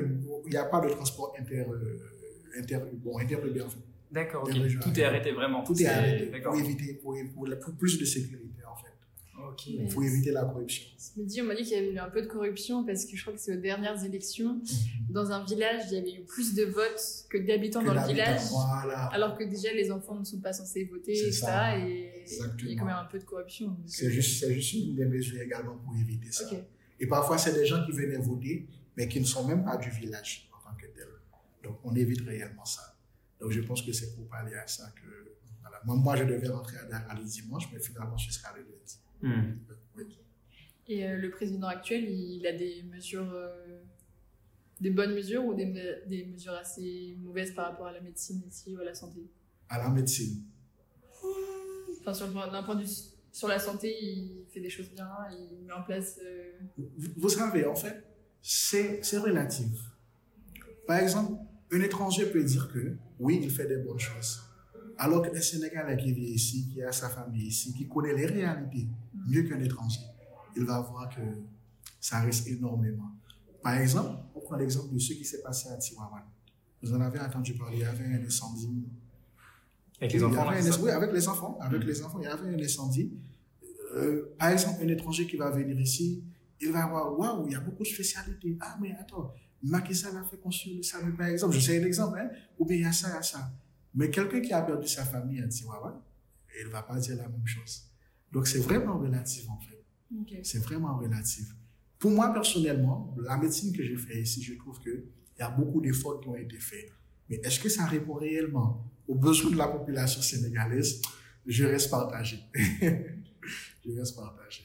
il 0.47 0.51
n'y 0.51 0.57
a 0.57 0.65
pas 0.65 0.81
de 0.81 0.89
transport 0.91 1.35
inter, 1.39 1.61
euh, 1.61 1.65
inter, 1.65 2.12
bon, 3.05 3.19
interurbain, 3.19 3.65
en 3.67 3.69
fait. 3.69 3.79
D'accord, 4.11 4.47
Tout 4.47 5.01
est 5.01 5.05
arrêté 5.05 5.33
vraiment. 5.33 5.65
Tout 5.65 5.73
est 5.73 5.77
C'est- 5.77 5.87
arrêté 5.87 6.27
D'accord. 6.27 6.53
pour 6.53 6.61
éviter, 6.63 6.95
pour, 6.95 7.17
pour, 7.35 7.47
la- 7.47 7.57
pour 7.57 7.73
plus 7.75 7.99
de 7.99 8.05
sécurité, 8.05 8.63
en 8.71 8.77
fait. 8.77 8.89
Ok. 9.49 9.69
Mais- 9.79 9.89
Pour 9.89 10.05
éviter 10.05 10.31
la 10.33 10.45
corruption. 10.45 10.85
Ce 10.99 11.19
midi, 11.19 11.41
on 11.41 11.45
m'a 11.47 11.55
dit 11.55 11.63
qu'il 11.63 11.73
y 11.73 11.77
avait 11.77 11.93
eu 11.93 11.99
un 11.99 12.11
peu 12.11 12.21
de 12.21 12.27
corruption 12.27 12.85
parce 12.85 13.07
que 13.07 13.17
je 13.17 13.23
crois 13.23 13.33
que 13.35 13.41
c'est 13.41 13.57
aux 13.57 13.61
dernières 13.61 14.05
élections. 14.05 14.61
Dans 15.11 15.31
un 15.33 15.43
village, 15.45 15.85
il 15.91 15.95
y 15.95 15.99
avait 15.99 16.13
eu 16.13 16.25
plus 16.25 16.55
de 16.55 16.65
votes 16.65 17.25
que 17.31 17.39
d'habitants 17.39 17.83
dans 17.83 17.95
le 17.95 18.07
village. 18.07 18.41
Voilà. 18.51 19.07
Alors 19.07 19.37
que 19.37 19.45
déjà, 19.45 19.73
les 19.73 19.91
enfants 19.91 20.19
ne 20.21 20.25
sont 20.25 20.41
pas 20.41 20.53
censés 20.53 20.85
voter, 20.85 21.13
etc. 21.13 21.33
ça. 21.33 21.79
Et 21.79 22.23
il 22.27 22.71
y 22.71 22.75
a 22.75 22.79
quand 22.79 22.85
même 22.85 22.95
un 22.97 23.07
peu 23.11 23.19
de 23.19 23.25
corruption. 23.25 23.77
C'est 23.87 24.07
euh, 24.07 24.11
juste, 24.11 24.41
c'est 24.41 24.53
juste 24.55 24.75
une 24.75 24.95
des 24.95 25.07
mesures 25.07 25.41
également 25.41 25.77
pour 25.79 25.95
éviter 25.97 26.31
ça. 26.31 26.45
Et 27.01 27.07
parfois, 27.07 27.39
c'est 27.39 27.55
des 27.55 27.65
gens 27.67 27.83
qui 27.87 27.93
venaient 27.93 28.19
voter, 28.19 28.67
mais 28.97 29.09
qui 29.09 29.19
ne 29.21 29.25
sont 29.25 29.47
même 29.49 29.65
pas 29.65 29.79
du 29.79 29.89
village 29.91 30.49
en 30.53 30.71
tant 30.71 30.77
que 30.77 30.87
tel. 30.87 31.09
Donc, 31.63 31.79
on 31.85 31.95
évite 31.95 32.21
réellement 32.23 32.65
ça. 32.65 32.97
Donc, 33.41 33.51
je 33.51 33.61
pense 33.61 33.83
que 33.83 33.93
c'est 33.93 34.15
pour 34.15 34.27
parler 34.29 34.55
à 34.55 34.67
ça 34.67 34.91
que. 34.91 35.09
Voilà. 35.61 35.81
Moi, 35.85 35.97
moi, 35.97 36.17
je 36.17 36.25
devais 36.25 36.49
rentrer 36.49 36.77
à 36.79 36.85
Dakar 36.85 37.17
le 37.19 37.25
dimanche, 37.25 37.69
mais 37.73 37.79
finalement, 37.81 38.17
je 38.17 38.31
serai 38.33 38.49
le 38.59 38.65
lundi. 38.65 38.99
Hmm. 39.23 39.59
Oui. 39.97 40.19
Et 40.89 41.07
euh, 41.07 41.17
le 41.17 41.31
président 41.31 41.69
actuel, 41.69 42.05
il 42.11 42.45
a 42.47 42.53
des 42.53 42.83
mesures, 42.83 43.31
euh, 43.33 43.81
des 44.81 44.91
bonnes 44.91 45.15
mesures 45.15 45.45
ou 45.45 45.55
des, 45.55 45.67
me- 45.67 46.07
des 46.09 46.25
mesures 46.27 46.55
assez 46.55 47.17
mauvaises 47.21 47.55
par 47.55 47.67
rapport 47.71 47.87
à 47.87 47.93
la 47.93 48.01
médecine 48.01 48.43
ici 48.49 48.75
ou 48.77 48.81
à 48.81 48.85
la 48.85 48.95
santé? 48.95 49.21
À 49.69 49.79
la 49.79 49.89
médecine. 49.91 50.43
Enfin, 52.01 52.13
sur 52.15 52.27
le 52.27 52.33
point- 52.33 52.51
d'un 52.51 52.63
point 52.65 52.75
de 52.75 52.83
vue 52.83 52.91
sur 53.31 53.49
la 53.49 53.59
santé, 53.59 53.97
il 54.03 54.45
fait 54.53 54.61
des 54.61 54.69
choses 54.71 54.91
bien, 54.91 55.09
il 55.31 55.65
met 55.65 55.73
en 55.73 55.83
place. 55.83 56.19
euh, 56.23 56.53
Vous, 56.77 57.09
vous 57.17 57.29
savez, 57.29 57.65
en 57.65 57.77
fait, 57.77 58.03
c'est 58.43 59.03
c'est 59.05 59.19
relatif. 59.19 59.79
Par 60.87 60.99
exemple, 60.99 61.41
un 61.73 61.81
étranger 61.81 62.27
peut 62.27 62.45
dire 62.45 62.71
que 62.73 62.97
oui, 63.19 63.41
il 63.43 63.51
fait 63.51 63.67
des 63.67 63.79
bonnes 63.79 63.99
choses. 63.99 64.43
Alors 64.99 65.23
qu'un 65.23 65.41
Sénégalais 65.41 65.97
qui 65.97 66.13
vit 66.13 66.33
ici, 66.33 66.69
qui 66.69 66.83
a 66.83 66.93
sa 66.93 67.09
famille 67.09 67.47
ici, 67.47 67.73
qui 67.75 67.89
connaît 67.89 68.15
les 68.15 68.27
réalités 68.27 68.87
mieux 69.27 69.43
qu'un 69.43 69.59
étranger, 69.61 70.01
il 70.57 70.65
va 70.65 70.81
voir 70.81 71.09
que 71.09 71.21
ça 72.01 72.21
reste 72.21 72.47
énormément. 72.49 73.11
Par 73.63 73.75
exemple, 73.79 74.19
on 74.35 74.41
prend 74.41 74.57
l'exemple 74.57 74.93
de 74.93 74.99
ce 74.99 75.15
qui 75.15 75.25
s'est 75.25 75.41
passé 75.43 75.69
à 75.71 75.77
Tiwawan. 75.77 76.23
Vous 76.83 76.93
en 76.95 77.01
avez 77.01 77.21
entendu 77.21 77.55
parler, 77.55 77.77
il 77.79 77.83
y 77.83 77.85
avait 77.85 78.05
un 78.05 78.23
incendie 78.25 78.85
Avec 80.01 80.13
les 80.13 80.23
enfants, 80.25 80.49
un 80.49 80.83
oui, 80.83 80.91
avec 80.91 81.13
les 81.13 81.29
enfants. 81.29 81.59
Avec 81.61 81.81
Mhm. 81.81 81.87
les 81.87 82.03
enfants, 82.03 82.19
il 82.21 82.25
y 82.25 82.27
avait 82.27 82.49
un 82.55 82.59
incendie. 82.59 83.13
Euh, 83.95 84.35
par 84.39 84.49
exemple, 84.51 84.83
un 84.83 84.89
étranger 84.89 85.27
qui 85.27 85.37
va 85.37 85.51
venir 85.51 85.79
ici, 85.79 86.23
il 86.61 86.73
va 86.73 86.87
voir, 86.87 87.17
waouh, 87.19 87.47
il 87.47 87.53
y 87.53 87.55
a 87.55 87.61
beaucoup 87.61 87.83
de 87.85 87.89
spécialités. 87.89 88.57
Ah, 88.61 88.77
mais 88.81 88.93
attends, 88.99 89.33
Macky 89.63 89.95
Sall 89.95 90.17
a 90.17 90.25
fait 90.25 90.39
construire 90.39 90.77
le 90.77 90.83
SAMU, 90.83 91.13
par 91.13 91.29
exemple. 91.29 91.55
Je 91.55 91.61
sais 91.61 91.81
un 91.81 91.87
exemple, 91.87 92.19
hein. 92.19 92.31
Ou 92.59 92.65
bien 92.67 92.77
il 92.77 92.83
y 92.83 92.85
a 92.85 92.93
ça, 92.93 93.09
il 93.11 93.15
y 93.15 93.17
a 93.17 93.23
ça. 93.23 93.53
Mais 93.95 94.11
quelqu'un 94.11 94.41
qui 94.41 94.53
a 94.53 94.63
perdu 94.63 94.89
sa 94.89 95.05
famille 95.05 95.41
à 95.41 95.49
Tiwawa, 95.49 96.03
il 96.61 96.67
ne 96.67 96.73
va 96.73 96.83
pas 96.83 96.99
dire 96.99 97.17
la 97.17 97.29
même 97.29 97.47
chose. 97.47 97.85
Donc, 98.33 98.47
c'est 98.47 98.59
vraiment 98.61 98.99
relatif, 98.99 99.49
en 99.49 99.59
fait. 99.61 99.85
C'est 100.43 100.59
vraiment 100.59 100.99
relatif. 100.99 101.47
Pour 101.99 102.11
moi, 102.11 102.33
personnellement, 102.33 103.15
la 103.23 103.37
médecine 103.37 103.73
que 103.73 103.83
j'ai 103.83 103.97
fait 103.97 104.21
ici, 104.21 104.43
je 104.43 104.55
trouve 104.55 104.79
qu'il 104.81 105.05
y 105.39 105.43
a 105.43 105.51
beaucoup 105.51 105.81
d'efforts 105.81 106.21
qui 106.21 106.29
ont 106.29 106.37
été 106.37 106.59
faits. 106.59 106.91
Mais 107.29 107.37
est-ce 107.45 107.61
que 107.61 107.69
ça 107.69 107.87
répond 107.87 108.15
réellement 108.15 108.85
aux 109.07 109.15
besoins 109.15 109.51
de 109.51 109.57
la 109.57 109.69
population 109.69 110.21
sénégalaise? 110.21 111.01
Je 111.47 111.65
reste 111.65 111.91
partagé. 111.91 112.41
je 112.55 113.93
reste 113.97 114.17
partagé. 114.17 114.65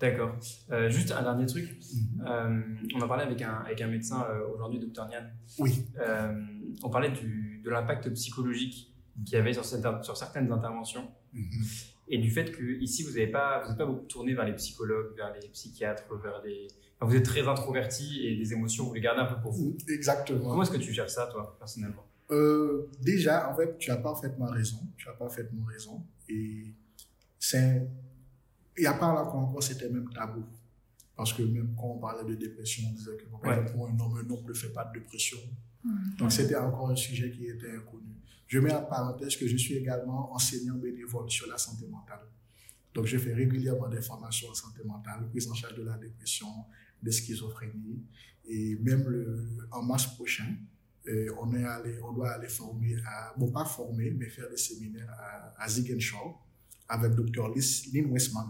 D'accord. 0.00 0.34
Euh, 0.70 0.88
juste 0.88 1.12
un 1.12 1.22
dernier 1.22 1.46
truc. 1.46 1.78
Mhm. 1.94 2.26
Euh, 2.26 2.60
on 2.96 3.00
en 3.02 3.08
parlait 3.08 3.24
avec 3.24 3.42
un, 3.42 3.52
avec 3.66 3.80
un 3.82 3.88
médecin 3.88 4.24
euh, 4.30 4.46
aujourd'hui, 4.54 4.78
docteur 4.80 5.08
Nian. 5.08 5.24
Oui. 5.58 5.84
On 6.82 6.88
parlait 6.90 7.10
du, 7.10 7.60
de 7.64 7.70
l'impact 7.70 8.08
psychologique 8.14 8.92
qu'il 9.26 9.34
y 9.34 9.36
avait 9.36 9.52
sur, 9.52 9.64
cette- 9.64 9.84
sur 10.04 10.16
certaines 10.16 10.50
interventions 10.50 11.08
Mhm. 11.32 11.44
et 12.08 12.18
du 12.18 12.28
fait 12.30 12.50
que 12.50 12.62
ici 12.80 13.04
vous 13.04 13.10
n'avez 13.10 13.28
pas, 13.28 13.62
vous 13.68 13.76
pas 13.76 13.86
beaucoup 13.86 14.06
tourné 14.06 14.34
vers 14.34 14.44
les 14.44 14.54
psychologues, 14.54 15.14
vers 15.16 15.32
les 15.34 15.48
psychiatres, 15.50 16.02
vers 16.22 16.42
les. 16.44 16.66
enfin, 16.98 17.08
vous 17.10 17.16
êtes 17.16 17.24
très 17.24 17.46
introverti 17.46 18.26
et 18.26 18.36
des 18.36 18.52
émotions 18.52 18.84
vous 18.86 18.94
les 18.94 19.00
gardez 19.00 19.20
un 19.20 19.26
peu 19.26 19.40
pour 19.40 19.52
vous. 19.52 19.76
Exactement. 19.88 20.48
Comment 20.48 20.62
est-ce 20.62 20.70
que 20.72 20.76
tu 20.78 20.92
gères 20.92 21.08
ça, 21.10 21.26
toi, 21.26 21.54
personnellement? 21.58 22.04
Déjà, 23.00 23.48
en 23.50 23.56
fait, 23.56 23.76
tu 23.78 23.90
as 23.90 23.96
parfaitement 23.96 24.46
raison. 24.46 24.78
Tu 24.96 25.08
as 25.08 25.12
parfaitement 25.12 25.64
raison. 25.66 26.02
Et 26.28 26.74
c'est. 27.38 27.86
Il 28.76 28.84
y 28.84 28.86
a 28.86 28.94
pas 28.94 29.08
longtemps 29.12 29.42
encore, 29.42 29.62
c'était 29.62 29.88
même 29.88 30.08
tabou. 30.10 30.44
Parce 31.16 31.32
que 31.34 31.42
même 31.42 31.74
quand 31.76 31.88
on 31.88 31.98
parlait 31.98 32.24
de 32.28 32.34
dépression, 32.34 32.84
on 32.88 32.92
disait 32.92 33.16
que 33.16 33.24
par 33.26 33.42
Ouais. 33.42 33.50
exemple, 33.50 33.72
pour 33.72 33.86
un 33.88 33.98
homme, 34.00 34.16
un 34.26 34.30
homme 34.30 34.46
ne 34.46 34.52
fait 34.54 34.70
pas 34.72 34.84
de 34.86 34.98
dépression. 34.98 35.38
Mhm. 35.84 36.14
Donc, 36.18 36.32
c'était 36.32 36.56
encore 36.56 36.90
un 36.90 36.96
sujet 36.96 37.30
qui 37.30 37.46
était 37.46 37.70
inconnu. 37.76 38.14
Je 38.46 38.58
mets 38.58 38.72
en 38.72 38.82
parenthèse 38.84 39.36
que 39.36 39.46
je 39.46 39.56
suis 39.56 39.74
également 39.74 40.32
enseignant 40.32 40.74
bénévole 40.76 41.30
sur 41.30 41.46
la 41.46 41.58
santé 41.58 41.86
mentale. 41.86 42.20
Donc, 42.94 43.06
je 43.06 43.18
fais 43.18 43.32
régulièrement 43.34 43.88
des 43.88 44.00
formations 44.00 44.48
en 44.50 44.54
santé 44.54 44.82
mentale, 44.84 45.28
prise 45.30 45.48
en 45.48 45.54
charge 45.54 45.76
de 45.76 45.82
la 45.84 45.96
dépression, 45.98 46.48
de 47.02 47.10
schizophrénie. 47.10 48.02
Et 48.48 48.76
même 48.76 49.04
le, 49.08 49.46
en 49.70 49.82
mars 49.82 50.06
prochain, 50.16 50.56
euh, 51.06 51.28
on, 51.40 51.54
est 51.54 51.64
allé, 51.64 51.98
on 52.02 52.12
doit 52.12 52.30
aller 52.32 52.48
former, 52.48 52.96
à, 53.06 53.32
bon, 53.36 53.50
pas 53.50 53.64
former, 53.64 54.10
mais 54.10 54.28
faire 54.28 54.48
des 54.50 54.56
séminaires 54.56 55.08
à, 55.18 55.54
à 55.62 55.68
Ziguinchor 55.68 56.44
avec 56.90 57.12
Dr. 57.14 57.54
Lynn 57.94 58.10
Westman. 58.10 58.46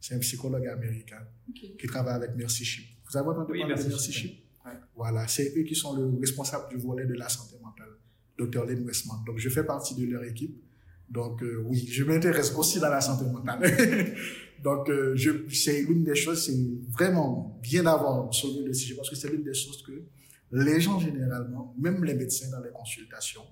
C'est 0.00 0.14
un 0.14 0.18
psychologue 0.18 0.66
américain 0.66 1.26
qui 1.54 1.86
travaille 1.86 2.14
avec 2.14 2.36
Mercy 2.36 2.64
Ship. 2.64 2.84
Vous 3.10 3.16
avez 3.16 3.28
entendu 3.28 3.52
Oui, 3.52 3.60
parler 3.60 3.74
de 3.74 3.78
Mercy 3.78 3.88
Mercy 3.88 4.12
Ship. 4.12 4.44
Ouais. 4.64 4.72
Voilà, 4.94 5.26
c'est 5.26 5.52
eux 5.56 5.62
qui 5.62 5.74
sont 5.74 5.96
le 5.96 6.18
responsable 6.20 6.68
du 6.70 6.76
volet 6.76 7.06
de 7.06 7.14
la 7.14 7.28
santé 7.28 7.56
mentale, 7.62 7.96
Dr. 8.38 8.66
Lynn 8.66 8.84
Westman. 8.84 9.24
Donc, 9.26 9.38
je 9.38 9.48
fais 9.48 9.64
partie 9.64 9.94
de 9.94 10.06
leur 10.10 10.22
équipe. 10.24 10.62
Donc, 11.08 11.42
euh, 11.42 11.64
oui, 11.66 11.86
je 11.90 12.04
m'intéresse 12.04 12.54
aussi 12.54 12.78
dans 12.78 12.90
la 12.90 13.00
santé 13.00 13.24
mentale. 13.24 13.60
Donc, 14.62 14.90
euh, 14.90 15.16
c'est 15.50 15.82
l'une 15.82 16.04
des 16.04 16.14
choses, 16.14 16.44
c'est 16.44 16.56
vraiment 16.90 17.58
bien 17.62 17.82
d'avoir 17.82 18.32
soulevé 18.32 18.66
le 18.66 18.74
sujet 18.74 18.94
parce 18.94 19.08
que 19.08 19.16
c'est 19.16 19.30
l'une 19.30 19.42
des 19.42 19.54
choses 19.54 19.82
que 19.82 20.04
les 20.52 20.80
gens, 20.80 20.98
généralement, 20.98 21.74
même 21.78 22.04
les 22.04 22.14
médecins 22.14 22.50
dans 22.50 22.60
les 22.60 22.70
consultations, 22.70 23.46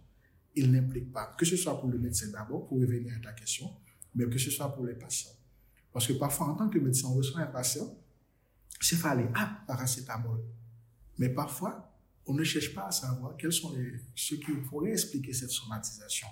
ils 0.55 0.71
n'impliquent 0.71 1.13
pas. 1.13 1.35
Que 1.39 1.47
ce 1.47 1.57
soit 1.57 1.81
pour 1.81 1.89
le 1.89 1.99
médecin 1.99 2.27
d'abord, 2.31 2.67
pour 2.67 2.79
revenir 2.79 3.15
à 3.17 3.25
ta 3.25 3.33
question, 3.33 3.71
mais 4.19 4.29
que 4.29 4.39
ce 4.39 4.51
soit 4.51 4.75
pour 4.75 4.85
les 4.85 4.95
patients. 4.95 5.31
Parce 5.93 6.07
que 6.07 6.13
parfois, 6.15 6.49
en 6.49 6.55
tant 6.55 6.69
que 6.69 6.79
médecin, 6.79 7.09
on 7.09 7.15
reçoit 7.15 7.41
un 7.41 7.47
patient, 7.47 7.97
c'est 8.81 8.97
fallait, 8.97 9.29
ah, 9.35 9.63
paracétamol. 9.67 10.41
Mais 11.19 11.29
parfois, 11.29 11.93
on 12.27 12.35
ne 12.35 12.45
cherche 12.45 12.75
pas 12.75 12.89
à 12.89 12.91
savoir 12.91 13.37
quels 13.37 13.53
sont 13.53 13.75
les, 13.75 14.01
ceux 14.15 14.37
qui 14.37 14.53
pourraient 14.69 14.93
expliquer 14.93 15.33
cette 15.33 15.51
somatisation. 15.51 16.27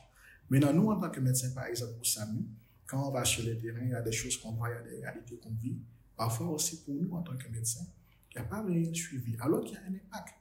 Maintenant, 0.50 0.72
nous, 0.72 0.90
en 0.90 1.00
tant 1.00 1.10
que 1.10 1.20
médecins, 1.20 1.50
par 1.54 1.66
exemple, 1.66 1.94
au 2.00 2.04
SAMU, 2.04 2.44
quand 2.86 3.08
on 3.08 3.10
va 3.10 3.24
sur 3.24 3.44
le 3.44 3.56
terrain, 3.56 3.80
il 3.82 3.90
y 3.90 3.94
a 3.94 4.02
des 4.02 4.12
choses 4.12 4.36
qu'on 4.36 4.52
voit, 4.52 4.68
il 4.68 4.74
y 4.74 4.76
a 4.76 4.82
des 4.82 5.00
réalités 5.00 5.36
qu'on 5.36 5.54
vit. 5.54 5.76
Parfois 6.16 6.48
aussi 6.48 6.82
pour 6.84 6.94
nous, 6.94 7.10
en 7.12 7.22
tant 7.22 7.36
que 7.36 7.48
médecins, 7.48 7.86
il 8.30 8.40
n'y 8.40 8.46
a 8.46 8.48
pas 8.48 8.62
rien 8.62 8.92
suivi, 8.92 9.36
alors 9.40 9.64
qu'il 9.64 9.74
y 9.74 9.76
a 9.76 9.80
un 9.80 9.94
impact. 9.94 10.34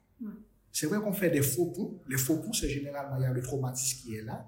C'est 0.70 0.86
vrai 0.86 1.00
qu'on 1.00 1.12
fait 1.12 1.30
des 1.30 1.42
faux 1.42 1.66
ponts. 1.66 2.02
Les 2.06 2.18
faux 2.18 2.36
ponts, 2.36 2.52
c'est 2.52 2.68
généralement, 2.68 3.16
il 3.16 3.22
y 3.22 3.26
a 3.26 3.32
le 3.32 3.42
traumatisme 3.42 4.02
qui 4.02 4.16
est 4.16 4.22
là. 4.22 4.46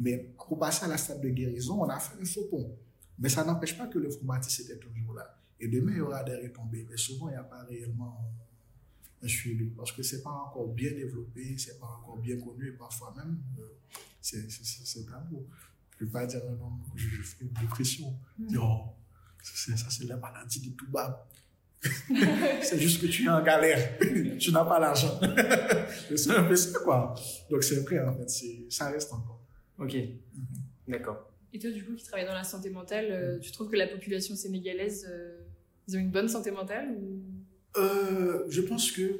Mais 0.00 0.32
pour 0.48 0.58
passer 0.58 0.86
à 0.86 0.88
la 0.88 0.96
stade 0.96 1.20
de 1.20 1.28
guérison, 1.28 1.82
on 1.82 1.88
a 1.88 2.00
fait 2.00 2.20
un 2.20 2.24
faux 2.24 2.44
pont. 2.50 2.74
Mais 3.18 3.28
ça 3.28 3.44
n'empêche 3.44 3.76
pas 3.76 3.86
que 3.86 3.98
le 3.98 4.08
traumatisme 4.08 4.62
était 4.62 4.78
toujours 4.78 5.12
là. 5.14 5.36
Et 5.60 5.68
demain, 5.68 5.92
il 5.92 5.98
y 5.98 6.00
aura 6.00 6.24
des 6.24 6.36
retombées. 6.36 6.86
Mais 6.90 6.96
souvent, 6.96 7.28
il 7.28 7.32
n'y 7.32 7.36
a 7.36 7.42
pas 7.42 7.62
réellement 7.64 8.18
un 9.22 9.28
suivi 9.28 9.66
parce 9.70 9.92
que 9.92 10.02
c'est 10.02 10.22
pas 10.22 10.30
encore 10.30 10.68
bien 10.68 10.92
développé, 10.92 11.56
c'est 11.58 11.78
pas 11.78 11.86
encore 11.86 12.16
bien 12.16 12.38
connu 12.38 12.68
et 12.68 12.72
parfois 12.72 13.12
même, 13.14 13.38
euh, 13.58 13.62
c'est 14.20 15.06
tabou. 15.06 15.44
Je 15.98 16.04
ne 16.04 16.08
peux 16.08 16.12
pas 16.12 16.24
dire 16.24 16.40
un 16.48 16.52
nom 16.52 16.72
que 16.94 16.98
je 16.98 17.22
fais 17.22 17.44
une 17.44 17.52
dépression. 17.52 18.16
Mm. 18.38 18.56
Oh, 18.58 18.84
ça, 19.42 19.90
c'est 19.90 20.04
la 20.04 20.16
maladie 20.16 20.60
du 20.60 20.72
tout 20.72 20.88
bas. 20.90 21.26
c'est 22.62 22.78
juste 22.78 23.00
que 23.00 23.06
tu 23.06 23.24
es 23.24 23.28
en 23.28 23.42
galère. 23.42 23.98
tu 24.38 24.52
n'as 24.52 24.64
pas 24.64 24.78
l'argent. 24.78 25.20
c'est 26.16 26.30
un 26.30 26.44
peu 26.44 26.56
ça, 26.56 26.78
quoi. 26.78 27.14
Donc, 27.50 27.62
c'est 27.62 27.80
vrai, 27.80 28.00
en 28.00 28.14
fait. 28.14 28.30
Ça 28.70 28.90
reste 28.90 29.12
encore. 29.12 29.39
Ok. 29.80 29.94
Mm-hmm. 29.94 30.90
D'accord. 30.90 31.30
Et 31.52 31.58
toi, 31.58 31.70
du 31.70 31.84
coup, 31.84 31.94
qui 31.94 32.04
travailles 32.04 32.26
dans 32.26 32.34
la 32.34 32.44
santé 32.44 32.70
mentale, 32.70 33.06
euh, 33.10 33.38
tu 33.40 33.50
trouves 33.50 33.70
que 33.70 33.76
la 33.76 33.88
population 33.88 34.36
sénégalaise, 34.36 35.06
euh, 35.10 35.40
ils 35.88 35.96
ont 35.96 36.00
une 36.00 36.10
bonne 36.10 36.28
santé 36.28 36.50
mentale 36.50 36.96
ou... 36.96 37.22
Euh, 37.76 38.46
je 38.48 38.60
pense 38.60 38.92
qu'il 38.92 39.18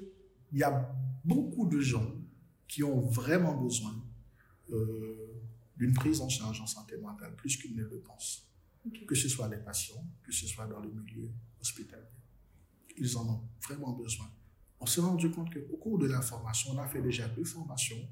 y 0.52 0.62
a 0.62 0.92
beaucoup 1.24 1.68
de 1.68 1.80
gens 1.80 2.14
qui 2.68 2.82
ont 2.82 3.00
vraiment 3.00 3.56
besoin 3.56 3.94
d'une 5.76 5.94
prise 5.94 6.20
en 6.20 6.28
charge 6.28 6.60
en 6.60 6.66
santé 6.66 6.96
mentale, 6.96 7.34
plus 7.34 7.56
qu'ils 7.56 7.74
ne 7.74 7.82
le 7.82 8.00
pensent. 8.00 8.46
Que 9.06 9.16
ce 9.16 9.28
soit 9.28 9.48
les 9.48 9.56
patients, 9.56 10.04
que 10.22 10.32
ce 10.32 10.46
soit 10.46 10.66
dans 10.66 10.78
le 10.78 10.90
milieu 10.90 11.28
hospitalier. 11.60 12.04
Ils 12.96 13.16
en 13.16 13.28
ont 13.28 13.48
vraiment 13.62 13.92
besoin. 13.92 14.30
On 14.78 14.86
s'est 14.86 15.00
rendu 15.00 15.30
compte 15.30 15.52
qu'au 15.52 15.76
cours 15.76 15.98
de 15.98 16.06
la 16.06 16.20
formation, 16.20 16.72
on 16.72 16.78
a 16.78 16.86
fait 16.86 17.02
déjà 17.02 17.26
deux 17.28 17.44
formations. 17.44 18.08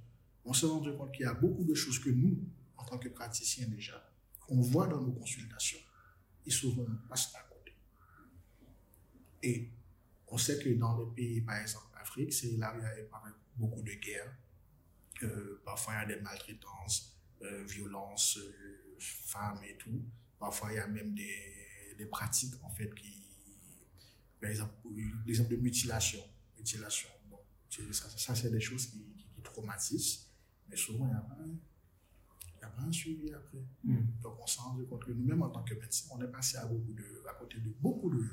On 0.48 0.54
s'est 0.54 0.64
rendu 0.64 0.90
compte 0.96 1.12
qu'il 1.12 1.26
y 1.26 1.28
a 1.28 1.34
beaucoup 1.34 1.62
de 1.62 1.74
choses 1.74 1.98
que 1.98 2.08
nous, 2.08 2.38
en 2.78 2.84
tant 2.86 2.96
que 2.96 3.10
praticiens 3.10 3.68
déjà, 3.68 4.10
on 4.48 4.62
voit 4.62 4.86
dans 4.86 5.02
nos 5.02 5.12
consultations. 5.12 5.78
Et 6.46 6.50
souvent, 6.50 6.86
on 6.88 7.06
passe 7.06 7.34
à 7.34 7.42
côté. 7.42 7.76
Et 9.42 9.68
on 10.26 10.38
sait 10.38 10.58
que 10.58 10.70
dans 10.70 10.98
les 10.98 11.14
pays, 11.14 11.40
par 11.42 11.56
exemple, 11.56 11.88
l'Afrique, 11.94 12.32
c'est 12.32 12.56
là 12.56 12.74
où 12.74 12.78
il 12.78 12.82
y 12.82 12.86
a 12.86 13.34
beaucoup 13.56 13.82
de 13.82 13.92
guerres. 13.92 14.34
Euh, 15.24 15.60
parfois, 15.66 15.92
il 15.96 15.96
y 16.08 16.12
a 16.12 16.16
des 16.16 16.22
maltraitances, 16.22 17.14
euh, 17.42 17.64
violences, 17.64 18.38
euh, 18.38 18.96
femmes 18.98 19.60
et 19.64 19.76
tout. 19.76 20.02
Parfois, 20.38 20.72
il 20.72 20.76
y 20.76 20.78
a 20.78 20.86
même 20.86 21.14
des, 21.14 22.06
pratiques, 22.10 22.54
en 22.62 22.70
fait, 22.70 22.94
qui, 22.94 23.22
par 24.40 24.48
exemple, 24.48 24.72
l'exemple 25.26 25.50
de 25.50 25.56
mutilation. 25.56 26.20
Mutilation, 26.56 27.10
bon, 27.28 27.38
ça, 27.92 28.34
c'est 28.34 28.50
des 28.50 28.60
choses 28.60 28.86
qui, 28.86 29.04
traumatisent. 29.42 30.27
Mais 30.68 30.76
souvent, 30.76 31.06
il 31.06 31.12
y 31.12 31.14
a 31.14 31.24
il 32.58 32.66
n'y 32.66 32.72
a 32.72 32.74
pas 32.74 32.82
un 32.82 32.92
suivi 32.92 33.32
après. 33.32 33.58
Hmm. 33.84 33.98
Donc, 34.22 34.34
on 34.42 34.46
s'est 34.46 34.60
rendu 34.60 34.84
compte 34.84 35.04
que 35.04 35.12
nous-mêmes, 35.12 35.42
en 35.42 35.50
tant 35.50 35.62
que 35.62 35.74
médecins, 35.74 36.08
on 36.12 36.20
est 36.20 36.30
passé 36.30 36.56
à, 36.56 36.66
beaucoup 36.66 36.92
de, 36.92 37.22
à 37.28 37.34
côté 37.34 37.58
de 37.58 37.70
beaucoup 37.80 38.10
de, 38.10 38.24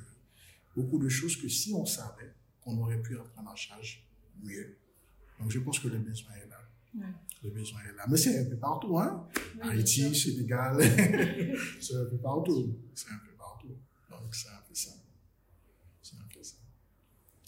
beaucoup 0.75 0.97
de 0.97 1.09
choses 1.09 1.35
que 1.39 1.47
si 1.47 1.73
on 1.73 1.85
savait, 1.85 2.33
on 2.65 2.77
aurait 2.79 3.01
pu 3.01 3.15
prendre 3.33 3.51
en 3.51 3.55
charge 3.55 4.03
mieux. 4.43 4.77
Donc, 5.39 5.51
je 5.51 5.59
pense 5.59 5.79
que 5.79 5.87
le 5.89 5.99
besoin 5.99 6.33
est 6.33 6.49
là. 6.49 6.61
Le 7.43 7.49
besoin 7.51 7.81
est 7.81 7.95
là. 7.95 8.05
Mais 8.09 8.17
c'est 8.17 8.39
un 8.39 8.49
peu 8.49 8.57
partout, 8.57 8.97
hein. 8.97 9.27
Haïti, 9.61 10.15
Sénégal, 10.15 10.77
c'est 11.81 11.95
un 11.95 12.05
peu 12.05 12.17
partout. 12.17 12.79
C'est 12.95 13.09
un 13.09 13.19
peu 13.19 13.35
partout. 13.37 13.77
Donc, 14.09 14.33
c'est 14.33 14.49
un 14.49 14.61
peu 14.67 14.73
ça. 14.73 14.91
C'est 16.01 16.15
un 16.15 16.27
peu 16.33 16.41
ça. 16.41 16.55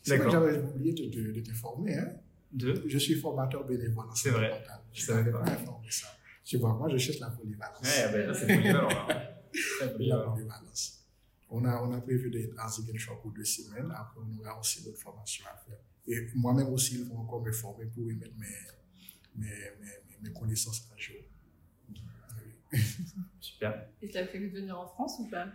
C'est 0.04 0.20
que 0.20 0.30
j'avais 0.30 0.60
oublié 0.62 0.94
de, 0.94 1.06
de, 1.10 1.32
de, 1.32 1.42
te 1.42 1.54
former, 1.54 1.98
hein. 1.98 2.14
De? 2.58 2.84
Je 2.88 2.98
suis 2.98 3.16
formateur 3.16 3.66
bénévole. 3.66 4.08
C'est 4.16 4.32
vrai. 4.32 4.64
Je 4.92 5.02
ne 5.02 5.06
savais 5.06 5.32
pas 5.32 5.44
informer 5.44 5.92
ça. 5.92 6.08
Tu 6.44 6.58
vois, 6.58 6.74
moi, 6.74 6.90
je 6.90 6.98
cherche 6.98 7.20
la 7.20 7.30
polyvalence. 7.30 7.84
Ouais, 7.84 8.12
ben 8.12 8.28
là, 8.28 8.34
c'est 8.34 8.48
polyvalent. 8.48 8.90
la 9.82 9.88
polyvalence. 9.90 11.06
On 11.50 11.64
a, 11.66 11.82
on 11.84 11.94
a 11.94 12.02
prévu 12.02 12.32
d'être 12.32 12.60
à 12.60 12.68
Ziguinchor 12.68 13.22
pour 13.22 13.32
deux 13.32 13.46
semaines. 13.46 13.92
Après, 13.96 14.20
on 14.20 14.40
aura 14.40 14.60
aussi 14.60 14.84
d'autres 14.84 14.98
formations 14.98 15.46
à 15.46 15.56
faire. 15.58 15.78
Et 16.08 16.28
moi-même 16.36 16.70
aussi, 16.70 16.96
ils 16.96 17.06
vont 17.06 17.20
encore 17.20 17.42
me 17.42 17.52
former 17.52 17.86
pour 17.86 18.12
y 18.12 18.16
mettre 18.16 18.34
mes, 18.38 18.48
mes, 19.36 19.48
mes, 19.48 20.30
mes 20.30 20.34
connaissances 20.34 20.90
à 20.94 20.98
jour. 20.98 21.18
Super. 23.40 23.88
Et 24.02 24.10
tu 24.10 24.18
as 24.18 24.26
prévu 24.26 24.50
de 24.50 24.60
venir 24.60 24.80
en 24.80 24.88
France 24.88 25.18
ou 25.20 25.30
pas? 25.30 25.48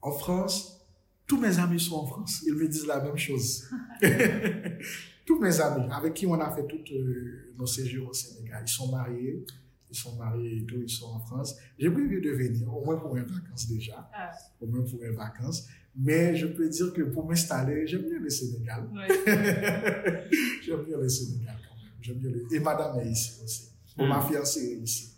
En 0.00 0.12
France, 0.12 0.80
tous 1.26 1.38
mes 1.38 1.58
amis 1.58 1.80
sont 1.80 1.96
en 1.96 2.06
France. 2.06 2.42
Ils 2.46 2.54
me 2.54 2.66
disent 2.68 2.86
la 2.86 3.00
même 3.00 3.16
chose. 3.16 3.68
tous 5.26 5.38
mes 5.40 5.60
amis 5.60 5.88
avec 5.92 6.14
qui 6.14 6.26
on 6.26 6.40
a 6.40 6.50
fait 6.54 6.66
tous 6.66 6.92
euh, 6.92 7.52
nos 7.58 7.66
séjours 7.66 8.08
au 8.10 8.12
Sénégal, 8.14 8.62
ils 8.66 8.70
sont 8.70 8.90
mariés 8.90 9.44
ils 9.90 9.96
sont 9.96 10.16
mariés 10.16 10.58
et 10.58 10.64
tout, 10.64 10.80
ils 10.82 10.88
sont 10.88 11.06
en 11.06 11.20
France. 11.20 11.56
J'ai 11.78 11.90
prévu 11.90 12.20
de 12.20 12.30
venir, 12.30 12.74
au 12.74 12.84
moins 12.84 12.96
pour 12.96 13.16
une 13.16 13.24
vacances 13.24 13.68
déjà, 13.68 14.08
ah. 14.14 14.30
au 14.60 14.66
moins 14.66 14.84
pour 14.84 15.02
une 15.02 15.14
vacances. 15.14 15.68
Mais 15.98 16.36
je 16.36 16.46
peux 16.46 16.68
dire 16.68 16.92
que 16.92 17.02
pour 17.02 17.26
m'installer, 17.26 17.86
j'aime 17.86 18.02
bien 18.02 18.18
le 18.20 18.28
Sénégal. 18.28 18.88
j'aime 20.62 20.82
bien 20.84 20.98
le 20.98 21.08
Sénégal 21.08 21.56
quand 21.68 21.76
même. 21.76 21.92
J'aime 22.00 22.16
bien 22.16 22.30
le... 22.30 22.54
Et 22.54 22.60
madame 22.60 22.98
est 23.00 23.10
ici 23.10 23.40
aussi. 23.42 23.70
Pour 23.96 24.06
ma 24.06 24.18
mm. 24.18 24.28
fiancée 24.28 24.78
est 24.78 24.82
ici. 24.82 25.12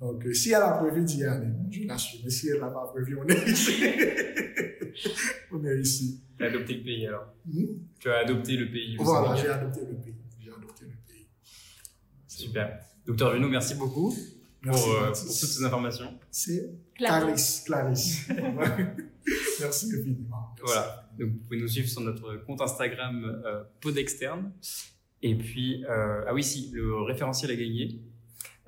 Donc, 0.00 0.24
euh, 0.26 0.32
si 0.32 0.50
elle 0.50 0.62
a 0.62 0.72
prévu 0.72 1.04
d'y 1.04 1.24
aller, 1.24 1.48
je 1.70 1.86
l'assume. 1.86 2.20
Mais 2.24 2.30
si 2.30 2.48
elle 2.48 2.60
n'a 2.60 2.68
pas 2.68 2.86
prévu, 2.92 3.18
on 3.18 3.26
est 3.26 3.48
ici. 3.48 3.72
on 5.52 5.64
est 5.64 5.80
ici. 5.80 6.20
Tu 6.36 6.44
as 6.44 6.48
adopté 6.48 6.74
le 6.74 6.82
pays 6.82 7.06
alors 7.06 7.26
hmm? 7.46 7.66
Tu 7.98 8.10
as 8.10 8.18
adopté 8.18 8.56
le 8.56 8.70
pays. 8.70 8.96
Voilà, 8.98 9.34
j'ai 9.36 9.48
adopté 9.48 9.80
le 9.80 9.96
pays. 9.96 10.14
J'ai 10.40 10.50
adopté 10.50 10.84
le 10.84 11.12
pays. 11.12 11.26
Super. 12.26 12.80
Docteur 13.06 13.34
Junot, 13.34 13.48
merci 13.48 13.74
beaucoup 13.74 14.14
pour, 14.62 14.74
euh, 14.74 15.06
pour, 15.06 15.16
toutes 15.16 15.30
ces 15.30 15.64
informations. 15.64 16.18
C'est 16.30 16.70
Clarisse. 16.94 17.62
Clarisse. 17.66 18.28
merci 19.60 19.86
infiniment. 19.86 20.54
Voilà. 20.62 21.08
Donc, 21.18 21.30
vous 21.30 21.38
pouvez 21.38 21.60
nous 21.60 21.68
suivre 21.68 21.88
sur 21.88 22.00
notre 22.00 22.36
compte 22.44 22.60
Instagram 22.60 23.42
euh, 23.44 23.62
Pod 23.80 23.96
Externe. 23.96 24.52
Et 25.22 25.34
puis, 25.34 25.84
euh, 25.84 26.24
ah 26.26 26.34
oui, 26.34 26.42
si, 26.42 26.70
le 26.72 27.02
référentiel 27.02 27.50
à 27.50 27.56
gagner. 27.56 28.00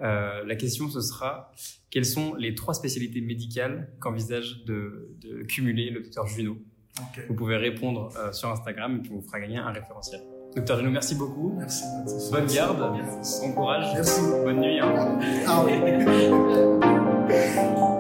Euh, 0.01 0.45
la 0.45 0.57
question, 0.57 0.89
ce 0.89 1.01
sera 1.01 1.53
quelles 1.91 2.07
sont 2.07 2.35
les 2.35 2.55
trois 2.55 2.75
spécialités 2.75 3.21
médicales 3.21 3.93
qu'envisage 4.01 4.65
de, 4.65 5.15
de, 5.21 5.43
cumuler 5.43 5.91
le 5.91 6.01
docteur 6.01 6.27
Junot 6.27 6.59
okay. 6.99 7.27
Vous 7.29 7.35
pouvez 7.35 7.57
répondre 7.57 8.11
euh, 8.17 8.33
sur 8.33 8.49
Instagram 8.51 8.97
et 8.97 9.01
puis 9.01 9.13
on 9.13 9.17
vous 9.17 9.27
fera 9.27 9.41
gagner 9.41 9.59
un 9.59 9.71
référentiel. 9.71 10.21
Docteur 10.57 10.79
Gino, 10.79 10.91
merci 10.91 11.15
beaucoup. 11.15 11.55
Merci. 11.59 11.85
Bonne 12.31 12.47
garde, 12.47 12.79
bon 12.79 13.53
courage. 13.53 13.95
Merci. 13.95 14.21
Bonne 14.45 14.61
nuit. 14.61 14.81
Hein. 14.81 15.19
Ah 15.47 15.65
oui. 15.65 15.73